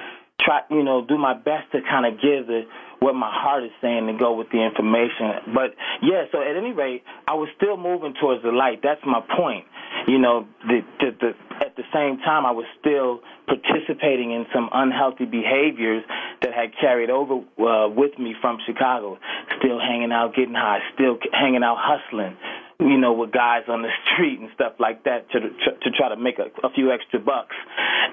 try, 0.44 0.60
you 0.70 0.82
know, 0.82 1.04
do 1.04 1.18
my 1.18 1.34
best 1.34 1.72
to 1.72 1.80
kind 1.82 2.06
of 2.06 2.20
give 2.20 2.46
the 2.46 2.62
what 3.00 3.14
my 3.14 3.28
heart 3.28 3.64
is 3.64 3.70
saying 3.82 4.08
and 4.08 4.18
go 4.18 4.32
with 4.32 4.48
the 4.48 4.64
information. 4.64 5.52
But 5.52 5.76
yeah, 6.00 6.24
so 6.32 6.40
at 6.40 6.56
any 6.56 6.72
rate, 6.72 7.02
I 7.28 7.34
was 7.34 7.48
still 7.56 7.76
moving 7.76 8.14
towards 8.18 8.42
the 8.42 8.50
light. 8.50 8.80
That's 8.82 9.02
my 9.04 9.20
point. 9.36 9.66
You 10.08 10.18
know, 10.18 10.48
the, 10.66 10.80
the, 11.00 11.10
the, 11.20 11.30
at 11.60 11.76
the 11.76 11.84
same 11.92 12.18
time, 12.24 12.46
I 12.46 12.50
was 12.52 12.64
still 12.80 13.20
participating 13.46 14.32
in 14.32 14.46
some 14.54 14.70
unhealthy 14.72 15.26
behaviors 15.26 16.02
that 16.40 16.52
had 16.54 16.72
carried 16.80 17.10
over 17.10 17.44
uh, 17.60 17.88
with 17.92 18.18
me 18.18 18.34
from 18.40 18.58
Chicago. 18.66 19.18
Still 19.60 19.78
hanging 19.78 20.10
out, 20.10 20.34
getting 20.34 20.54
high, 20.54 20.80
still 20.94 21.18
hanging 21.32 21.62
out, 21.62 21.76
hustling 21.78 22.36
you 22.80 22.98
know, 22.98 23.12
with 23.12 23.30
guys 23.30 23.62
on 23.68 23.82
the 23.82 23.88
street 24.12 24.40
and 24.40 24.50
stuff 24.54 24.72
like 24.80 25.04
that 25.04 25.30
to 25.30 25.40
to, 25.40 25.70
to 25.80 25.90
try 25.96 26.08
to 26.08 26.16
make 26.16 26.38
a, 26.38 26.50
a 26.66 26.70
few 26.74 26.90
extra 26.90 27.20
bucks, 27.20 27.54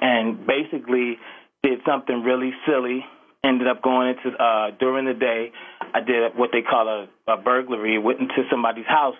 and 0.02 0.46
basically 0.46 1.18
did 1.64 1.80
something 1.86 2.24
really 2.24 2.52
silly. 2.66 3.06
Ended 3.44 3.68
up 3.68 3.82
going 3.82 4.16
into 4.16 4.38
uh, 4.38 4.72
during 4.80 5.06
the 5.06 5.14
day. 5.14 5.52
I 5.94 6.00
did 6.02 6.36
what 6.36 6.52
they 6.54 6.62
call 6.62 6.88
a, 6.88 7.32
a 7.32 7.42
burglary. 7.42 7.98
Went 7.98 8.20
into 8.20 8.44
somebody's 8.52 8.86
house, 8.86 9.16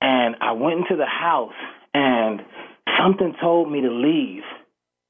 and 0.00 0.36
I 0.40 0.52
went 0.52 0.80
into 0.80 0.96
the 0.96 1.06
house, 1.06 1.58
and 1.92 2.40
something 2.98 3.34
told 3.40 3.70
me 3.70 3.80
to 3.80 3.90
leave. 3.90 4.44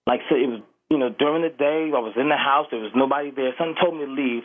Like 0.07 0.21
so, 0.31 0.37
it 0.37 0.49
was 0.49 0.61
you 0.91 0.99
know 0.99 1.11
during 1.11 1.43
the 1.43 1.51
day. 1.51 1.91
I 1.95 2.01
was 2.01 2.15
in 2.17 2.31
the 2.31 2.37
house. 2.37 2.67
There 2.71 2.81
was 2.81 2.93
nobody 2.97 3.31
there. 3.31 3.53
Something 3.59 3.77
told 3.83 3.99
me 3.99 4.07
to 4.07 4.13
leave. 4.13 4.43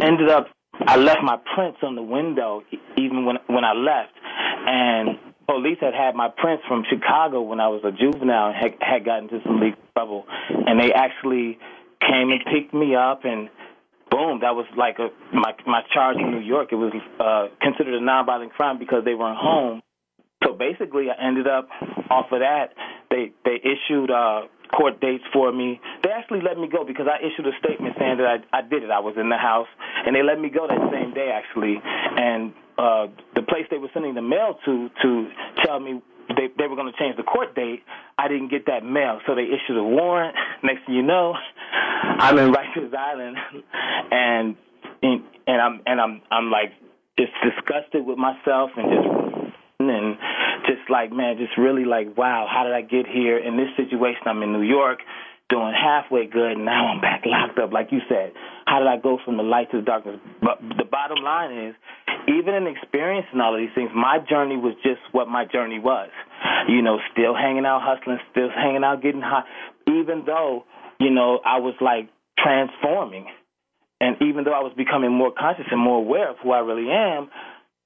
Ended 0.00 0.30
up 0.30 0.46
I 0.80 0.96
left 0.96 1.22
my 1.22 1.38
prints 1.54 1.78
on 1.82 1.94
the 1.94 2.02
window 2.02 2.62
even 2.96 3.24
when 3.24 3.36
when 3.46 3.64
I 3.64 3.72
left, 3.72 4.12
and 4.66 5.18
police 5.46 5.78
had 5.80 5.94
had 5.94 6.14
my 6.14 6.28
prints 6.28 6.64
from 6.68 6.84
Chicago 6.88 7.42
when 7.42 7.60
I 7.60 7.68
was 7.68 7.82
a 7.84 7.92
juvenile 7.92 8.52
and 8.52 8.56
had, 8.56 8.74
had 8.80 9.04
gotten 9.04 9.24
into 9.28 9.40
some 9.44 9.60
legal 9.60 9.80
trouble, 9.94 10.24
and 10.48 10.78
they 10.80 10.92
actually 10.92 11.58
came 12.00 12.30
and 12.30 12.40
picked 12.52 12.74
me 12.74 12.94
up 12.94 13.24
and 13.24 13.48
boom, 14.10 14.40
that 14.42 14.54
was 14.54 14.66
like 14.76 14.98
a 14.98 15.10
my 15.34 15.52
my 15.66 15.82
charge 15.92 16.16
in 16.16 16.30
New 16.30 16.44
York. 16.44 16.68
It 16.70 16.76
was 16.76 16.92
uh, 17.18 17.48
considered 17.60 17.94
a 17.94 18.00
nonviolent 18.00 18.50
crime 18.50 18.78
because 18.78 19.04
they 19.04 19.14
weren't 19.14 19.38
home. 19.38 19.82
So 20.44 20.52
basically, 20.52 21.06
I 21.10 21.16
ended 21.26 21.48
up 21.48 21.68
off 22.10 22.30
of 22.30 22.40
that. 22.40 22.74
They 23.10 23.32
they 23.44 23.58
issued 23.58 24.10
uh, 24.10 24.42
court 24.76 25.00
dates 25.00 25.24
for 25.32 25.50
me. 25.52 25.80
They 26.02 26.10
actually 26.10 26.42
let 26.42 26.58
me 26.58 26.68
go 26.68 26.84
because 26.84 27.06
I 27.10 27.24
issued 27.24 27.46
a 27.46 27.56
statement 27.58 27.96
saying 27.98 28.18
that 28.18 28.26
I, 28.26 28.58
I 28.58 28.62
did 28.62 28.82
it. 28.82 28.90
I 28.90 29.00
was 29.00 29.14
in 29.16 29.28
the 29.28 29.38
house, 29.38 29.68
and 30.06 30.14
they 30.14 30.22
let 30.22 30.38
me 30.38 30.48
go 30.48 30.66
that 30.68 30.90
same 30.92 31.14
day 31.14 31.32
actually. 31.34 31.80
And 31.82 32.52
uh, 32.78 33.06
the 33.34 33.42
place 33.42 33.66
they 33.70 33.78
were 33.78 33.90
sending 33.92 34.14
the 34.14 34.22
mail 34.22 34.58
to 34.64 34.88
to 35.02 35.28
tell 35.64 35.80
me 35.80 36.02
they 36.28 36.48
they 36.58 36.66
were 36.66 36.76
going 36.76 36.90
to 36.92 36.98
change 36.98 37.16
the 37.16 37.22
court 37.22 37.54
date. 37.54 37.82
I 38.18 38.28
didn't 38.28 38.48
get 38.48 38.66
that 38.66 38.84
mail, 38.84 39.20
so 39.26 39.34
they 39.34 39.44
issued 39.44 39.76
a 39.76 39.82
warrant. 39.82 40.34
Next 40.62 40.86
thing 40.86 40.94
you 40.94 41.02
know, 41.02 41.34
I'm 42.18 42.38
in 42.38 42.52
Rikers 42.52 42.94
Island, 42.94 43.36
and 44.10 44.56
and 45.02 45.60
I'm 45.60 45.80
and 45.86 46.00
I'm 46.00 46.22
I'm 46.30 46.50
like 46.50 46.72
just 47.18 47.32
disgusted 47.42 48.04
with 48.04 48.18
myself 48.18 48.70
and 48.76 48.86
just 48.90 49.54
and 49.80 50.16
just 50.66 50.90
like 50.90 51.12
man, 51.12 51.36
just 51.38 51.56
really 51.58 51.84
like 51.84 52.16
wow, 52.16 52.46
how 52.50 52.64
did 52.64 52.72
I 52.72 52.82
get 52.82 53.06
here 53.06 53.38
in 53.38 53.56
this 53.56 53.68
situation? 53.76 54.22
I'm 54.26 54.42
in 54.42 54.52
New 54.52 54.62
York 54.62 55.00
doing 55.54 55.70
halfway 55.70 56.26
good, 56.26 56.58
and 56.58 56.64
now 56.64 56.90
I'm 56.90 57.00
back 57.00 57.22
locked 57.24 57.58
up. 57.60 57.72
Like 57.72 57.92
you 57.92 58.00
said, 58.08 58.32
how 58.66 58.80
did 58.80 58.88
I 58.88 58.98
go 58.98 59.18
from 59.24 59.36
the 59.36 59.44
light 59.46 59.70
to 59.70 59.78
the 59.78 59.86
darkness? 59.86 60.18
But 60.42 60.58
the 60.60 60.84
bottom 60.84 61.22
line 61.22 61.70
is, 61.70 61.74
even 62.26 62.54
in 62.54 62.66
experiencing 62.66 63.38
all 63.38 63.54
of 63.54 63.60
these 63.60 63.70
things, 63.74 63.90
my 63.94 64.18
journey 64.18 64.56
was 64.56 64.74
just 64.82 64.98
what 65.12 65.28
my 65.28 65.44
journey 65.44 65.78
was. 65.78 66.10
You 66.66 66.82
know, 66.82 66.98
still 67.12 67.34
hanging 67.36 67.64
out, 67.64 67.82
hustling, 67.84 68.18
still 68.32 68.50
hanging 68.50 68.82
out, 68.82 69.00
getting 69.00 69.22
high. 69.22 69.44
Even 69.86 70.24
though, 70.26 70.64
you 70.98 71.10
know, 71.10 71.38
I 71.44 71.58
was 71.60 71.74
like 71.80 72.08
transforming. 72.36 73.26
And 74.00 74.16
even 74.22 74.42
though 74.44 74.52
I 74.52 74.60
was 74.60 74.72
becoming 74.76 75.12
more 75.12 75.30
conscious 75.30 75.66
and 75.70 75.80
more 75.80 75.98
aware 75.98 76.30
of 76.30 76.36
who 76.42 76.50
I 76.50 76.58
really 76.58 76.90
am, 76.90 77.30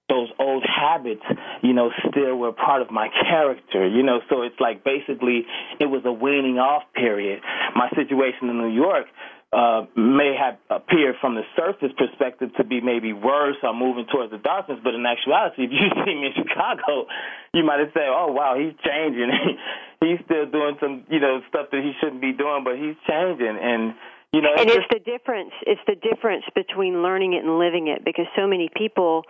those 0.09 0.29
old 0.39 0.65
habits, 0.65 1.23
you 1.63 1.73
know, 1.73 1.91
still 2.09 2.37
were 2.37 2.53
part 2.53 2.83
of 2.83 2.91
my 2.91 3.09
character, 3.09 3.87
you 3.87 4.03
know. 4.03 4.21
So 4.29 4.43
it's 4.43 4.59
like 4.59 4.85
basically 4.85 5.45
it 5.81 5.87
was 5.87 6.03
a 6.05 6.13
weaning 6.13 6.59
off 6.59 6.83
period. 6.95 7.41
My 7.75 7.91
situation 7.91 8.49
in 8.49 8.59
New 8.59 8.73
York 8.73 9.07
uh, 9.53 9.87
may 9.97 10.37
have 10.37 10.61
appeared 10.69 11.17
from 11.21 11.35
the 11.35 11.43
surface 11.57 11.93
perspective 11.97 12.51
to 12.57 12.65
be 12.65 12.81
maybe 12.81 13.13
worse 13.13 13.57
or 13.63 13.73
moving 13.73 14.05
towards 14.13 14.31
the 14.31 14.39
darkness, 14.39 14.79
but 14.85 14.95
in 14.95 15.07
actuality, 15.07 15.65
if 15.69 15.73
you 15.73 15.89
see 16.05 16.15
me 16.15 16.29
in 16.29 16.35
Chicago, 16.37 17.09
you 17.55 17.65
might 17.65 17.81
have 17.81 17.89
said, 17.95 18.09
"Oh 18.09 18.33
wow, 18.33 18.57
he's 18.61 18.77
changing. 18.85 19.33
he's 20.01 20.21
still 20.25 20.45
doing 20.51 20.77
some, 20.81 21.05
you 21.09 21.21
know, 21.21 21.41
stuff 21.49 21.69
that 21.73 21.81
he 21.81 21.93
shouldn't 22.01 22.21
be 22.21 22.33
doing, 22.33 22.65
but 22.65 22.77
he's 22.77 22.97
changing." 23.09 23.57
And 23.57 23.95
you 24.33 24.43
know, 24.43 24.51
and 24.57 24.69
it's, 24.69 24.85
it's 24.91 25.05
the 25.05 25.11
difference. 25.11 25.53
It's 25.67 25.81
the 25.87 25.95
difference 25.95 26.45
between 26.55 27.03
learning 27.03 27.33
it 27.33 27.45
and 27.45 27.59
living 27.59 27.89
it, 27.89 28.05
because 28.05 28.27
so 28.37 28.47
many 28.47 28.69
people 28.75 29.25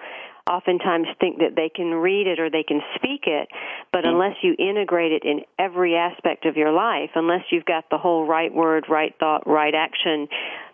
oftentimes 0.50 1.06
think 1.20 1.38
that 1.38 1.54
they 1.54 1.68
can 1.68 1.92
read 1.92 2.26
it 2.26 2.40
or 2.40 2.50
they 2.50 2.64
can 2.66 2.80
speak 2.96 3.24
it, 3.26 3.48
but 3.92 4.04
mm-hmm. 4.04 4.14
unless 4.14 4.36
you 4.42 4.56
integrate 4.58 5.12
it 5.12 5.22
in 5.24 5.42
every 5.58 5.94
aspect 5.94 6.46
of 6.46 6.56
your 6.56 6.72
life, 6.72 7.10
unless 7.14 7.42
you've 7.50 7.66
got 7.66 7.84
the 7.90 7.98
whole 7.98 8.26
right 8.26 8.52
word, 8.52 8.86
right 8.88 9.14
thought, 9.20 9.46
right 9.46 9.74
action 9.74 10.26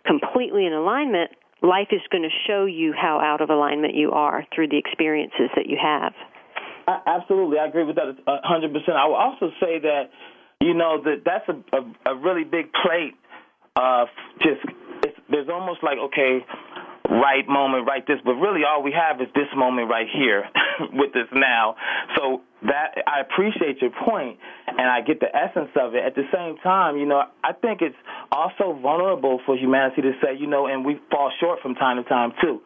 completely 0.07 0.65
in 0.65 0.73
alignment, 0.73 1.31
life 1.61 1.89
is 1.91 2.01
going 2.11 2.23
to 2.23 2.35
show 2.47 2.67
you 2.67 2.93
how 2.93 3.19
out 3.21 3.41
of 3.41 3.51
alignment 3.51 3.95
you 3.95 4.13
are 4.13 4.47
through 4.55 4.69
the 4.69 4.79
experiences 4.79 5.51
that 5.57 5.67
you 5.67 5.77
have. 5.83 6.13
I, 6.87 7.01
absolutely, 7.07 7.59
I 7.59 7.67
agree 7.67 7.85
with 7.85 7.97
that 7.97 8.17
100%. 8.27 8.89
I 8.91 9.07
will 9.07 9.15
also 9.17 9.51
say 9.61 9.81
that, 9.81 10.11
you 10.61 10.75
know, 10.75 11.03
that 11.03 11.23
that's 11.25 11.49
a, 11.49 11.77
a, 11.77 12.15
a 12.15 12.17
really 12.17 12.45
big 12.45 12.71
plate 12.73 13.15
of 13.77 14.09
just, 14.39 14.63
it's, 15.05 15.19
there's 15.31 15.49
almost 15.49 15.83
like, 15.83 15.99
okay, 15.99 16.45
right 17.11 17.47
moment, 17.49 17.87
right 17.87 18.07
this, 18.07 18.19
but 18.25 18.35
really 18.35 18.63
all 18.65 18.83
we 18.83 18.93
have 18.93 19.21
is 19.21 19.29
this 19.35 19.49
moment 19.57 19.91
right 19.91 20.07
here 20.13 20.45
with 20.93 21.13
this 21.13 21.29
now. 21.33 21.77
So 22.17 22.41
that 22.63 22.97
I 23.07 23.21
appreciate 23.21 23.83
your 23.83 23.91
point 24.07 24.39
and 24.67 24.89
I 24.89 25.03
get 25.03 25.21
the 25.21 25.29
essence 25.29 25.71
of 25.77 25.95
it. 25.95 26.05
At 26.05 26.15
the 26.15 26.25
same 26.33 26.57
time, 26.63 26.97
you 26.97 27.07
know, 27.07 27.23
I 27.43 27.53
think 27.53 27.83
it's 27.83 27.97
also 28.33 28.79
vulnerable 28.81 29.41
for 29.45 29.57
humanity 29.57 30.03
to 30.03 30.13
say, 30.23 30.39
you 30.39 30.47
know, 30.47 30.67
and 30.67 30.85
we 30.85 30.99
fall 31.11 31.31
short 31.41 31.61
from 31.61 31.75
time 31.75 32.03
to 32.03 32.09
time 32.09 32.33
too. 32.41 32.61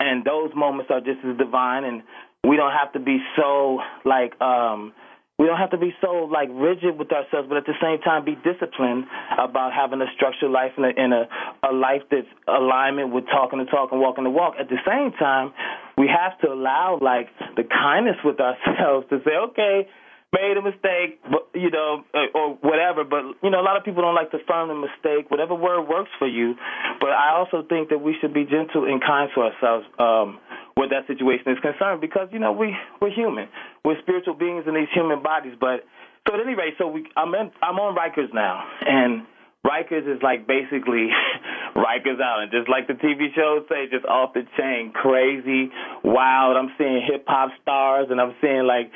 And 0.00 0.24
those 0.24 0.50
moments 0.56 0.90
are 0.90 1.00
just 1.00 1.24
as 1.24 1.38
divine 1.38 1.84
and 1.84 2.02
we 2.42 2.56
don't 2.56 2.72
have 2.72 2.92
to 2.92 3.00
be 3.00 3.18
so 3.36 3.78
like 4.04 4.38
um 4.40 4.92
we 5.38 5.46
don't 5.46 5.58
have 5.58 5.70
to 5.70 5.78
be 5.78 5.92
so 6.00 6.30
like 6.30 6.48
rigid 6.52 6.96
with 6.96 7.10
ourselves, 7.10 7.48
but 7.48 7.58
at 7.58 7.66
the 7.66 7.74
same 7.82 7.98
time 8.00 8.24
be 8.24 8.38
disciplined 8.38 9.04
about 9.34 9.72
having 9.74 10.00
a 10.00 10.06
structured 10.14 10.50
life 10.50 10.72
and 10.76 10.86
a, 10.86 10.92
and 10.94 11.12
a, 11.12 11.24
a 11.68 11.72
life 11.72 12.02
that's 12.10 12.30
alignment 12.46 13.12
with 13.12 13.26
talking 13.26 13.58
the 13.58 13.66
talk 13.66 13.90
and 13.90 14.00
walking 14.00 14.22
the 14.22 14.30
walk. 14.30 14.54
At 14.60 14.68
the 14.68 14.78
same 14.86 15.10
time, 15.18 15.52
we 15.98 16.06
have 16.06 16.38
to 16.40 16.54
allow 16.54 16.98
like 17.02 17.28
the 17.56 17.64
kindness 17.64 18.16
with 18.24 18.38
ourselves 18.38 19.10
to 19.10 19.18
say, 19.26 19.34
okay, 19.50 19.88
made 20.34 20.58
a 20.58 20.62
mistake, 20.62 21.22
but 21.30 21.50
you 21.54 21.70
know, 21.70 22.04
or 22.34 22.58
whatever. 22.62 23.02
But 23.02 23.38
you 23.42 23.50
know, 23.50 23.60
a 23.60 23.66
lot 23.66 23.76
of 23.76 23.84
people 23.84 24.02
don't 24.02 24.14
like 24.14 24.30
to 24.30 24.38
affirm 24.38 24.68
the 24.68 24.74
mistake. 24.74 25.30
Whatever 25.30 25.54
word 25.54 25.86
works 25.86 26.10
for 26.18 26.26
you. 26.26 26.54
But 27.00 27.10
I 27.10 27.38
also 27.38 27.66
think 27.66 27.90
that 27.90 27.98
we 27.98 28.14
should 28.20 28.34
be 28.34 28.44
gentle 28.44 28.84
and 28.84 29.02
kind 29.02 29.30
to 29.34 29.50
ourselves. 29.50 29.86
Um, 29.98 30.38
where 30.74 30.88
that 30.88 31.06
situation 31.06 31.52
is 31.52 31.58
concerned 31.62 32.00
because 32.00 32.28
you 32.32 32.38
know 32.38 32.52
we 32.52 32.74
we're 33.00 33.14
human, 33.14 33.48
we're 33.84 34.00
spiritual 34.02 34.34
beings 34.34 34.64
in 34.66 34.74
these 34.74 34.90
human 34.92 35.22
bodies. 35.22 35.54
But 35.58 35.86
so 36.26 36.34
at 36.34 36.40
any 36.40 36.54
rate, 36.54 36.74
so 36.78 36.88
we 36.88 37.06
I'm 37.16 37.34
in, 37.34 37.50
I'm 37.62 37.78
on 37.78 37.94
Rikers 37.94 38.32
now, 38.34 38.64
and 38.82 39.22
Rikers 39.64 40.04
is 40.04 40.22
like 40.22 40.46
basically 40.46 41.08
Rikers 41.76 42.20
Island, 42.20 42.52
just 42.52 42.68
like 42.68 42.86
the 42.86 42.94
TV 42.94 43.34
shows 43.34 43.64
say, 43.68 43.86
just 43.90 44.04
off 44.04 44.34
the 44.34 44.42
chain, 44.58 44.92
crazy, 44.92 45.70
wild. 46.02 46.56
I'm 46.56 46.70
seeing 46.76 47.02
hip 47.06 47.24
hop 47.26 47.50
stars, 47.62 48.08
and 48.10 48.20
I'm 48.20 48.34
seeing 48.40 48.66
like 48.66 48.90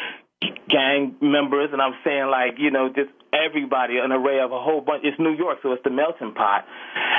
gang 0.68 1.16
members, 1.22 1.70
and 1.72 1.80
I'm 1.80 1.94
seeing 2.04 2.26
like 2.26 2.58
you 2.58 2.70
know 2.70 2.88
just 2.88 3.10
everybody, 3.32 3.98
an 3.98 4.10
array 4.10 4.40
of 4.40 4.52
a 4.52 4.60
whole 4.60 4.80
bunch. 4.80 5.04
It's 5.04 5.18
New 5.18 5.34
York, 5.34 5.58
so 5.62 5.72
it's 5.72 5.84
the 5.84 5.90
melting 5.90 6.34
pot, 6.34 6.64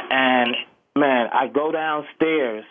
and 0.10 0.56
man, 0.96 1.30
I 1.32 1.48
go 1.48 1.72
downstairs 1.72 2.66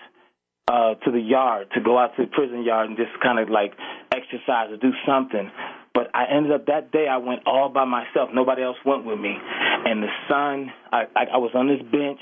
uh, 0.69 0.95
to 1.01 1.11
the 1.11 1.21
yard 1.21 1.69
to 1.75 1.81
go 1.81 1.99
out 1.99 2.14
to 2.16 2.25
the 2.25 2.31
prison 2.31 2.62
yard 2.62 2.89
and 2.89 2.97
just 2.97 3.11
kind 3.23 3.39
of 3.39 3.49
like 3.49 3.73
exercise 4.12 4.71
or 4.71 4.77
do 4.77 4.93
something. 5.07 5.51
But 5.95 6.14
I 6.14 6.31
ended 6.31 6.53
up 6.53 6.66
that 6.66 6.93
day. 6.93 7.09
I 7.11 7.16
went 7.16 7.43
all 7.47 7.71
by 7.71 7.85
myself. 7.85 8.31
Nobody 8.33 8.62
else 8.62 8.77
went 8.85 9.05
with 9.05 9.19
me. 9.19 9.35
And 9.35 10.03
the 10.03 10.12
sun, 10.29 10.71
I, 10.93 11.11
I, 11.16 11.23
I 11.35 11.39
was 11.43 11.51
on 11.55 11.66
this 11.66 11.83
bench 11.91 12.21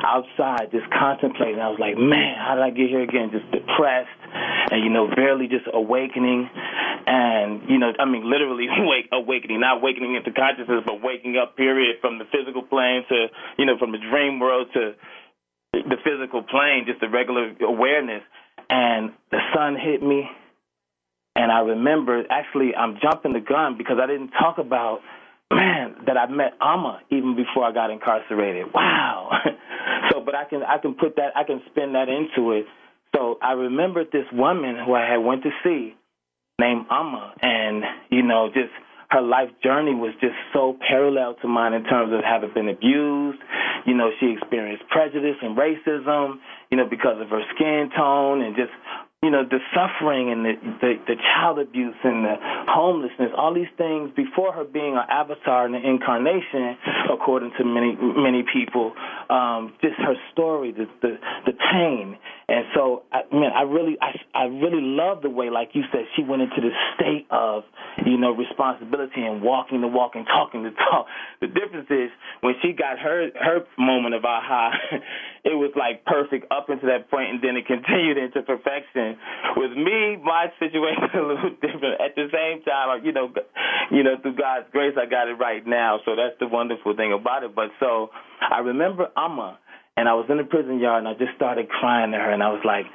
outside, 0.00 0.70
just 0.70 0.88
contemplating. 0.88 1.60
I 1.60 1.68
was 1.68 1.76
like, 1.76 1.98
man, 1.98 2.38
how 2.38 2.54
did 2.54 2.64
I 2.64 2.70
get 2.70 2.88
here 2.88 3.02
again? 3.02 3.28
Just 3.28 3.50
depressed, 3.52 4.16
and 4.72 4.80
you 4.80 4.88
know, 4.88 5.12
barely 5.12 5.44
just 5.44 5.66
awakening. 5.68 6.48
And 7.04 7.68
you 7.68 7.76
know, 7.76 7.92
I 7.98 8.06
mean, 8.06 8.24
literally 8.24 8.68
wake 8.88 9.12
awakening, 9.12 9.60
not 9.60 9.84
awakening 9.84 10.14
into 10.14 10.32
consciousness, 10.32 10.86
but 10.86 11.02
waking 11.02 11.36
up. 11.36 11.56
Period, 11.56 12.00
from 12.00 12.16
the 12.16 12.24
physical 12.30 12.62
plane 12.62 13.02
to 13.10 13.28
you 13.58 13.66
know, 13.66 13.76
from 13.76 13.92
the 13.92 13.98
dream 13.98 14.38
world 14.38 14.68
to 14.72 14.94
the 15.72 15.96
physical 16.04 16.42
plane, 16.42 16.84
just 16.86 17.00
the 17.00 17.08
regular 17.08 17.52
awareness. 17.60 18.22
And 18.70 19.12
the 19.30 19.38
sun 19.54 19.76
hit 19.76 20.02
me. 20.02 20.28
And 21.36 21.52
I 21.52 21.60
remember, 21.60 22.24
actually, 22.30 22.74
I'm 22.74 22.98
jumping 23.00 23.32
the 23.32 23.40
gun 23.40 23.76
because 23.78 23.98
I 24.02 24.06
didn't 24.06 24.30
talk 24.30 24.58
about, 24.58 25.00
man, 25.52 25.94
that 26.06 26.16
I 26.16 26.26
met 26.26 26.54
Amma 26.60 27.00
even 27.10 27.36
before 27.36 27.64
I 27.64 27.72
got 27.72 27.90
incarcerated. 27.90 28.66
Wow. 28.74 29.30
so, 30.10 30.20
but 30.20 30.34
I 30.34 30.44
can, 30.44 30.62
I 30.62 30.78
can 30.78 30.94
put 30.94 31.16
that, 31.16 31.36
I 31.36 31.44
can 31.44 31.62
spin 31.70 31.92
that 31.92 32.08
into 32.08 32.52
it. 32.52 32.66
So 33.14 33.38
I 33.40 33.52
remembered 33.52 34.08
this 34.12 34.26
woman 34.32 34.76
who 34.84 34.94
I 34.94 35.08
had 35.08 35.18
went 35.18 35.44
to 35.44 35.50
see 35.62 35.94
named 36.60 36.86
Amma. 36.90 37.34
And, 37.40 37.84
you 38.10 38.22
know, 38.22 38.48
just 38.52 38.72
her 39.10 39.22
life 39.22 39.48
journey 39.62 39.94
was 39.94 40.12
just 40.20 40.36
so 40.52 40.76
parallel 40.86 41.34
to 41.40 41.48
mine 41.48 41.72
in 41.72 41.84
terms 41.84 42.12
of 42.12 42.20
having 42.22 42.52
been 42.52 42.68
abused. 42.68 43.40
You 43.86 43.94
know, 43.94 44.10
she 44.20 44.36
experienced 44.36 44.84
prejudice 44.90 45.36
and 45.40 45.56
racism, 45.56 46.36
you 46.70 46.76
know, 46.76 46.84
because 46.88 47.20
of 47.20 47.28
her 47.30 47.42
skin 47.54 47.88
tone 47.96 48.42
and 48.42 48.54
just 48.54 48.72
you 49.22 49.30
know 49.30 49.42
the 49.42 49.58
suffering 49.74 50.30
and 50.30 50.44
the, 50.44 50.52
the 50.80 50.92
the 51.08 51.14
child 51.34 51.58
abuse 51.58 51.96
and 52.04 52.24
the 52.24 52.36
homelessness 52.70 53.30
all 53.36 53.52
these 53.52 53.72
things 53.76 54.10
before 54.14 54.52
her 54.52 54.62
being 54.62 54.94
an 54.94 55.02
avatar 55.10 55.66
and 55.66 55.74
an 55.74 55.84
incarnation 55.84 56.78
according 57.10 57.50
to 57.58 57.64
many 57.64 57.96
many 57.98 58.44
people 58.46 58.92
um 59.28 59.74
just 59.82 59.98
her 59.98 60.14
story 60.32 60.70
the 60.70 60.86
the 61.02 61.18
the 61.46 61.52
pain. 61.72 62.16
And 62.48 62.64
so 62.74 63.02
I 63.12 63.22
man 63.32 63.52
I 63.54 63.62
really 63.62 63.96
I 64.00 64.14
I 64.34 64.44
really 64.44 64.82
love 64.82 65.22
the 65.22 65.30
way 65.30 65.50
like 65.50 65.70
you 65.72 65.82
said 65.92 66.02
she 66.16 66.22
went 66.22 66.42
into 66.42 66.60
the 66.60 66.70
state 66.94 67.26
of 67.30 67.64
you 68.06 68.16
know 68.18 68.32
responsibility 68.32 69.22
and 69.22 69.42
walking 69.42 69.80
the 69.80 69.88
walk 69.88 70.12
and 70.14 70.26
talking 70.26 70.62
the 70.62 70.70
talk. 70.90 71.06
The 71.40 71.48
difference 71.48 71.88
is 71.90 72.10
when 72.40 72.54
she 72.62 72.72
got 72.72 72.98
her 72.98 73.30
her 73.34 73.66
moment 73.78 74.14
of 74.14 74.24
aha 74.24 74.72
it 75.48 75.56
was 75.56 75.72
like 75.72 76.04
perfect 76.04 76.44
up 76.52 76.68
into 76.68 76.84
that 76.92 77.08
point 77.08 77.32
and 77.32 77.40
then 77.40 77.56
it 77.56 77.64
continued 77.72 78.20
into 78.20 78.44
perfection 78.44 79.16
with 79.56 79.72
me, 79.72 80.20
my 80.20 80.52
situation 80.60 81.08
a 81.16 81.24
little 81.24 81.56
different. 81.56 81.96
At 82.04 82.12
the 82.12 82.28
same 82.28 82.60
time, 82.62 83.00
you 83.04 83.12
know, 83.12 83.32
you 83.90 84.04
know, 84.04 84.20
through 84.20 84.36
God's 84.36 84.68
grace, 84.70 84.92
I 85.00 85.08
got 85.08 85.28
it 85.28 85.40
right 85.40 85.64
now. 85.64 86.04
So 86.04 86.12
that's 86.12 86.36
the 86.38 86.48
wonderful 86.48 86.94
thing 86.94 87.16
about 87.16 87.44
it. 87.44 87.56
But 87.56 87.72
so 87.80 88.12
I 88.44 88.60
remember 88.60 89.08
Amma, 89.16 89.58
and 89.96 90.08
I 90.08 90.14
was 90.14 90.26
in 90.28 90.36
the 90.36 90.44
prison 90.44 90.78
yard, 90.78 91.04
and 91.04 91.08
I 91.08 91.18
just 91.18 91.34
started 91.34 91.68
crying 91.68 92.12
to 92.12 92.18
her, 92.18 92.30
and 92.30 92.42
I 92.42 92.54
was 92.54 92.62
like, 92.62 92.86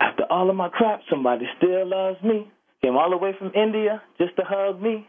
after 0.00 0.24
all 0.30 0.48
of 0.48 0.56
my 0.56 0.70
crap, 0.70 1.00
somebody 1.10 1.44
still 1.58 1.84
loves 1.84 2.22
me. 2.22 2.48
Came 2.80 2.96
all 2.96 3.10
the 3.10 3.18
way 3.18 3.32
from 3.38 3.52
India 3.52 4.00
just 4.16 4.36
to 4.36 4.44
hug 4.46 4.80
me. 4.80 5.06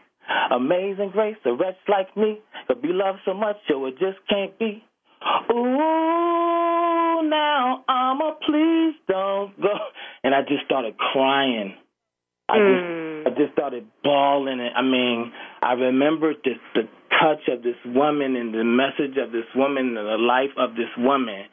Amazing 0.52 1.12
grace, 1.14 1.38
a 1.46 1.54
wretch 1.54 1.78
like 1.88 2.16
me 2.18 2.40
could 2.68 2.82
be 2.82 2.90
loved 2.92 3.20
so 3.26 3.34
much, 3.34 3.56
so 3.68 3.86
it 3.86 3.94
just 4.00 4.18
can't 4.30 4.58
be. 4.60 4.84
Ooh, 5.52 7.22
now 7.30 7.84
I'm 7.88 8.22
a 8.22 8.36
please 8.46 8.96
don't 9.08 9.60
go 9.62 9.74
and 10.24 10.34
I 10.34 10.42
just 10.42 10.66
started 10.66 10.98
crying. 10.98 11.76
I 12.50 12.58
mm. 12.58 13.24
just 13.24 13.28
I 13.28 13.30
just 13.38 13.54
started 13.54 13.86
bawling. 14.04 14.60
And 14.60 14.76
I 14.76 14.82
mean, 14.82 15.32
I 15.62 15.74
remembered 15.74 16.38
this 16.44 16.58
the 16.74 16.84
touch 17.20 17.48
of 17.52 17.64
this 17.64 17.76
woman 17.86 18.36
and 18.36 18.54
the 18.54 18.64
message 18.64 19.18
of 19.18 19.32
this 19.32 19.46
woman 19.56 19.98
and 19.98 20.08
the 20.08 20.18
life 20.18 20.56
of 20.58 20.76
this 20.76 20.90
woman. 20.98 21.46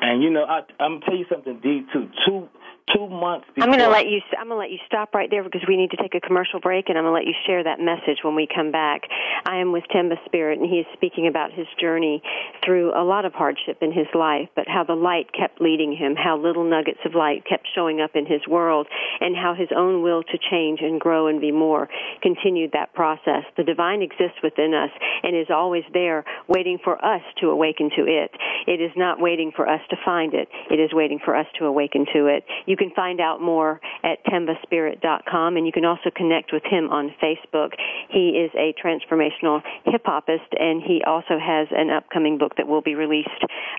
And 0.00 0.22
you 0.22 0.30
know, 0.30 0.44
I, 0.44 0.60
I'm 0.82 1.00
gonna 1.00 1.06
tell 1.06 1.16
you 1.16 1.26
something, 1.30 1.60
D. 1.62 1.82
Too 1.92 2.08
two 2.26 2.48
two 2.94 3.08
months. 3.08 3.46
I'm 3.58 3.68
going 3.68 3.80
to 3.80 3.88
let 3.88 4.06
you. 4.06 4.20
I'm 4.38 4.48
going 4.48 4.56
to 4.56 4.62
let 4.62 4.70
you 4.70 4.78
stop 4.86 5.14
right 5.14 5.28
there 5.30 5.44
because 5.44 5.62
we 5.68 5.76
need 5.76 5.90
to 5.90 5.96
take 5.96 6.14
a 6.14 6.20
commercial 6.20 6.60
break, 6.60 6.88
and 6.88 6.98
I'm 6.98 7.04
going 7.04 7.12
to 7.12 7.18
let 7.18 7.26
you 7.26 7.34
share 7.46 7.62
that 7.64 7.80
message 7.80 8.22
when 8.22 8.34
we 8.34 8.46
come 8.46 8.72
back. 8.72 9.02
I 9.46 9.56
am 9.56 9.72
with 9.72 9.84
Temba 9.94 10.16
Spirit, 10.26 10.58
and 10.58 10.68
he 10.68 10.78
is 10.78 10.86
speaking 10.92 11.26
about 11.26 11.52
his 11.52 11.66
journey 11.80 12.22
through 12.64 12.92
a 12.94 13.04
lot 13.04 13.24
of 13.24 13.32
hardship 13.32 13.78
in 13.82 13.92
his 13.92 14.06
life, 14.14 14.48
but 14.54 14.68
how 14.68 14.84
the 14.84 14.94
light 14.94 15.32
kept 15.32 15.60
leading 15.60 15.96
him, 15.96 16.14
how 16.16 16.36
little 16.36 16.68
nuggets 16.68 17.00
of 17.04 17.14
light 17.14 17.44
kept 17.48 17.66
showing 17.74 18.00
up 18.00 18.14
in 18.14 18.26
his 18.26 18.46
world, 18.48 18.86
and 19.20 19.36
how 19.36 19.54
his 19.54 19.68
own 19.76 20.02
will 20.02 20.22
to 20.22 20.38
change 20.50 20.80
and 20.82 21.00
grow 21.00 21.26
and 21.26 21.40
be 21.40 21.52
more 21.52 21.88
continued 22.22 22.72
that 22.72 22.94
process. 22.94 23.44
The 23.56 23.64
divine 23.64 24.02
exists 24.02 24.38
within 24.42 24.74
us 24.74 24.90
and 25.22 25.36
is 25.36 25.48
always 25.50 25.84
there, 25.92 26.24
waiting 26.48 26.78
for 26.82 27.02
us 27.04 27.22
to 27.40 27.50
awaken 27.50 27.90
to 27.96 28.02
it. 28.06 28.30
It 28.66 28.80
is 28.80 28.92
not 28.96 29.20
waiting 29.20 29.52
for 29.54 29.68
us 29.68 29.80
to 29.90 29.96
find 30.04 30.34
it. 30.34 30.48
It 30.70 30.80
is 30.80 30.92
waiting 30.92 31.18
for 31.24 31.34
us 31.36 31.46
to 31.58 31.64
awaken 31.66 32.06
to 32.14 32.26
it. 32.26 32.44
You 32.66 32.76
can 32.80 32.90
find 32.96 33.20
out 33.20 33.42
more 33.42 33.80
at 34.02 34.24
tembaspirit.com 34.24 35.56
and 35.56 35.66
you 35.66 35.72
can 35.72 35.84
also 35.84 36.10
connect 36.16 36.52
with 36.52 36.62
him 36.64 36.88
on 36.88 37.14
Facebook. 37.22 37.72
He 38.08 38.30
is 38.30 38.50
a 38.56 38.72
transformational 38.82 39.60
hip 39.84 40.02
hopist 40.06 40.48
and 40.58 40.82
he 40.82 41.02
also 41.06 41.38
has 41.38 41.68
an 41.70 41.90
upcoming 41.90 42.38
book 42.38 42.56
that 42.56 42.66
will 42.66 42.80
be 42.80 42.94
released 42.94 43.28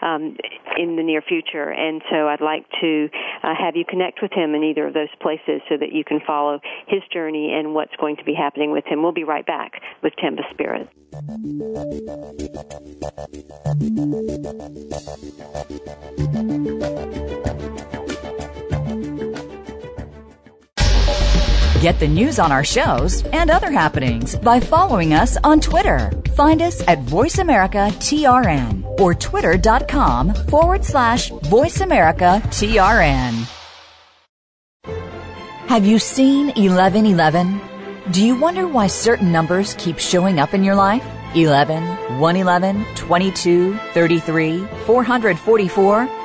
um, 0.01 0.37
in 0.77 0.95
the 0.95 1.03
near 1.03 1.21
future. 1.21 1.71
And 1.71 2.01
so 2.11 2.27
I'd 2.27 2.41
like 2.41 2.65
to 2.81 3.09
uh, 3.43 3.53
have 3.57 3.75
you 3.75 3.85
connect 3.85 4.21
with 4.21 4.31
him 4.31 4.53
in 4.53 4.63
either 4.63 4.85
of 4.85 4.93
those 4.93 5.09
places 5.19 5.61
so 5.67 5.77
that 5.77 5.91
you 5.91 6.03
can 6.03 6.19
follow 6.25 6.59
his 6.87 7.01
journey 7.11 7.53
and 7.53 7.73
what's 7.73 7.95
going 7.99 8.17
to 8.17 8.23
be 8.23 8.35
happening 8.35 8.71
with 8.71 8.85
him. 8.85 9.01
We'll 9.01 9.11
be 9.11 9.23
right 9.23 9.45
back 9.45 9.81
with 10.03 10.13
Temba 10.21 10.47
Spirit. 10.53 10.87
Get 21.81 21.99
the 21.99 22.07
news 22.07 22.37
on 22.37 22.51
our 22.51 22.63
shows 22.63 23.23
and 23.33 23.49
other 23.49 23.71
happenings 23.71 24.35
by 24.35 24.59
following 24.59 25.15
us 25.15 25.35
on 25.43 25.59
Twitter. 25.59 26.11
Find 26.35 26.61
us 26.61 26.87
at 26.87 26.99
VoiceAmericaTRN 27.05 28.99
or 28.99 29.15
twitter.com 29.15 30.35
forward 30.45 30.85
slash 30.85 31.31
VoiceAmericaTRN. 31.31 33.47
Have 35.65 35.83
you 35.83 35.97
seen 35.97 36.49
1111? 36.49 37.59
Do 38.11 38.23
you 38.23 38.39
wonder 38.39 38.67
why 38.67 38.85
certain 38.85 39.31
numbers 39.31 39.73
keep 39.79 39.97
showing 39.97 40.39
up 40.39 40.53
in 40.53 40.63
your 40.63 40.75
life? 40.75 41.03
11, 41.33 41.83
111, 42.19 42.85
22, 42.93 43.75
33, 43.95 44.67
444? 44.85 46.20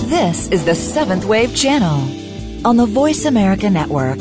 This 0.08 0.48
is 0.48 0.64
the 0.64 0.76
Seventh 0.76 1.24
Wave 1.24 1.56
Channel 1.56 2.08
on 2.64 2.76
the 2.76 2.86
Voice 2.86 3.24
America 3.24 3.68
Network. 3.68 4.20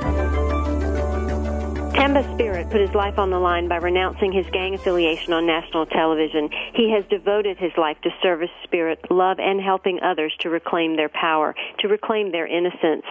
Temba 2.01 2.23
Spirit 2.33 2.67
put 2.71 2.81
his 2.81 2.95
life 2.95 3.19
on 3.19 3.29
the 3.29 3.37
line 3.37 3.67
by 3.67 3.75
renouncing 3.75 4.31
his 4.31 4.47
gang 4.51 4.73
affiliation 4.73 5.33
on 5.33 5.45
national 5.45 5.85
television. 5.85 6.49
He 6.73 6.89
has 6.89 7.05
devoted 7.11 7.59
his 7.59 7.73
life 7.77 7.97
to 8.01 8.09
service, 8.23 8.49
spirit, 8.63 8.97
love, 9.11 9.37
and 9.39 9.61
helping 9.61 9.99
others 10.01 10.33
to 10.39 10.49
reclaim 10.49 10.95
their 10.95 11.09
power, 11.09 11.53
to 11.77 11.87
reclaim 11.87 12.31
their 12.31 12.47
innocence. 12.47 13.05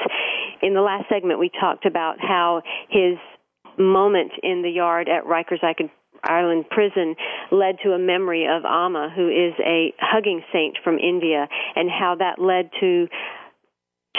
In 0.61 0.75
the 0.75 0.81
last 0.81 1.09
segment, 1.09 1.39
we 1.39 1.51
talked 1.61 1.87
about 1.87 2.17
how 2.19 2.63
his 2.89 3.17
moment 3.79 4.33
in 4.43 4.63
the 4.63 4.71
yard 4.71 5.09
at 5.09 5.23
Rikers 5.23 5.63
Island 6.25 6.65
prison 6.69 7.15
led 7.53 7.77
to 7.85 7.93
a 7.93 7.99
memory 7.99 8.49
of 8.51 8.65
Amma, 8.65 9.13
who 9.15 9.29
is 9.29 9.55
a 9.65 9.95
hugging 10.01 10.43
saint 10.53 10.79
from 10.83 10.99
India, 10.99 11.47
and 11.77 11.89
how 11.89 12.17
that 12.19 12.41
led 12.41 12.71
to 12.81 13.07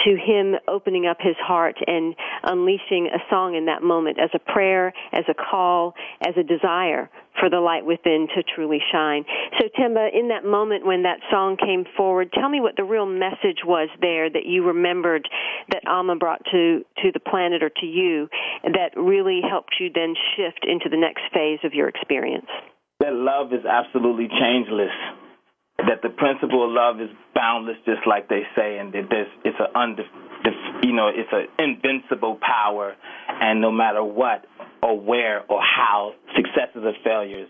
to 0.04 0.16
him 0.16 0.54
opening 0.68 1.06
up 1.06 1.18
his 1.20 1.36
heart 1.38 1.76
and 1.86 2.14
unleashing 2.42 3.08
a 3.12 3.18
song 3.30 3.54
in 3.54 3.66
that 3.66 3.82
moment 3.82 4.18
as 4.18 4.30
a 4.34 4.38
prayer, 4.38 4.92
as 5.12 5.24
a 5.28 5.34
call, 5.34 5.94
as 6.26 6.34
a 6.36 6.42
desire 6.42 7.10
for 7.38 7.48
the 7.48 7.60
light 7.60 7.84
within 7.84 8.26
to 8.34 8.42
truly 8.42 8.78
shine. 8.92 9.24
So, 9.58 9.68
Temba, 9.78 10.08
in 10.12 10.28
that 10.28 10.44
moment 10.44 10.84
when 10.84 11.02
that 11.02 11.20
song 11.30 11.56
came 11.56 11.84
forward, 11.96 12.32
tell 12.32 12.48
me 12.48 12.60
what 12.60 12.76
the 12.76 12.84
real 12.84 13.06
message 13.06 13.64
was 13.64 13.88
there 14.00 14.28
that 14.30 14.46
you 14.46 14.64
remembered 14.64 15.28
that 15.70 15.82
Amma 15.86 16.16
brought 16.16 16.44
to, 16.52 16.84
to 17.02 17.12
the 17.12 17.20
planet 17.20 17.62
or 17.62 17.70
to 17.70 17.86
you 17.86 18.28
that 18.64 18.90
really 18.96 19.40
helped 19.48 19.76
you 19.80 19.90
then 19.94 20.14
shift 20.36 20.66
into 20.68 20.88
the 20.90 20.96
next 20.96 21.22
phase 21.32 21.60
of 21.64 21.74
your 21.74 21.88
experience. 21.88 22.48
That 23.00 23.14
love 23.14 23.52
is 23.52 23.64
absolutely 23.64 24.28
changeless 24.28 24.94
that 25.88 26.02
the 26.02 26.10
principle 26.10 26.64
of 26.64 26.70
love 26.70 27.00
is 27.00 27.10
boundless, 27.34 27.76
just 27.84 28.06
like 28.06 28.28
they 28.28 28.42
say, 28.56 28.78
and 28.78 28.92
that 28.92 29.08
there's 29.10 29.28
it's 29.44 29.58
a 29.58 29.78
under, 29.78 30.04
you 30.82 30.92
know, 30.92 31.08
it's 31.08 31.30
an 31.32 31.46
invincible 31.58 32.38
power, 32.40 32.94
and 33.28 33.60
no 33.60 33.70
matter 33.70 34.02
what 34.02 34.44
or 34.82 34.98
where 34.98 35.44
or 35.48 35.60
how, 35.60 36.12
successes 36.34 36.82
or 36.84 36.92
failures, 37.04 37.48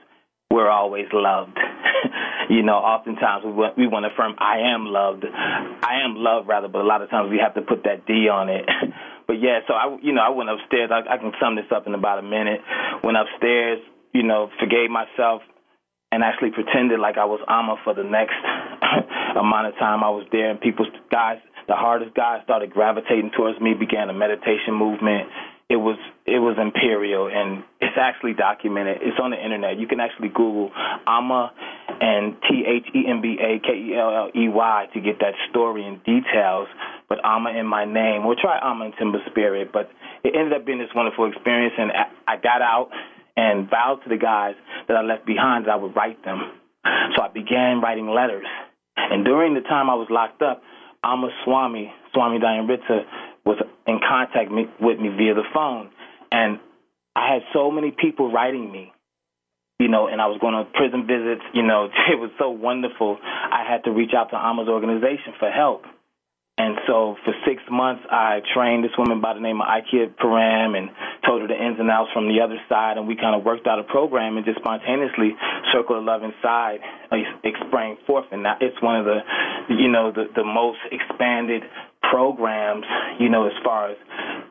we're 0.50 0.68
always 0.68 1.06
loved. 1.12 1.58
you 2.50 2.62
know, 2.62 2.74
oftentimes 2.76 3.44
we 3.44 3.52
want, 3.52 3.78
we 3.78 3.86
want 3.86 4.04
to 4.04 4.12
affirm, 4.12 4.34
I 4.38 4.74
am 4.74 4.84
loved. 4.84 5.24
I 5.24 6.04
am 6.04 6.16
loved, 6.16 6.46
rather, 6.46 6.68
but 6.68 6.82
a 6.82 6.84
lot 6.84 7.00
of 7.00 7.08
times 7.08 7.30
we 7.30 7.38
have 7.38 7.54
to 7.54 7.62
put 7.62 7.84
that 7.84 8.06
D 8.06 8.28
on 8.28 8.50
it. 8.50 8.68
but 9.26 9.40
yeah, 9.40 9.60
so 9.66 9.72
I, 9.72 9.96
you 10.02 10.12
know, 10.12 10.20
I 10.20 10.28
went 10.28 10.50
upstairs. 10.50 10.90
I, 10.92 11.00
I 11.08 11.16
can 11.16 11.32
sum 11.40 11.56
this 11.56 11.64
up 11.74 11.86
in 11.86 11.94
about 11.94 12.18
a 12.18 12.22
minute. 12.22 12.60
Went 13.02 13.16
upstairs, 13.16 13.80
you 14.12 14.22
know, 14.22 14.50
forgave 14.60 14.90
myself, 14.90 15.40
and 16.12 16.22
actually 16.22 16.50
pretended 16.50 17.00
like 17.00 17.16
I 17.16 17.24
was 17.24 17.40
Amma 17.48 17.80
for 17.82 17.94
the 17.94 18.04
next 18.04 18.36
amount 19.34 19.66
of 19.66 19.74
time 19.80 20.04
I 20.04 20.10
was 20.10 20.28
there. 20.30 20.50
And 20.50 20.60
people, 20.60 20.84
guys, 21.10 21.38
the 21.66 21.74
hardest 21.74 22.14
guys 22.14 22.44
started 22.44 22.70
gravitating 22.70 23.32
towards 23.34 23.58
me, 23.60 23.72
began 23.72 24.10
a 24.10 24.12
meditation 24.12 24.76
movement. 24.76 25.32
It 25.70 25.80
was 25.80 25.96
it 26.26 26.36
was 26.38 26.60
imperial, 26.60 27.32
and 27.32 27.64
it's 27.80 27.96
actually 27.96 28.34
documented. 28.34 28.98
It's 29.00 29.16
on 29.16 29.30
the 29.30 29.40
internet. 29.40 29.80
You 29.80 29.88
can 29.88 30.00
actually 30.00 30.28
Google 30.28 30.70
Amma 31.08 31.50
and 31.88 32.36
T 32.44 32.60
H 32.68 32.92
E 32.92 33.08
M 33.08 33.22
B 33.22 33.40
A 33.40 33.56
K 33.64 33.72
E 33.72 33.96
L 33.96 34.12
L 34.12 34.28
E 34.36 34.52
Y 34.52 34.88
to 34.92 35.00
get 35.00 35.20
that 35.20 35.32
story 35.48 35.88
and 35.88 35.96
details. 36.04 36.68
But 37.08 37.24
Amma 37.24 37.56
in 37.56 37.64
my 37.64 37.86
name. 37.86 38.26
We'll 38.26 38.36
try 38.36 38.60
Amma 38.60 38.86
in 38.86 38.92
Temba 39.00 39.24
Spirit. 39.30 39.72
But 39.72 39.88
it 40.24 40.36
ended 40.36 40.52
up 40.52 40.66
being 40.66 40.78
this 40.78 40.92
wonderful 40.94 41.32
experience, 41.32 41.72
and 41.78 41.90
I 42.28 42.36
got 42.36 42.60
out 42.60 42.90
and 43.36 43.68
vowed 43.70 44.00
to 44.04 44.08
the 44.08 44.16
guys 44.16 44.54
that 44.88 44.96
I 44.96 45.02
left 45.02 45.26
behind 45.26 45.66
that 45.66 45.72
I 45.72 45.76
would 45.76 45.96
write 45.96 46.22
them. 46.24 46.40
So 47.16 47.22
I 47.22 47.28
began 47.28 47.80
writing 47.80 48.08
letters. 48.08 48.46
And 48.96 49.24
during 49.24 49.54
the 49.54 49.60
time 49.60 49.88
I 49.88 49.94
was 49.94 50.08
locked 50.10 50.42
up, 50.42 50.62
Amma 51.04 51.28
Swami, 51.44 51.92
Swami 52.12 52.38
Dayamrita, 52.38 53.04
was 53.44 53.58
in 53.86 54.00
contact 54.06 54.50
with 54.80 54.98
me 54.98 55.08
via 55.08 55.34
the 55.34 55.44
phone. 55.52 55.90
And 56.30 56.58
I 57.16 57.32
had 57.34 57.42
so 57.52 57.70
many 57.70 57.90
people 57.90 58.32
writing 58.32 58.70
me, 58.70 58.92
you 59.78 59.88
know, 59.88 60.06
and 60.06 60.20
I 60.20 60.26
was 60.26 60.38
going 60.40 60.54
on 60.54 60.66
prison 60.72 61.06
visits. 61.06 61.42
You 61.52 61.62
know, 61.62 61.86
it 62.12 62.18
was 62.18 62.30
so 62.38 62.50
wonderful. 62.50 63.18
I 63.22 63.64
had 63.68 63.84
to 63.84 63.90
reach 63.90 64.12
out 64.16 64.30
to 64.30 64.36
Amma's 64.36 64.68
organization 64.68 65.34
for 65.38 65.50
help. 65.50 65.84
And 66.58 66.76
so 66.86 67.16
for 67.24 67.32
six 67.48 67.62
months, 67.70 68.04
I 68.10 68.40
trained 68.54 68.84
this 68.84 68.92
woman 68.98 69.20
by 69.20 69.32
the 69.32 69.40
name 69.40 69.60
of 69.60 69.66
Ikea 69.66 70.14
Param 70.20 70.76
and 70.76 70.90
told 71.24 71.40
her 71.40 71.48
the 71.48 71.56
ins 71.56 71.80
and 71.80 71.90
outs 71.90 72.10
from 72.12 72.28
the 72.28 72.44
other 72.44 72.60
side. 72.68 72.98
And 72.98 73.08
we 73.08 73.16
kind 73.16 73.34
of 73.34 73.42
worked 73.42 73.66
out 73.66 73.78
a 73.78 73.84
program 73.84 74.36
and 74.36 74.44
just 74.44 74.58
spontaneously 74.58 75.32
Circle 75.72 75.98
of 75.98 76.04
Love 76.04 76.22
Inside 76.22 76.80
sprang 77.72 77.96
forth. 78.06 78.26
And 78.30 78.42
now 78.42 78.56
it's 78.60 78.80
one 78.82 79.00
of 79.00 79.06
the, 79.06 79.20
you 79.70 79.90
know, 79.90 80.12
the, 80.12 80.24
the 80.34 80.44
most 80.44 80.78
expanded 80.92 81.62
programs, 82.02 82.84
you 83.18 83.28
know, 83.28 83.46
as 83.46 83.56
far 83.64 83.90
as, 83.90 83.96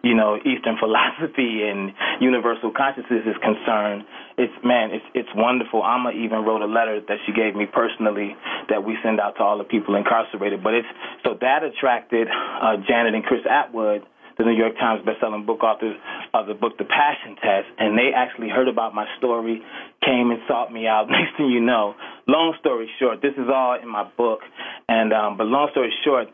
you 0.03 0.15
know, 0.15 0.37
Eastern 0.37 0.77
philosophy 0.79 1.67
and 1.67 1.91
universal 2.19 2.71
consciousness 2.71 3.23
is 3.25 3.37
concerned. 3.41 4.03
It's, 4.37 4.53
man, 4.63 4.91
it's, 4.91 5.05
it's 5.13 5.29
wonderful. 5.35 5.83
Amma 5.83 6.11
even 6.11 6.43
wrote 6.43 6.61
a 6.61 6.71
letter 6.71 6.99
that 7.07 7.17
she 7.25 7.33
gave 7.33 7.55
me 7.55 7.65
personally 7.65 8.35
that 8.69 8.83
we 8.83 8.97
send 9.03 9.19
out 9.19 9.35
to 9.37 9.43
all 9.43 9.57
the 9.57 9.67
people 9.67 9.95
incarcerated. 9.95 10.63
But 10.63 10.73
it's, 10.73 10.91
so 11.23 11.37
that 11.41 11.63
attracted 11.63 12.27
uh, 12.27 12.77
Janet 12.87 13.13
and 13.13 13.23
Chris 13.23 13.41
Attwood, 13.45 14.03
the 14.37 14.45
New 14.45 14.57
York 14.57 14.73
Times 14.77 15.05
bestselling 15.05 15.45
book 15.45 15.63
authors 15.63 15.95
of 16.33 16.47
the 16.47 16.53
book 16.53 16.77
The 16.77 16.85
Passion 16.85 17.35
Test, 17.35 17.67
and 17.77 17.97
they 17.97 18.09
actually 18.15 18.49
heard 18.49 18.67
about 18.67 18.95
my 18.95 19.05
story, 19.17 19.61
came 20.03 20.31
and 20.31 20.39
sought 20.47 20.71
me 20.71 20.87
out. 20.87 21.07
Next 21.09 21.37
thing 21.37 21.47
you 21.47 21.61
know, 21.61 21.93
long 22.27 22.55
story 22.59 22.89
short, 22.99 23.21
this 23.21 23.33
is 23.33 23.47
all 23.53 23.77
in 23.81 23.87
my 23.87 24.09
book, 24.17 24.39
and 24.87 25.13
um, 25.13 25.37
but 25.37 25.45
long 25.47 25.69
story 25.71 25.93
short, 26.03 26.27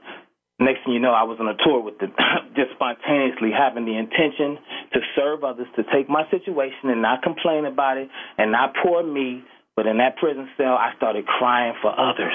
next 0.60 0.84
thing 0.86 0.93
you 0.93 0.99
know, 0.99 1.14
I 1.14 1.24
was 1.24 1.38
on 1.39 1.47
a 1.47 1.58
tour 1.64 1.82
with 1.82 1.99
the 1.99 2.08
just 2.55 2.72
spontaneously 2.76 3.51
having 3.51 3.86
the 3.86 3.97
intention 3.97 4.58
to 4.93 4.99
serve 5.16 5.43
others, 5.43 5.68
to 5.76 5.84
take 5.93 6.10
my 6.10 6.24
situation 6.32 6.89
and 6.89 7.01
not 7.01 7.22
complain 7.22 7.66
about 7.66 7.97
it, 7.97 8.10
and 8.38 8.51
not 8.51 8.74
pour 8.82 9.03
me. 9.03 9.43
But 9.76 9.86
in 9.86 9.97
that 9.97 10.18
prison 10.18 10.49
cell, 10.58 10.74
I 10.74 10.93
started 10.97 11.28
crying 11.28 11.76
for 11.82 11.93
others. 11.93 12.34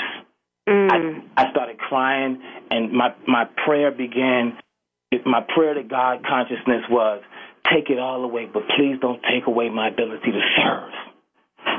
Mm. 0.68 1.26
I, 1.36 1.42
I 1.42 1.50
started 1.50 1.78
crying, 1.78 2.40
and 2.70 2.92
my 2.92 3.14
my 3.26 3.44
prayer 3.66 3.90
began 3.90 4.58
my 5.26 5.40
prayer 5.54 5.74
to 5.74 5.82
God 5.82 6.24
consciousness 6.26 6.84
was, 6.88 7.22
take 7.72 7.90
it 7.90 7.98
all 7.98 8.24
away, 8.24 8.48
but 8.52 8.62
please 8.76 8.96
don't 9.00 9.20
take 9.22 9.46
away 9.46 9.68
my 9.68 9.88
ability 9.88 10.32
to 10.32 10.40
serve. 10.56 10.92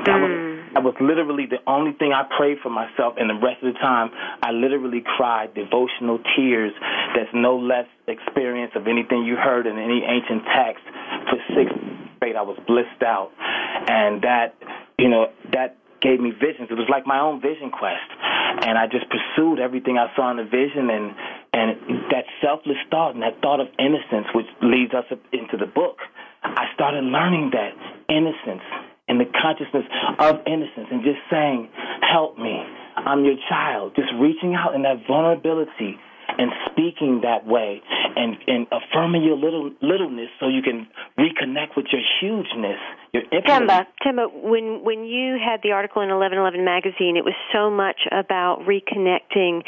That 0.06 0.20
was, 0.20 0.30
mm. 0.30 0.53
That 0.74 0.82
was 0.82 0.94
literally 1.00 1.46
the 1.46 1.62
only 1.70 1.92
thing 1.92 2.12
I 2.12 2.26
prayed 2.36 2.58
for 2.62 2.68
myself, 2.68 3.14
and 3.16 3.30
the 3.30 3.38
rest 3.38 3.62
of 3.62 3.72
the 3.72 3.78
time, 3.78 4.10
I 4.42 4.50
literally 4.50 5.02
cried 5.06 5.54
devotional 5.54 6.18
tears. 6.34 6.72
That's 7.14 7.30
no 7.32 7.56
less 7.56 7.86
experience 8.08 8.72
of 8.74 8.88
anything 8.88 9.24
you 9.24 9.36
heard 9.36 9.66
in 9.66 9.78
any 9.78 10.02
ancient 10.02 10.42
text. 10.50 10.82
For 11.30 11.38
six 11.54 11.70
straight, 12.18 12.34
I 12.34 12.42
was 12.42 12.58
blissed 12.66 13.02
out, 13.06 13.30
and 13.86 14.22
that, 14.22 14.58
you 14.98 15.08
know, 15.08 15.30
that 15.52 15.78
gave 16.02 16.18
me 16.18 16.32
visions. 16.34 16.68
It 16.70 16.74
was 16.74 16.90
like 16.90 17.06
my 17.06 17.20
own 17.20 17.40
vision 17.40 17.70
quest, 17.70 18.10
and 18.66 18.76
I 18.76 18.86
just 18.90 19.06
pursued 19.08 19.60
everything 19.60 19.96
I 19.96 20.10
saw 20.16 20.30
in 20.30 20.36
the 20.36 20.44
vision, 20.44 20.90
and 20.90 21.14
and 21.54 22.10
that 22.10 22.26
selfless 22.42 22.82
thought 22.90 23.14
and 23.14 23.22
that 23.22 23.40
thought 23.40 23.60
of 23.60 23.68
innocence, 23.78 24.26
which 24.34 24.50
leads 24.60 24.92
us 24.92 25.06
into 25.32 25.56
the 25.56 25.70
book. 25.70 26.02
I 26.42 26.66
started 26.74 27.04
learning 27.04 27.52
that 27.54 27.72
innocence 28.10 28.66
and 29.08 29.20
the 29.20 29.26
consciousness 29.26 29.84
of 30.18 30.40
innocence, 30.46 30.88
and 30.90 31.02
just 31.02 31.20
saying, 31.30 31.68
"Help 32.00 32.38
me, 32.38 32.62
I'm 32.96 33.24
your 33.24 33.36
child." 33.48 33.94
Just 33.96 34.12
reaching 34.18 34.54
out 34.54 34.74
in 34.74 34.82
that 34.82 35.06
vulnerability 35.06 35.98
and 36.38 36.50
speaking 36.70 37.20
that 37.22 37.46
way 37.46 37.82
and, 38.16 38.36
and 38.46 38.66
affirming 38.72 39.22
your 39.22 39.36
little 39.36 39.70
littleness 39.82 40.28
so 40.40 40.48
you 40.48 40.62
can 40.62 40.86
reconnect 41.18 41.76
with 41.76 41.86
your 41.92 42.02
hugeness, 42.20 42.78
your. 43.12 43.22
Temba, 43.44 43.86
Temba, 44.04 44.26
when 44.32 44.84
when 44.84 45.04
you 45.04 45.38
had 45.38 45.60
the 45.62 45.72
article 45.72 46.02
in 46.02 46.10
Eleven 46.10 46.38
Eleven 46.38 46.64
magazine, 46.64 47.16
it 47.16 47.24
was 47.24 47.34
so 47.52 47.70
much 47.70 48.00
about 48.10 48.60
reconnecting 48.66 49.62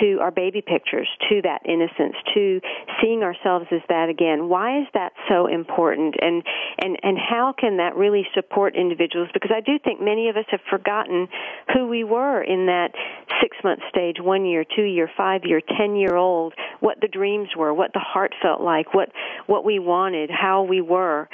to 0.00 0.18
our 0.20 0.30
baby 0.30 0.62
pictures, 0.62 1.08
to 1.28 1.42
that 1.42 1.62
innocence, 1.64 2.16
to 2.34 2.60
seeing 3.00 3.22
ourselves 3.22 3.66
as 3.70 3.80
that 3.88 4.08
again. 4.08 4.48
Why 4.48 4.80
is 4.80 4.86
that 4.94 5.12
so 5.28 5.46
important? 5.46 6.14
And 6.20 6.42
and 6.78 6.98
and 7.02 7.18
how 7.18 7.54
can 7.58 7.78
that 7.78 7.96
really 7.96 8.26
support 8.34 8.76
individuals? 8.76 9.28
Because 9.32 9.50
I 9.54 9.60
do 9.60 9.78
think 9.78 10.00
many 10.00 10.28
of 10.28 10.36
us 10.36 10.44
have 10.50 10.60
forgotten 10.70 11.28
who 11.74 11.88
we 11.88 12.04
were 12.04 12.42
in 12.42 12.66
that 12.66 12.92
six 13.40 13.56
month 13.64 13.80
stage, 13.88 14.16
one 14.20 14.44
year, 14.44 14.64
two 14.64 14.84
year, 14.84 15.10
five 15.16 15.42
year, 15.44 15.60
ten 15.76 15.96
year 15.96 16.16
old, 16.16 16.54
what 16.80 17.00
the 17.00 17.08
dreams 17.08 17.48
were, 17.56 17.72
what 17.72 17.92
the 17.92 18.00
heart 18.00 18.34
felt 18.42 18.60
like, 18.60 18.94
what 18.94 19.10
what 19.46 19.64
we 19.64 19.78
wanted, 19.78 20.30
how 20.30 20.62
we 20.62 20.80
were. 20.80 21.28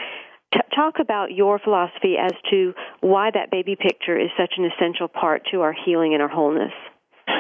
T- 0.53 0.61
talk 0.77 0.97
about 1.01 1.33
your 1.33 1.59
philosophy 1.59 2.17
as 2.21 2.33
to 2.51 2.75
why 3.01 3.31
that 3.33 3.51
baby 3.51 3.75
picture 3.75 4.19
is 4.19 4.29
such 4.39 4.55
an 4.59 4.67
essential 4.67 5.09
part 5.09 5.43
to 5.51 5.63
our 5.63 5.73
healing 5.73 6.13
and 6.13 6.23
our 6.23 6.29
wholeness. 6.29 6.73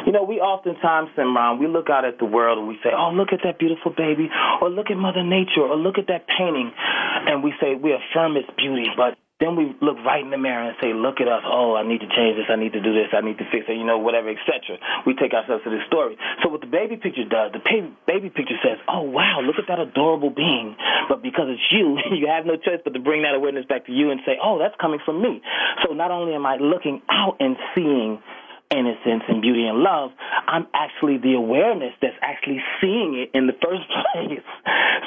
You 0.06 0.12
know, 0.12 0.24
we 0.24 0.36
oftentimes, 0.36 1.10
Simran, 1.16 1.58
we 1.58 1.66
look 1.66 1.90
out 1.90 2.04
at 2.04 2.18
the 2.18 2.24
world 2.24 2.58
and 2.58 2.68
we 2.68 2.78
say, 2.82 2.90
oh, 2.90 3.10
look 3.10 3.32
at 3.32 3.40
that 3.44 3.58
beautiful 3.58 3.92
baby, 3.92 4.28
or 4.60 4.70
look 4.70 4.90
at 4.90 4.96
Mother 4.96 5.22
Nature, 5.22 5.62
or 5.62 5.76
look 5.76 5.98
at 5.98 6.06
that 6.08 6.26
painting, 6.26 6.72
and 6.76 7.42
we 7.42 7.52
say, 7.60 7.74
we 7.74 7.92
affirm 7.92 8.36
its 8.36 8.48
beauty, 8.56 8.86
but 8.96 9.18
then 9.42 9.58
we 9.58 9.74
look 9.82 9.98
right 10.06 10.22
in 10.22 10.30
the 10.30 10.38
mirror 10.38 10.70
and 10.70 10.78
say, 10.78 10.94
look 10.94 11.18
at 11.18 11.26
us. 11.26 11.42
Oh, 11.42 11.74
I 11.74 11.82
need 11.82 11.98
to 11.98 12.06
change 12.06 12.38
this. 12.38 12.46
I 12.46 12.54
need 12.54 12.78
to 12.78 12.80
do 12.80 12.94
this. 12.94 13.10
I 13.10 13.26
need 13.26 13.42
to 13.42 13.46
fix 13.50 13.66
it. 13.66 13.74
You 13.74 13.82
know, 13.82 13.98
whatever, 13.98 14.30
etc. 14.30 14.78
We 15.02 15.18
take 15.18 15.34
ourselves 15.34 15.66
to 15.66 15.70
this 15.74 15.82
story. 15.90 16.14
So 16.42 16.48
what 16.48 16.62
the 16.62 16.70
baby 16.70 16.94
picture 16.94 17.26
does, 17.26 17.50
the 17.50 17.58
baby 18.06 18.30
picture 18.30 18.54
says, 18.62 18.78
oh, 18.86 19.02
wow, 19.02 19.42
look 19.42 19.58
at 19.58 19.66
that 19.66 19.82
adorable 19.82 20.30
being. 20.30 20.78
But 21.10 21.26
because 21.26 21.50
it's 21.50 21.66
you, 21.74 21.98
you 22.14 22.30
have 22.30 22.46
no 22.46 22.54
choice 22.54 22.78
but 22.86 22.94
to 22.94 23.02
bring 23.02 23.26
that 23.26 23.34
awareness 23.34 23.66
back 23.66 23.90
to 23.90 23.92
you 23.92 24.14
and 24.14 24.22
say, 24.22 24.38
oh, 24.38 24.62
that's 24.62 24.78
coming 24.78 25.02
from 25.02 25.18
me. 25.18 25.42
So 25.82 25.90
not 25.90 26.14
only 26.14 26.38
am 26.38 26.46
I 26.46 26.62
looking 26.62 27.02
out 27.10 27.34
and 27.42 27.58
seeing 27.74 28.22
innocence 28.72 29.22
and 29.28 29.42
beauty 29.42 29.66
and 29.66 29.78
love, 29.78 30.10
I'm 30.46 30.66
actually 30.74 31.18
the 31.18 31.34
awareness 31.34 31.92
that's 32.00 32.16
actually 32.22 32.60
seeing 32.80 33.14
it 33.20 33.36
in 33.36 33.46
the 33.46 33.52
first 33.52 33.84
place. 34.12 34.44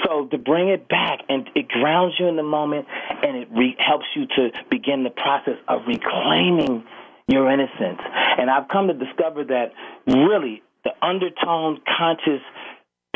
So 0.05 0.27
to 0.27 0.37
bring 0.37 0.69
it 0.69 0.87
back 0.87 1.19
and 1.29 1.49
it 1.55 1.67
grounds 1.67 2.15
you 2.19 2.27
in 2.27 2.35
the 2.35 2.43
moment 2.43 2.87
and 3.23 3.37
it 3.37 3.47
re- 3.51 3.75
helps 3.79 4.05
you 4.15 4.27
to 4.27 4.51
begin 4.69 5.03
the 5.03 5.09
process 5.09 5.57
of 5.67 5.81
reclaiming 5.87 6.83
your 7.27 7.51
innocence. 7.51 7.99
And 8.37 8.49
I've 8.49 8.67
come 8.67 8.87
to 8.87 8.93
discover 8.93 9.43
that 9.45 9.73
really 10.07 10.61
the 10.83 10.91
undertone 11.01 11.81
conscious 11.97 12.41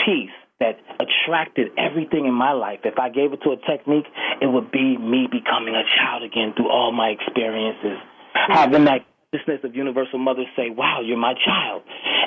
piece 0.03 0.33
that 0.59 0.79
attracted 0.99 1.69
everything 1.77 2.25
in 2.25 2.33
my 2.33 2.51
life. 2.51 2.79
If 2.83 2.99
I 2.99 3.09
gave 3.09 3.31
it 3.31 3.41
to 3.43 3.51
a 3.51 3.57
technique, 3.57 4.07
it 4.41 4.47
would 4.47 4.71
be 4.71 4.97
me 4.97 5.27
becoming 5.31 5.75
a 5.75 5.83
child 5.97 6.23
again 6.23 6.53
through 6.55 6.69
all 6.69 6.91
my 6.91 7.09
experiences. 7.09 7.97
Having 8.33 8.85
that 8.85 9.05
consciousness 9.32 9.59
of 9.63 9.75
Universal 9.75 10.19
Mother 10.19 10.43
say, 10.55 10.69
wow, 10.69 11.01
you're 11.03 11.17
my 11.17 11.34
child. 11.34 11.84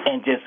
And 0.06 0.24
just 0.24 0.42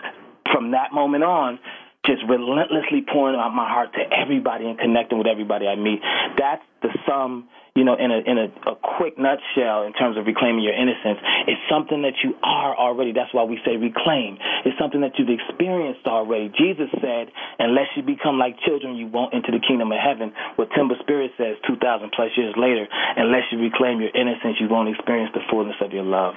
from 0.52 0.72
that 0.72 0.94
moment 0.94 1.24
on, 1.24 1.60
just 2.06 2.24
relentlessly 2.30 3.04
pouring 3.06 3.38
out 3.40 3.54
my 3.54 3.68
heart 3.68 3.94
to 3.94 4.04
everybody 4.14 4.66
and 4.66 4.78
connecting 4.78 5.18
with 5.18 5.28
everybody 5.28 5.68
I 5.68 5.76
meet. 5.76 6.00
That's 6.38 6.64
the 6.82 6.90
sum, 7.06 7.50
you 7.76 7.84
know, 7.84 7.98
in 7.98 8.10
a 8.14 8.20
in 8.24 8.38
a, 8.38 8.48
a 8.72 8.76
quick 8.78 9.18
nutshell 9.18 9.84
in 9.84 9.94
terms 9.94 10.18
of 10.18 10.26
reclaiming 10.26 10.64
your 10.64 10.78
innocence. 10.78 11.20
It's 11.50 11.62
something 11.70 12.02
that 12.04 12.22
you 12.24 12.38
are 12.44 12.78
already. 12.78 13.12
That's 13.12 13.34
why 13.34 13.44
we 13.44 13.60
say 13.66 13.76
reclaim. 13.78 14.38
It's 14.64 14.78
something 14.78 15.02
that 15.02 15.18
you've 15.18 15.34
experienced 15.34 16.06
already. 16.06 16.54
Jesus 16.54 16.90
said, 17.02 17.34
unless 17.60 17.90
you 17.98 18.04
become 18.04 18.38
like 18.38 18.56
children, 18.66 18.96
you 18.96 19.08
won't 19.08 19.34
enter 19.34 19.52
the 19.52 19.62
kingdom 19.62 19.92
of 19.92 20.00
heaven. 20.00 20.32
What 20.56 20.70
Temba 20.72 21.00
Spirit 21.02 21.32
says 21.38 21.58
2,000 21.68 22.12
plus 22.16 22.32
years 22.38 22.54
later, 22.58 22.88
unless 23.18 23.50
you 23.52 23.60
reclaim 23.60 24.00
your 24.00 24.14
innocence, 24.14 24.58
you 24.62 24.70
won't 24.70 24.90
experience 24.90 25.32
the 25.34 25.42
fullness 25.50 25.76
of 25.82 25.92
your 25.92 26.06
love. 26.06 26.36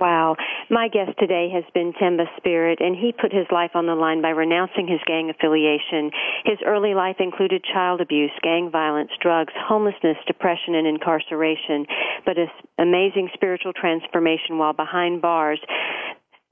Wow. 0.00 0.34
My 0.70 0.88
guest 0.88 1.12
today 1.20 1.48
has 1.54 1.62
been 1.72 1.92
Temba 1.92 2.24
Spirit, 2.36 2.80
and 2.80 2.96
he 2.96 3.12
put 3.12 3.32
his 3.32 3.46
life 3.52 3.70
on 3.74 3.86
the 3.86 3.94
line 3.94 4.22
by 4.22 4.30
renouncing 4.30 4.88
his 4.88 4.98
gang 5.06 5.30
affiliation. 5.30 6.10
His 6.44 6.58
early 6.66 6.94
life 6.94 7.16
included 7.20 7.62
child 7.62 8.00
abuse, 8.00 8.32
gang 8.42 8.70
violence, 8.72 9.10
drugs, 9.22 9.52
homelessness, 9.56 10.16
depression, 10.26 10.74
and 10.74 10.86
incarceration, 10.88 11.86
but 12.26 12.38
an 12.38 12.48
amazing 12.78 13.30
spiritual 13.34 13.72
transformation 13.72 14.58
while 14.58 14.72
behind 14.72 15.22
bars 15.22 15.60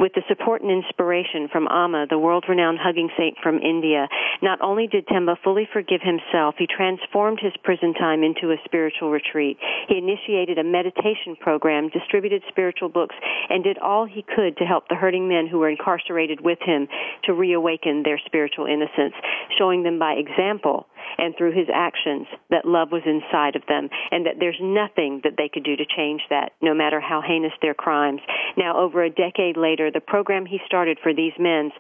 with 0.03 0.13
the 0.15 0.23
support 0.27 0.63
and 0.63 0.71
inspiration 0.73 1.47
from 1.47 1.69
Amma, 1.71 2.07
the 2.11 2.19
world 2.19 2.45
renowned 2.49 2.79
hugging 2.83 3.09
saint 3.17 3.39
from 3.41 3.63
India, 3.63 4.09
not 4.43 4.61
only 4.61 4.89
did 4.89 5.07
Temba 5.07 5.37
fully 5.45 5.69
forgive 5.73 6.01
himself, 6.03 6.57
he 6.59 6.67
transformed 6.67 7.39
his 7.41 7.53
prison 7.63 7.95
time 7.95 8.25
into 8.25 8.51
a 8.51 8.57
spiritual 8.65 9.13
retreat. 9.13 9.59
He 9.87 9.97
initiated 9.97 10.59
a 10.59 10.65
meditation 10.65 11.37
program, 11.39 11.89
distributed 11.89 12.43
spiritual 12.49 12.89
books, 12.89 13.15
and 13.49 13.63
did 13.63 13.79
all 13.79 14.05
he 14.05 14.27
could 14.27 14.57
to 14.57 14.65
help 14.65 14.89
the 14.89 14.97
hurting 14.97 15.29
men 15.29 15.47
who 15.47 15.61
were 15.61 15.71
incarcerated 15.71 16.41
with 16.41 16.59
him 16.67 16.89
to 17.23 17.33
reawaken 17.33 18.03
their 18.03 18.19
spiritual 18.27 18.67
innocence, 18.67 19.15
showing 19.57 19.85
them 19.85 20.01
by 20.01 20.15
example 20.15 20.89
and 21.19 21.35
through 21.37 21.53
his 21.53 21.69
actions 21.73 22.27
that 22.51 22.65
love 22.65 22.93
was 22.93 23.03
inside 23.07 23.57
of 23.57 23.63
them 23.69 23.89
and 24.11 24.27
that 24.27 24.37
there's 24.39 24.59
nothing 24.61 25.21
that 25.25 25.35
they 25.37 25.49
could 25.53 25.65
do 25.65 25.77
to 25.77 25.85
change 25.97 26.23
that, 26.31 26.53
no 26.61 26.75
matter 26.75 27.01
how 27.01 27.21
heinous 27.21 27.53
their 27.61 27.75
crimes. 27.75 28.21
Now, 28.57 28.79
over 28.79 29.03
a 29.03 29.11
decade 29.11 29.57
later, 29.57 29.91
the 29.91 30.01
program 30.01 30.47
he 30.47 30.59
started 30.67 30.99
for 31.03 31.15
these 31.15 31.33
men 31.39 31.71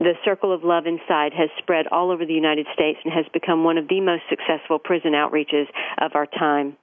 the 0.00 0.14
Circle 0.24 0.52
of 0.52 0.64
Love 0.64 0.86
Inside 0.86 1.32
has 1.34 1.50
spread 1.58 1.86
all 1.92 2.10
over 2.10 2.24
the 2.24 2.32
United 2.32 2.66
States 2.72 2.98
and 3.04 3.12
has 3.12 3.26
become 3.34 3.64
one 3.64 3.76
of 3.76 3.86
the 3.88 4.00
most 4.00 4.22
successful 4.30 4.78
prison 4.78 5.12
outreaches 5.12 5.66
of 5.98 6.12
our 6.14 6.26
time. 6.26 6.76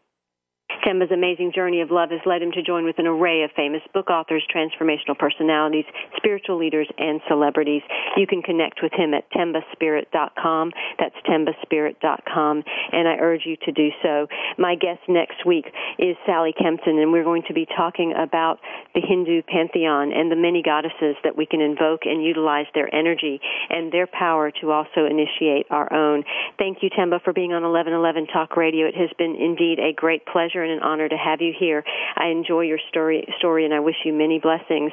Temba's 0.85 1.11
amazing 1.11 1.51
journey 1.53 1.81
of 1.81 1.91
love 1.91 2.11
has 2.11 2.21
led 2.25 2.41
him 2.41 2.51
to 2.51 2.61
join 2.61 2.85
with 2.85 2.99
an 2.99 3.07
array 3.07 3.43
of 3.43 3.51
famous 3.55 3.81
book 3.93 4.09
authors, 4.09 4.43
transformational 4.53 5.17
personalities, 5.17 5.85
spiritual 6.15 6.57
leaders, 6.57 6.87
and 6.97 7.21
celebrities. 7.27 7.81
You 8.15 8.27
can 8.27 8.41
connect 8.41 8.79
with 8.81 8.93
him 8.93 9.13
at 9.13 9.29
tembaspirit.com. 9.31 10.71
That's 10.99 11.15
tembaspirit.com, 11.27 12.63
and 12.91 13.07
I 13.07 13.15
urge 13.19 13.41
you 13.45 13.57
to 13.65 13.71
do 13.71 13.89
so. 14.03 14.27
My 14.57 14.75
guest 14.75 15.01
next 15.07 15.45
week 15.45 15.65
is 15.99 16.15
Sally 16.25 16.53
Kempton, 16.53 16.99
and 16.99 17.11
we're 17.11 17.23
going 17.23 17.43
to 17.47 17.53
be 17.53 17.65
talking 17.65 18.13
about 18.17 18.59
the 18.93 19.01
Hindu 19.01 19.41
pantheon 19.43 20.11
and 20.13 20.31
the 20.31 20.35
many 20.35 20.61
goddesses 20.63 21.15
that 21.23 21.37
we 21.37 21.45
can 21.45 21.61
invoke 21.61 22.01
and 22.05 22.23
utilize 22.23 22.65
their 22.73 22.93
energy 22.93 23.39
and 23.69 23.91
their 23.91 24.07
power 24.07 24.51
to 24.61 24.71
also 24.71 25.05
initiate 25.09 25.65
our 25.69 25.91
own. 25.93 26.23
Thank 26.57 26.79
you, 26.81 26.89
Temba, 26.89 27.21
for 27.23 27.33
being 27.33 27.53
on 27.53 27.63
1111 27.63 28.27
Talk 28.27 28.57
Radio. 28.57 28.87
It 28.87 28.95
has 28.95 29.09
been 29.17 29.35
indeed 29.35 29.79
a 29.79 29.93
great 29.93 30.25
pleasure 30.25 30.66
and 30.67 30.77
an 30.77 30.83
honor 30.83 31.07
to 31.07 31.17
have 31.17 31.41
you 31.41 31.53
here. 31.57 31.83
I 32.15 32.27
enjoy 32.27 32.61
your 32.61 32.79
story, 32.89 33.27
story 33.37 33.65
and 33.65 33.73
I 33.73 33.79
wish 33.79 33.95
you 34.05 34.13
many 34.13 34.39
blessings. 34.39 34.91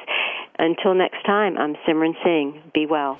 Until 0.57 0.93
next 0.93 1.23
time, 1.25 1.57
I'm 1.57 1.75
Simran 1.87 2.13
Singh. 2.23 2.61
Be 2.73 2.85
well. 2.85 3.19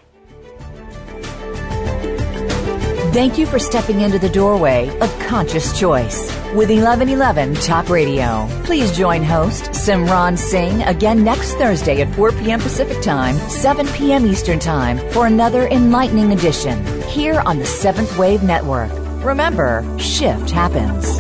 Thank 3.16 3.38
you 3.38 3.46
for 3.46 3.60
stepping 3.60 4.02
into 4.02 4.20
the 4.20 4.28
doorway 4.28 4.90
of 5.00 5.20
conscious 5.20 5.80
choice 5.80 6.30
with 6.54 6.70
1111 6.70 7.56
Talk 7.56 7.88
Radio. 7.90 8.46
Please 8.66 8.92
join 8.96 9.24
host 9.24 9.72
Simran 9.72 10.38
Singh 10.38 10.84
again 10.84 11.24
next 11.24 11.54
Thursday 11.54 12.02
at 12.02 12.14
4 12.16 12.34
p.m. 12.34 12.60
Pacific 12.60 13.02
Time, 13.02 13.36
7 13.50 13.88
p.m. 13.94 14.26
Eastern 14.26 14.60
Time 14.60 14.98
for 15.12 15.28
another 15.28 15.66
enlightening 15.68 16.34
edition 16.34 17.02
here 17.04 17.40
on 17.46 17.58
the 17.58 17.66
Seventh 17.66 18.18
Wave 18.18 18.44
Network. 18.44 18.92
Remember, 19.24 19.86
shift 19.98 20.52
happens. 20.52 21.18